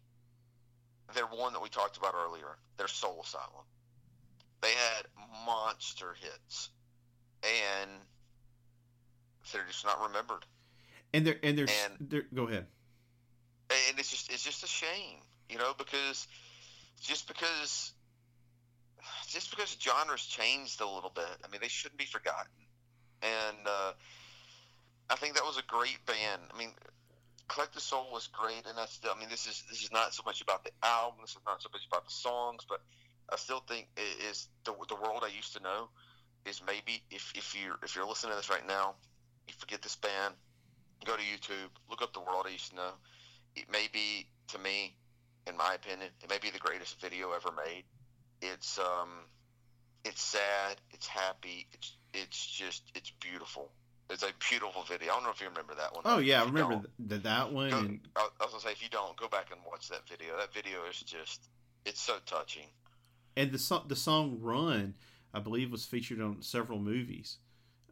[1.13, 2.57] they're one that we talked about earlier.
[2.77, 3.65] They're Soul Asylum.
[4.61, 5.05] They had
[5.45, 6.69] monster hits,
[7.43, 7.89] and
[9.51, 10.45] they're just not remembered.
[11.13, 12.65] And they're and they're, and, they're go ahead.
[13.89, 15.19] And it's just it's just a shame,
[15.49, 16.27] you know, because
[16.99, 17.93] just because
[19.27, 22.51] just because the genres changed a little bit, I mean, they shouldn't be forgotten.
[23.21, 23.93] And uh,
[25.09, 26.41] I think that was a great band.
[26.53, 26.71] I mean,
[27.47, 30.23] Collective Soul was great, and that's still, I mean, this is this is not so
[30.25, 32.81] much about the album, this is not so much about the songs, but
[33.31, 35.89] I still think it is the the world I used to know
[36.45, 38.95] is maybe if if you're if you're listening to this right now,
[39.47, 40.33] you forget this band,
[41.05, 42.91] go to YouTube, look up the world I used to know.
[43.55, 44.95] It may be to me,
[45.47, 47.83] in my opinion, it may be the greatest video ever made.
[48.41, 49.09] It's um,
[50.05, 53.71] it's sad, it's happy, it's it's just it's beautiful.
[54.11, 55.11] It's a beautiful video.
[55.11, 56.01] I don't know if you remember that one.
[56.05, 57.69] Oh yeah, I remember the, that one.
[57.69, 57.99] Go, and...
[58.15, 60.35] I was gonna say if you don't, go back and watch that video.
[60.37, 61.47] That video is just
[61.85, 62.65] it's so touching.
[63.35, 64.95] And the song, the song "Run,"
[65.33, 67.37] I believe, was featured on several movies.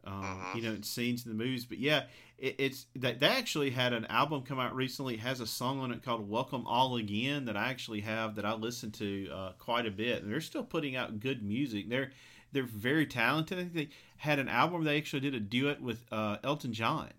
[0.04, 0.58] Um, mm-hmm.
[0.58, 1.64] You know, in scenes in the movies.
[1.64, 2.04] But yeah,
[2.38, 5.14] it, it's that they actually had an album come out recently.
[5.14, 8.44] It has a song on it called "Welcome All Again" that I actually have that
[8.44, 10.22] I listen to uh, quite a bit.
[10.22, 11.88] And they're still putting out good music.
[11.88, 12.12] They're
[12.52, 13.58] they're very talented.
[13.58, 14.84] I think they had an album.
[14.84, 17.10] They actually did a duet with uh, Elton John,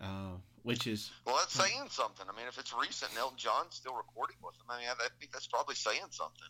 [0.00, 0.32] uh,
[0.62, 2.26] which is well, that's saying something.
[2.28, 4.66] I mean, if it's recent, and Elton John's still recording with them.
[4.70, 6.48] I mean, I think that's probably saying something.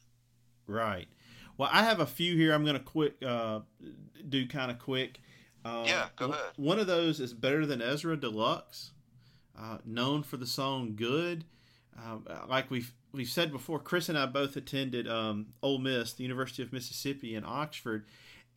[0.67, 1.09] Right.
[1.59, 2.53] Well, I have a few here.
[2.55, 3.61] I'm going to quick uh,
[4.29, 5.21] do kind of quick.
[5.65, 6.53] Uh, yeah, go ahead.
[6.57, 8.91] One of those is better than Ezra Deluxe.
[9.59, 11.45] uh, known for the song "Good."
[11.99, 12.19] Uh,
[12.49, 16.63] like we've we've said before, Chris and I both attended um, Ole Miss, the University
[16.63, 18.07] of Mississippi in Oxford,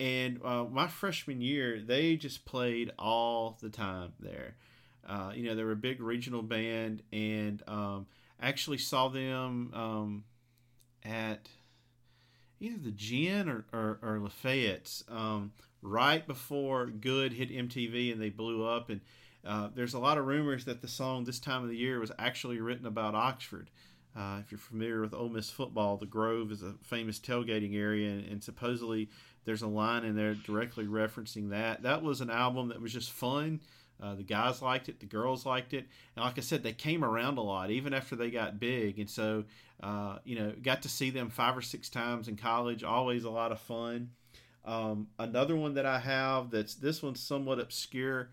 [0.00, 4.56] and uh, my freshman year, they just played all the time there.
[5.06, 8.06] Uh, you know, they were a big regional band, and um,
[8.40, 10.24] actually saw them um,
[11.04, 11.48] at
[12.60, 15.52] either the Gin or, or, or Lafayette's um,
[15.82, 18.90] right before Good hit MTV and they blew up.
[18.90, 19.00] And
[19.44, 22.12] uh, there's a lot of rumors that the song this time of the year was
[22.18, 23.70] actually written about Oxford.
[24.16, 28.08] Uh, if you're familiar with Ole Miss football, the Grove is a famous tailgating area,
[28.08, 29.10] and, and, supposedly
[29.44, 31.82] there's a line in there directly referencing that.
[31.82, 33.60] That was an album that was just fun.
[34.00, 37.02] Uh, the guys liked it, the girls liked it, and like I said, they came
[37.02, 38.98] around a lot even after they got big.
[38.98, 39.44] And so,
[39.82, 42.84] uh, you know, got to see them five or six times in college.
[42.84, 44.10] Always a lot of fun.
[44.66, 48.30] Um, another one that I have that's this one's somewhat obscure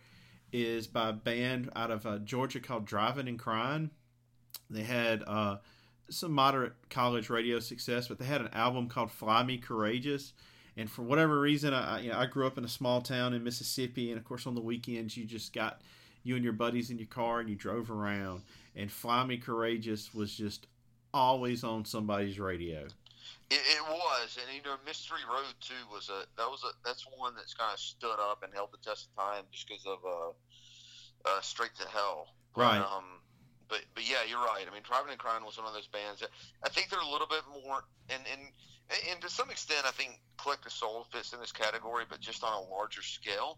[0.52, 3.90] is by a band out of uh, Georgia called Drivin' N' Cryin'.
[4.70, 5.58] They had uh,
[6.10, 10.34] some moderate college radio success, but they had an album called Fly Me Courageous
[10.78, 13.44] and for whatever reason, I you know I grew up in a small town in
[13.44, 15.82] Mississippi, and of course on the weekends you just got
[16.24, 18.42] you and your buddies in your car and you drove around.
[18.76, 20.68] And Fly Me Courageous was just
[21.14, 22.88] always on somebody's radio.
[23.50, 27.06] It, it, was, and you know, Mystery Road too was a that was a that's
[27.18, 30.00] one that's kind of stood up and held the test of time just because of
[30.04, 32.34] uh, uh, Straight to Hell.
[32.56, 32.80] Right.
[32.80, 33.06] But, um,
[33.70, 34.66] but but yeah, you're right.
[34.68, 36.22] I mean, Drivin' N' Cryin' was one of those bands.
[36.22, 36.30] That,
[36.64, 38.42] I think they're a little bit more, and and
[39.10, 42.54] and to some extent, I think Collective Soul fits in this category, but just on
[42.54, 43.58] a larger scale.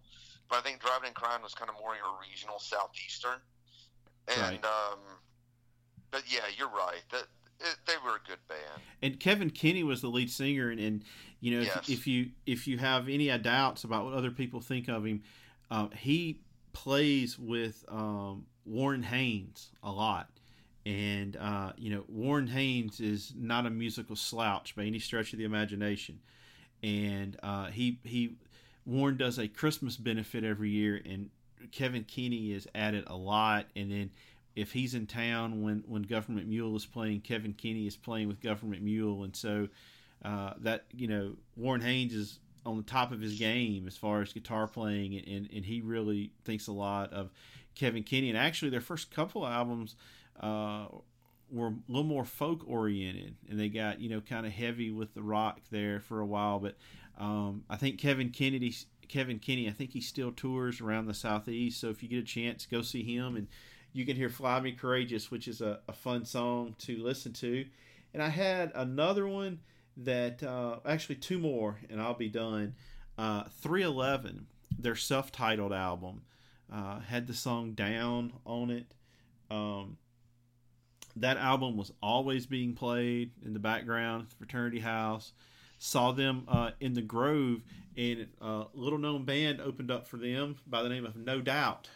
[0.49, 3.39] But I think Drivin' N' Cryin' was kind of more your regional southeastern,
[4.27, 4.65] and right.
[4.65, 4.99] um,
[6.11, 7.02] but yeah, you're right.
[7.11, 7.26] That
[7.60, 8.81] they were a good band.
[9.02, 11.03] And Kevin Kinney was the lead singer, and, and
[11.39, 11.76] you know, yes.
[11.77, 15.23] if, if, you if you have any doubts about what other people think of him,
[15.72, 16.41] uh, he
[16.73, 20.30] plays with um, Warren Haynes a lot.
[20.86, 25.40] And, uh, you know, Warren Haynes is not a musical slouch by any stretch of
[25.40, 26.20] the imagination.
[26.84, 28.36] And uh, he, he,
[28.86, 31.32] Warren does a Christmas benefit every year, and
[31.72, 33.66] Kevin Kinney is at it a lot.
[33.76, 34.12] And then
[34.56, 38.40] if he's in town when, when Government Mule is playing, Kevin Kinney is playing with
[38.40, 39.24] Government Mule.
[39.24, 39.68] And so
[40.24, 44.22] uh, that, you know, Warren Haynes is on the top of his game as far
[44.22, 47.32] as guitar playing, and, and he really thinks a lot of
[47.76, 48.30] Kevin Kinney.
[48.30, 49.95] And actually, their first couple albums
[50.40, 50.88] uh,
[51.52, 55.14] were a little more folk oriented, and they got you know kind of heavy with
[55.14, 56.60] the rock there for a while.
[56.60, 56.76] But
[57.18, 58.76] um, I think Kevin Kennedy,
[59.07, 61.80] Kevin Kinney, I think he still tours around the southeast.
[61.80, 63.48] So if you get a chance, go see him, and
[63.94, 67.66] you can hear "Fly Me Courageous," which is a, a fun song to listen to.
[68.14, 69.60] And I had another one
[69.98, 72.76] that uh, actually two more, and I'll be done.
[73.18, 74.48] Uh, 311,
[74.78, 76.24] their self-titled album,
[76.72, 78.94] uh, had the song "Down" on it.
[79.49, 79.98] Um,
[81.18, 85.34] that album was always being played in the background at the fraternity house.
[85.78, 87.62] Saw them uh, in the Grove,
[87.98, 91.90] and a little known band opened up for them by the name of No Doubt.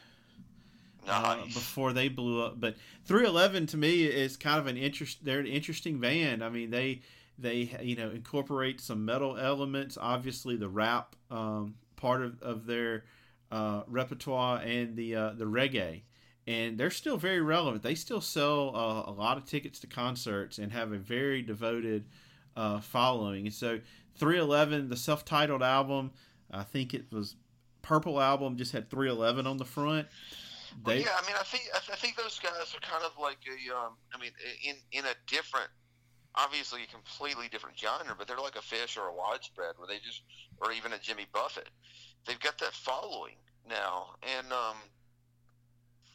[1.08, 2.76] Uh, before they blew up, but
[3.06, 5.24] 311 to me is kind of an interest.
[5.24, 6.44] They're an interesting band.
[6.44, 7.02] I mean, they
[7.40, 9.98] they you know incorporate some metal elements.
[10.00, 13.06] Obviously, the rap um, part of, of their
[13.52, 16.02] uh, repertoire and the uh, the reggae
[16.50, 17.84] and they're still very relevant.
[17.84, 22.06] They still sell uh, a lot of tickets to concerts and have a very devoted
[22.58, 23.46] uh, following.
[23.46, 23.80] And so,
[24.18, 26.10] 311, the self-titled album,
[26.50, 27.36] I think it was
[27.84, 30.08] Purple album, just had 311 on the front.
[30.86, 33.38] They, well, yeah, I mean, I think I think those guys are kind of like
[33.46, 34.32] a, um, I mean,
[34.64, 35.70] in in a different,
[36.34, 39.98] obviously a completely different genre, but they're like a Phish or a widespread, where they
[39.98, 40.24] just,
[40.62, 41.70] or even a Jimmy Buffett,
[42.26, 43.36] they've got that following
[43.68, 44.78] now, and um,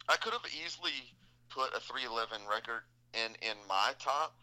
[0.08, 1.14] I could have easily
[1.50, 2.82] put a 311 record
[3.14, 4.34] in in my top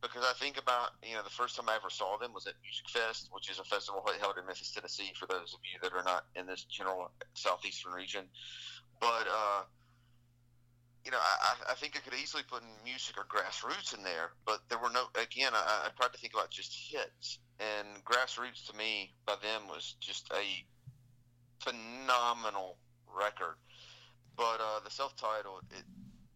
[0.00, 2.54] because I think about you know the first time I ever saw them was at
[2.62, 5.12] Musikfest, which is a festival held in Memphis, Tennessee.
[5.18, 8.24] For those of you that are not in this general southeastern region,
[9.00, 9.62] but uh,
[11.04, 14.60] you know I, I think I could easily put music or grassroots in there, but
[14.68, 15.06] there were no.
[15.20, 19.66] Again, I, I tried to think about just hits, and grassroots to me by them
[19.68, 20.44] was just a
[21.64, 22.76] phenomenal
[23.16, 23.56] record.
[24.38, 25.84] But uh, the self-titled, it,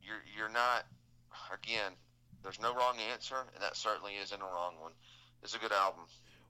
[0.02, 0.84] you're you're not.
[1.54, 1.92] Again,
[2.42, 4.92] there's no wrong answer, and that certainly isn't a wrong one.
[5.42, 6.04] It's a good album.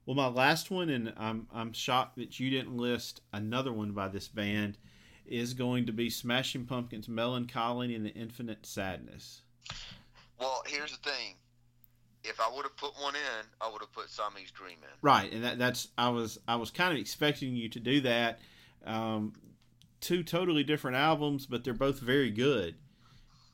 [0.07, 4.09] Well, my last one, and I'm I'm shocked that you didn't list another one by
[4.09, 4.79] this band,
[5.27, 9.43] is going to be Smashing Pumpkins' "Mellon Collie and the Infinite Sadness."
[10.41, 11.37] Well, here's the thing.
[12.25, 14.99] If I would have put one in, I would have put Siamese Dream in.
[15.03, 18.41] Right, and that, that's I was I was kind of expecting you to do that.
[18.85, 19.35] Um,
[20.03, 22.75] two totally different albums, but they're both very good.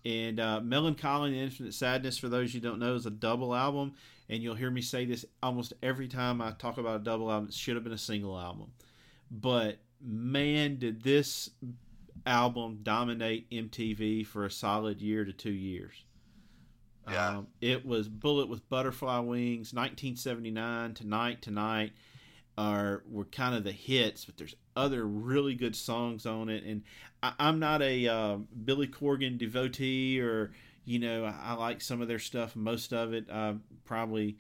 [0.04, 3.54] And uh, Mellon Collie and Infinite Sadness, for those you don't know, is a double
[3.54, 3.94] album.
[4.28, 7.48] And you'll hear me say this almost every time I talk about a double album.
[7.48, 8.72] It should have been a single album.
[9.30, 11.50] But man, did this
[12.26, 16.04] album dominate MTV for a solid year to two years.
[17.10, 17.38] Yeah.
[17.38, 21.92] Um, it was Bullet with Butterfly Wings, 1979, Tonight, Tonight
[22.58, 26.64] are were kind of the hits, but there's other really good songs on it.
[26.64, 26.82] And
[27.22, 30.50] I, am not a uh, Billy Corgan devotee, or
[30.84, 32.56] you know, I, I, like some of their stuff.
[32.56, 33.54] Most of it, uh,
[33.84, 34.38] probably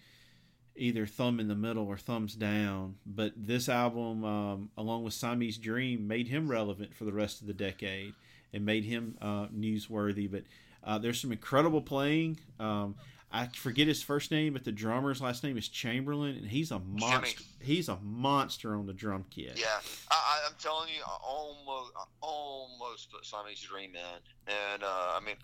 [0.74, 2.96] either thumb in the middle or thumbs down.
[3.06, 7.46] But this album, um, along with Siamese Dream, made him relevant for the rest of
[7.46, 8.14] the decade
[8.52, 10.28] and made him uh, newsworthy.
[10.28, 10.42] But
[10.82, 12.40] uh, there's some incredible playing.
[12.58, 12.96] Um,
[13.30, 16.78] I forget his first name, but the drummer's last name is Chamberlin, and he's a
[16.78, 17.42] monster.
[17.42, 17.46] Jimmy.
[17.60, 19.52] He's a monster on the drum kit.
[19.56, 19.66] Yeah,
[20.10, 25.20] I, am telling you, I almost, I almost put Siamese Dream in, and uh, I
[25.24, 25.36] mean,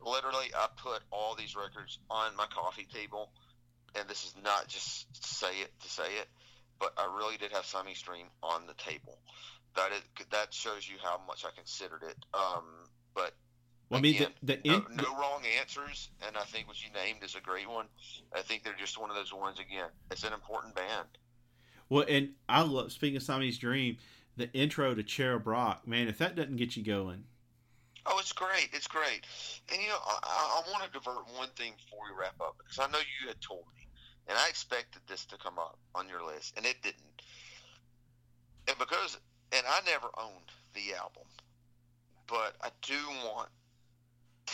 [0.00, 3.30] literally, I put all these records on my coffee table,
[3.94, 6.28] and this is not just say it to say it,
[6.80, 9.18] but I really did have Siamese Dream on the table.
[9.76, 12.16] That is that shows you how much I considered it.
[12.32, 12.64] Um,
[13.14, 13.34] but
[13.88, 17.22] well, I mean, the, the no, no, wrong answers, and I think what you named
[17.22, 17.86] is a great one.
[18.34, 19.60] I think they're just one of those ones.
[19.60, 21.06] Again, it's an important band.
[21.88, 23.98] Well, and I love speaking of Siamese Dream,
[24.36, 25.86] the intro to Cherub Rock.
[25.86, 27.22] Man, if that doesn't get you going.
[28.06, 28.70] Oh, it's great!
[28.72, 29.24] It's great.
[29.72, 32.80] And you know, I, I want to divert one thing before we wrap up because
[32.80, 33.86] I know you had told me,
[34.26, 37.22] and I expected this to come up on your list, and it didn't.
[38.66, 39.16] And because,
[39.52, 41.26] and I never owned the album,
[42.26, 43.48] but I do want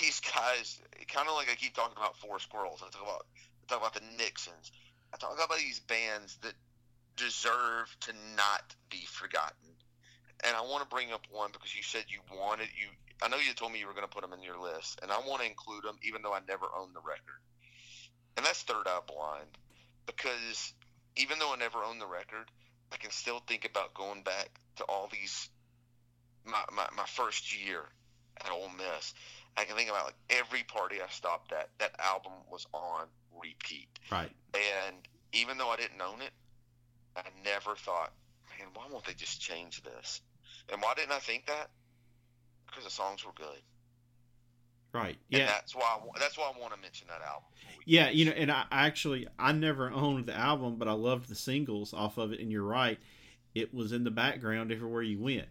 [0.00, 2.82] these guys, kind of like I keep talking about For Squirrels.
[2.82, 3.26] I talk about
[3.62, 4.72] I talk about the Nixons.
[5.12, 6.54] I talk about these bands that
[7.16, 9.68] deserve to not be forgotten.
[10.44, 12.88] And I want to bring up one because you said you wanted you.
[13.22, 15.12] I know you told me you were going to put them in your list, and
[15.12, 17.38] I want to include them, even though I never owned the record.
[18.36, 19.58] And that's Third Eye Blind,
[20.06, 20.72] because
[21.16, 22.50] even though I never owned the record,
[22.90, 25.48] I can still think about going back to all these
[26.44, 27.82] my my, my first year
[28.44, 29.14] at Ole Miss
[29.56, 33.06] I can think about like every party I stopped at, that album was on
[33.40, 33.88] repeat.
[34.10, 34.30] Right.
[34.54, 34.96] And
[35.32, 36.32] even though I didn't own it,
[37.16, 38.12] I never thought,
[38.58, 40.20] man, why won't they just change this?
[40.72, 41.70] And why didn't I think that?
[42.66, 43.60] Because the songs were good.
[44.94, 45.16] Right.
[45.28, 45.40] Yeah.
[45.40, 45.82] And that's why.
[45.82, 47.48] I, that's why I want to mention that album.
[47.86, 51.34] Yeah, you know, and I actually I never owned the album, but I loved the
[51.34, 52.40] singles off of it.
[52.40, 52.98] And you're right,
[53.54, 55.48] it was in the background everywhere you went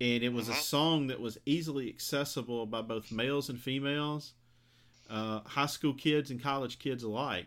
[0.00, 0.58] and it was mm-hmm.
[0.58, 4.34] a song that was easily accessible by both males and females,
[5.08, 7.46] uh, high school kids and college kids alike.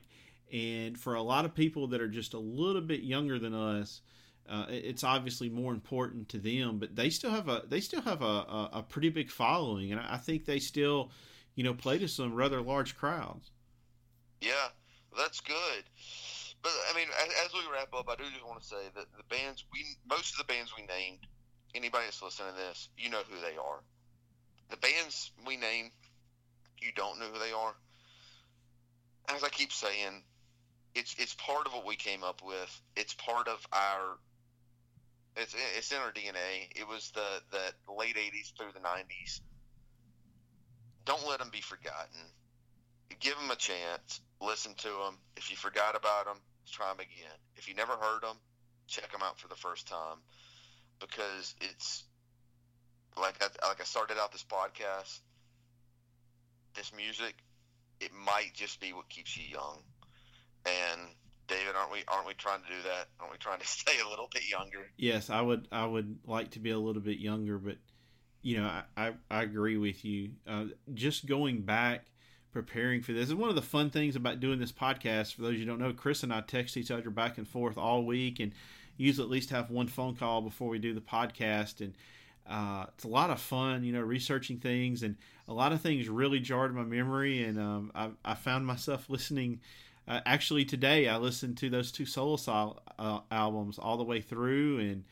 [0.51, 4.01] And for a lot of people that are just a little bit younger than us,
[4.49, 6.77] uh, it's obviously more important to them.
[6.77, 9.99] But they still have a they still have a, a, a pretty big following, and
[9.99, 11.11] I think they still,
[11.55, 13.51] you know, play to some rather large crowds.
[14.39, 14.69] Yeah,
[15.17, 15.83] that's good.
[16.63, 19.05] But I mean, as, as we wrap up, I do just want to say that
[19.17, 21.27] the bands we most of the bands we named
[21.75, 23.79] anybody that's listening to this, you know who they are.
[24.69, 25.91] The bands we name,
[26.79, 27.73] you don't know who they are.
[29.29, 30.23] As I keep saying,
[30.95, 32.81] it's it's part of what we came up with.
[32.95, 34.17] It's part of our.
[35.35, 36.71] It's it's in our DNA.
[36.75, 39.41] It was the the late '80s through the '90s.
[41.05, 42.19] Don't let them be forgotten.
[43.19, 44.21] Give them a chance.
[44.41, 45.17] Listen to them.
[45.37, 46.37] If you forgot about them,
[46.69, 47.37] try them again.
[47.55, 48.35] If you never heard them,
[48.87, 50.17] check them out for the first time
[50.99, 52.03] because it's
[53.19, 55.19] like I, like I started out this podcast.
[56.75, 57.33] This music,
[57.99, 59.79] it might just be what keeps you young.
[60.65, 61.01] And
[61.47, 63.07] David, aren't we aren't we trying to do that?
[63.19, 64.89] Aren't we trying to stay a little bit younger?
[64.97, 67.77] Yes, I would I would like to be a little bit younger, but
[68.41, 70.31] you know I I, I agree with you.
[70.47, 72.05] Uh, just going back
[72.51, 75.35] preparing for this is one of the fun things about doing this podcast.
[75.35, 78.03] For those you don't know, Chris and I text each other back and forth all
[78.05, 78.51] week, and
[78.97, 81.93] usually at least have one phone call before we do the podcast and
[82.49, 85.17] uh, it's a lot of fun, you know, researching things, and
[85.47, 87.43] a lot of things really jarred my memory.
[87.43, 89.59] And um, I, I, found myself listening.
[90.07, 94.21] Uh, actually, today I listened to those two Soul Asylum uh, albums all the way
[94.21, 95.03] through, and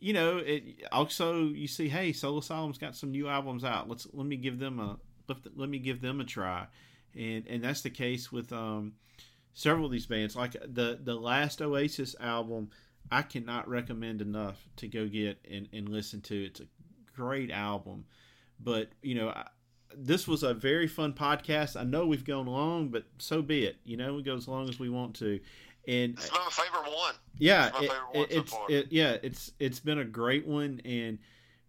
[0.00, 3.88] you know, it also you see, hey, Soul Asylum's got some new albums out.
[3.88, 4.98] Let's let me give them a
[5.28, 6.66] let, let me give them a try,
[7.14, 8.94] and and that's the case with um,
[9.54, 10.34] several of these bands.
[10.34, 12.70] Like the the last Oasis album
[13.10, 16.44] I cannot recommend enough to go get and, and listen to.
[16.44, 16.66] It's a
[17.14, 18.04] great album.
[18.58, 19.46] But, you know, I,
[19.96, 21.78] this was a very fun podcast.
[21.78, 23.76] I know we've gone long, but so be it.
[23.84, 25.40] You know, we go as long as we want to.
[25.88, 27.14] And it's my favorite one.
[27.38, 31.18] Yeah, it, it, it's so it, yeah, it's it's been a great one, and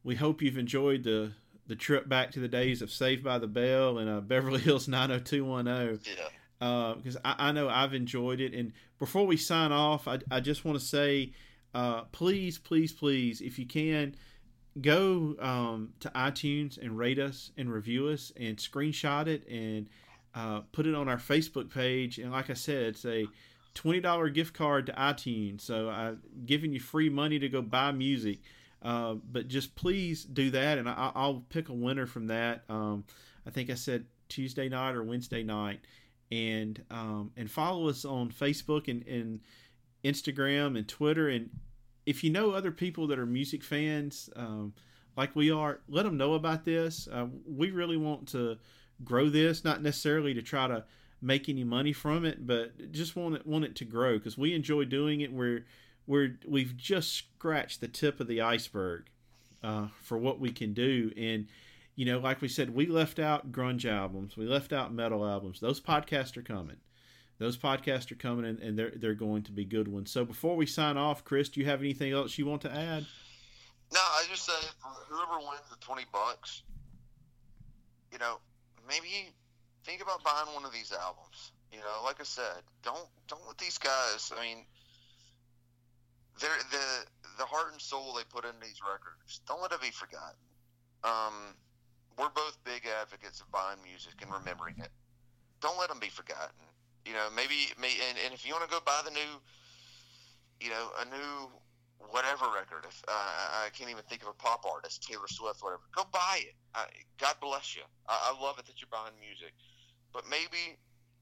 [0.04, 1.34] we hope you've enjoyed the
[1.68, 4.88] the trip back to the days of Saved by the Bell and uh, Beverly Hills
[4.88, 6.00] 90210.
[6.18, 6.24] Yeah.
[6.60, 8.54] Because uh, I, I, know I've enjoyed it.
[8.54, 11.34] And before we sign off, I, I just want to say,
[11.74, 14.16] uh, please, please, please, if you can,
[14.82, 19.90] go um, to iTunes and rate us and review us and screenshot it and
[20.36, 22.18] uh, put it on our Facebook page.
[22.20, 23.28] And like I said, it's a
[23.74, 25.62] twenty dollar gift card to iTunes.
[25.62, 28.40] So I'm giving you free money to go buy music.
[28.82, 32.64] Uh, but just please do that, and I, will pick a winner from that.
[32.70, 33.06] Um,
[33.46, 35.80] I think I said Tuesday night or Wednesday night,
[36.32, 39.40] and um, and follow us on Facebook and, and
[40.04, 41.30] Instagram and Twitter.
[41.30, 41.50] And
[42.06, 44.74] if you know other people that are music fans um,
[45.16, 47.08] like we are, let them know about this.
[47.12, 48.58] Uh, we really want to
[49.04, 50.84] grow this, not necessarily to try to
[51.22, 54.54] make any money from it, but just want it want it to grow because we
[54.54, 55.34] enjoy doing it.
[55.34, 55.66] We're
[56.06, 59.08] we're we've just scratched the tip of the iceberg
[59.64, 61.48] uh, for what we can do, and
[61.98, 65.60] you know, like we said, we left out grunge albums, we left out metal albums.
[65.60, 66.78] Those podcasts are coming.
[67.40, 70.12] Those podcasts are coming, and, and they're they're going to be good ones.
[70.12, 73.06] So before we sign off, Chris, do you have anything else you want to add?
[73.92, 74.54] No, I just say
[75.10, 76.62] whoever wins the twenty bucks,
[78.12, 78.38] you know,
[78.88, 79.34] maybe
[79.84, 81.52] think about buying one of these albums.
[81.72, 84.32] You know, like I said, don't don't let these guys.
[84.38, 84.66] I mean,
[86.40, 87.06] they're the
[87.40, 89.42] the heart and soul they put in these records.
[89.48, 90.38] Don't let it be forgotten.
[91.04, 91.56] Um,
[92.18, 94.90] we're both big advocates of buying music and remembering it.
[95.62, 96.66] Don't let them be forgotten.
[97.06, 99.32] You know, maybe, may, and, and if you want to go buy the new,
[100.60, 101.50] you know, a new
[102.12, 102.86] whatever record.
[102.88, 106.40] If uh, I can't even think of a pop artist, Taylor Swift, whatever, go buy
[106.42, 106.56] it.
[106.76, 106.86] Uh,
[107.18, 107.84] God bless you.
[108.08, 109.54] I, I love it that you're buying music,
[110.14, 110.78] but maybe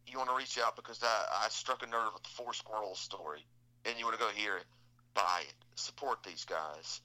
[0.07, 2.99] you want to reach out because I, I struck a nerve with the For Squirrels
[2.99, 3.45] story,
[3.85, 4.65] and you want to go hear it.
[5.13, 5.55] Buy it.
[5.75, 7.01] Support these guys.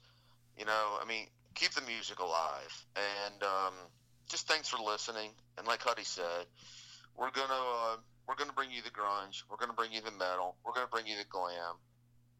[0.57, 2.85] You know, I mean, keep the music alive.
[2.95, 3.73] And um,
[4.29, 5.31] just thanks for listening.
[5.57, 6.45] And like Huddy said,
[7.17, 7.95] we're gonna uh,
[8.27, 9.43] we're gonna bring you the grunge.
[9.49, 10.55] We're gonna bring you the metal.
[10.65, 11.75] We're gonna bring you the glam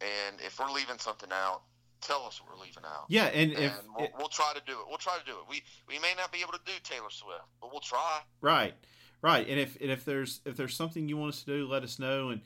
[0.01, 1.61] and if we're leaving something out,
[2.01, 3.05] tell us what we're leaving out.
[3.07, 5.45] Yeah, and, and if we'll, we'll, try to do it, we'll try to do it.
[5.49, 8.21] We we may not be able to do Taylor Swift, but we'll try.
[8.41, 8.73] Right,
[9.21, 9.47] right.
[9.47, 11.99] And if and if there's if there's something you want us to do, let us
[11.99, 12.29] know.
[12.29, 12.41] And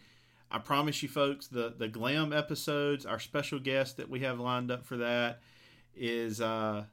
[0.52, 4.72] I promise you, folks, the the glam episodes, our special guest that we have lined
[4.72, 5.40] up for that
[5.96, 6.86] is uh,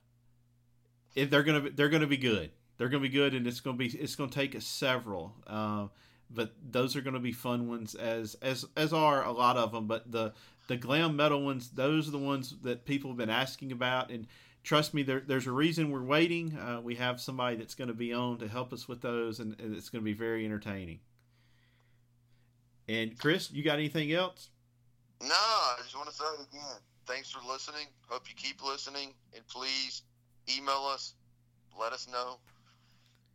[1.14, 2.50] if they're gonna they're gonna be good.
[2.78, 5.34] They're gonna be good, and it's gonna be it's gonna take several.
[5.46, 5.88] Uh,
[6.30, 9.86] but those are to be fun ones as as as are a lot of them
[9.86, 10.32] but the
[10.68, 14.10] the glam metal ones, those are the ones that people have been asking about.
[14.10, 14.26] And
[14.62, 16.56] trust me, there, there's a reason we're waiting.
[16.56, 19.58] Uh, we have somebody that's going to be on to help us with those, and,
[19.60, 21.00] and it's going to be very entertaining.
[22.88, 24.50] And Chris, you got anything else?
[25.20, 27.86] No, I just want to say again, thanks for listening.
[28.08, 30.02] Hope you keep listening, and please
[30.48, 31.14] email us,
[31.78, 32.38] let us know,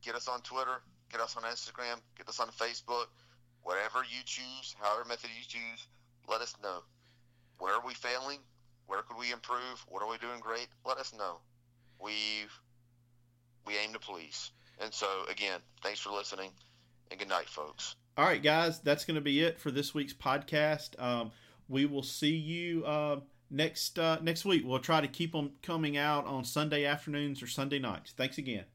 [0.02, 0.82] get us on Twitter,
[1.12, 3.08] get us on Instagram, get us on Facebook,
[3.64, 5.88] whatever you choose, however method you choose,
[6.28, 6.82] let us know
[7.60, 8.40] where are we failing?
[8.86, 9.86] Where could we improve?
[9.88, 10.68] What are we doing great?
[10.86, 11.38] Let us know.
[12.00, 12.14] We
[13.66, 14.52] we aim to please.
[14.80, 16.52] And so again, thanks for listening,
[17.10, 17.96] and good night, folks.
[18.16, 21.00] All right, guys, that's going to be it for this week's podcast.
[21.02, 21.32] Um,
[21.68, 23.20] we will see you uh,
[23.50, 24.64] next uh, next week.
[24.66, 28.12] We'll try to keep them coming out on Sunday afternoons or Sunday nights.
[28.12, 28.66] Thanks again.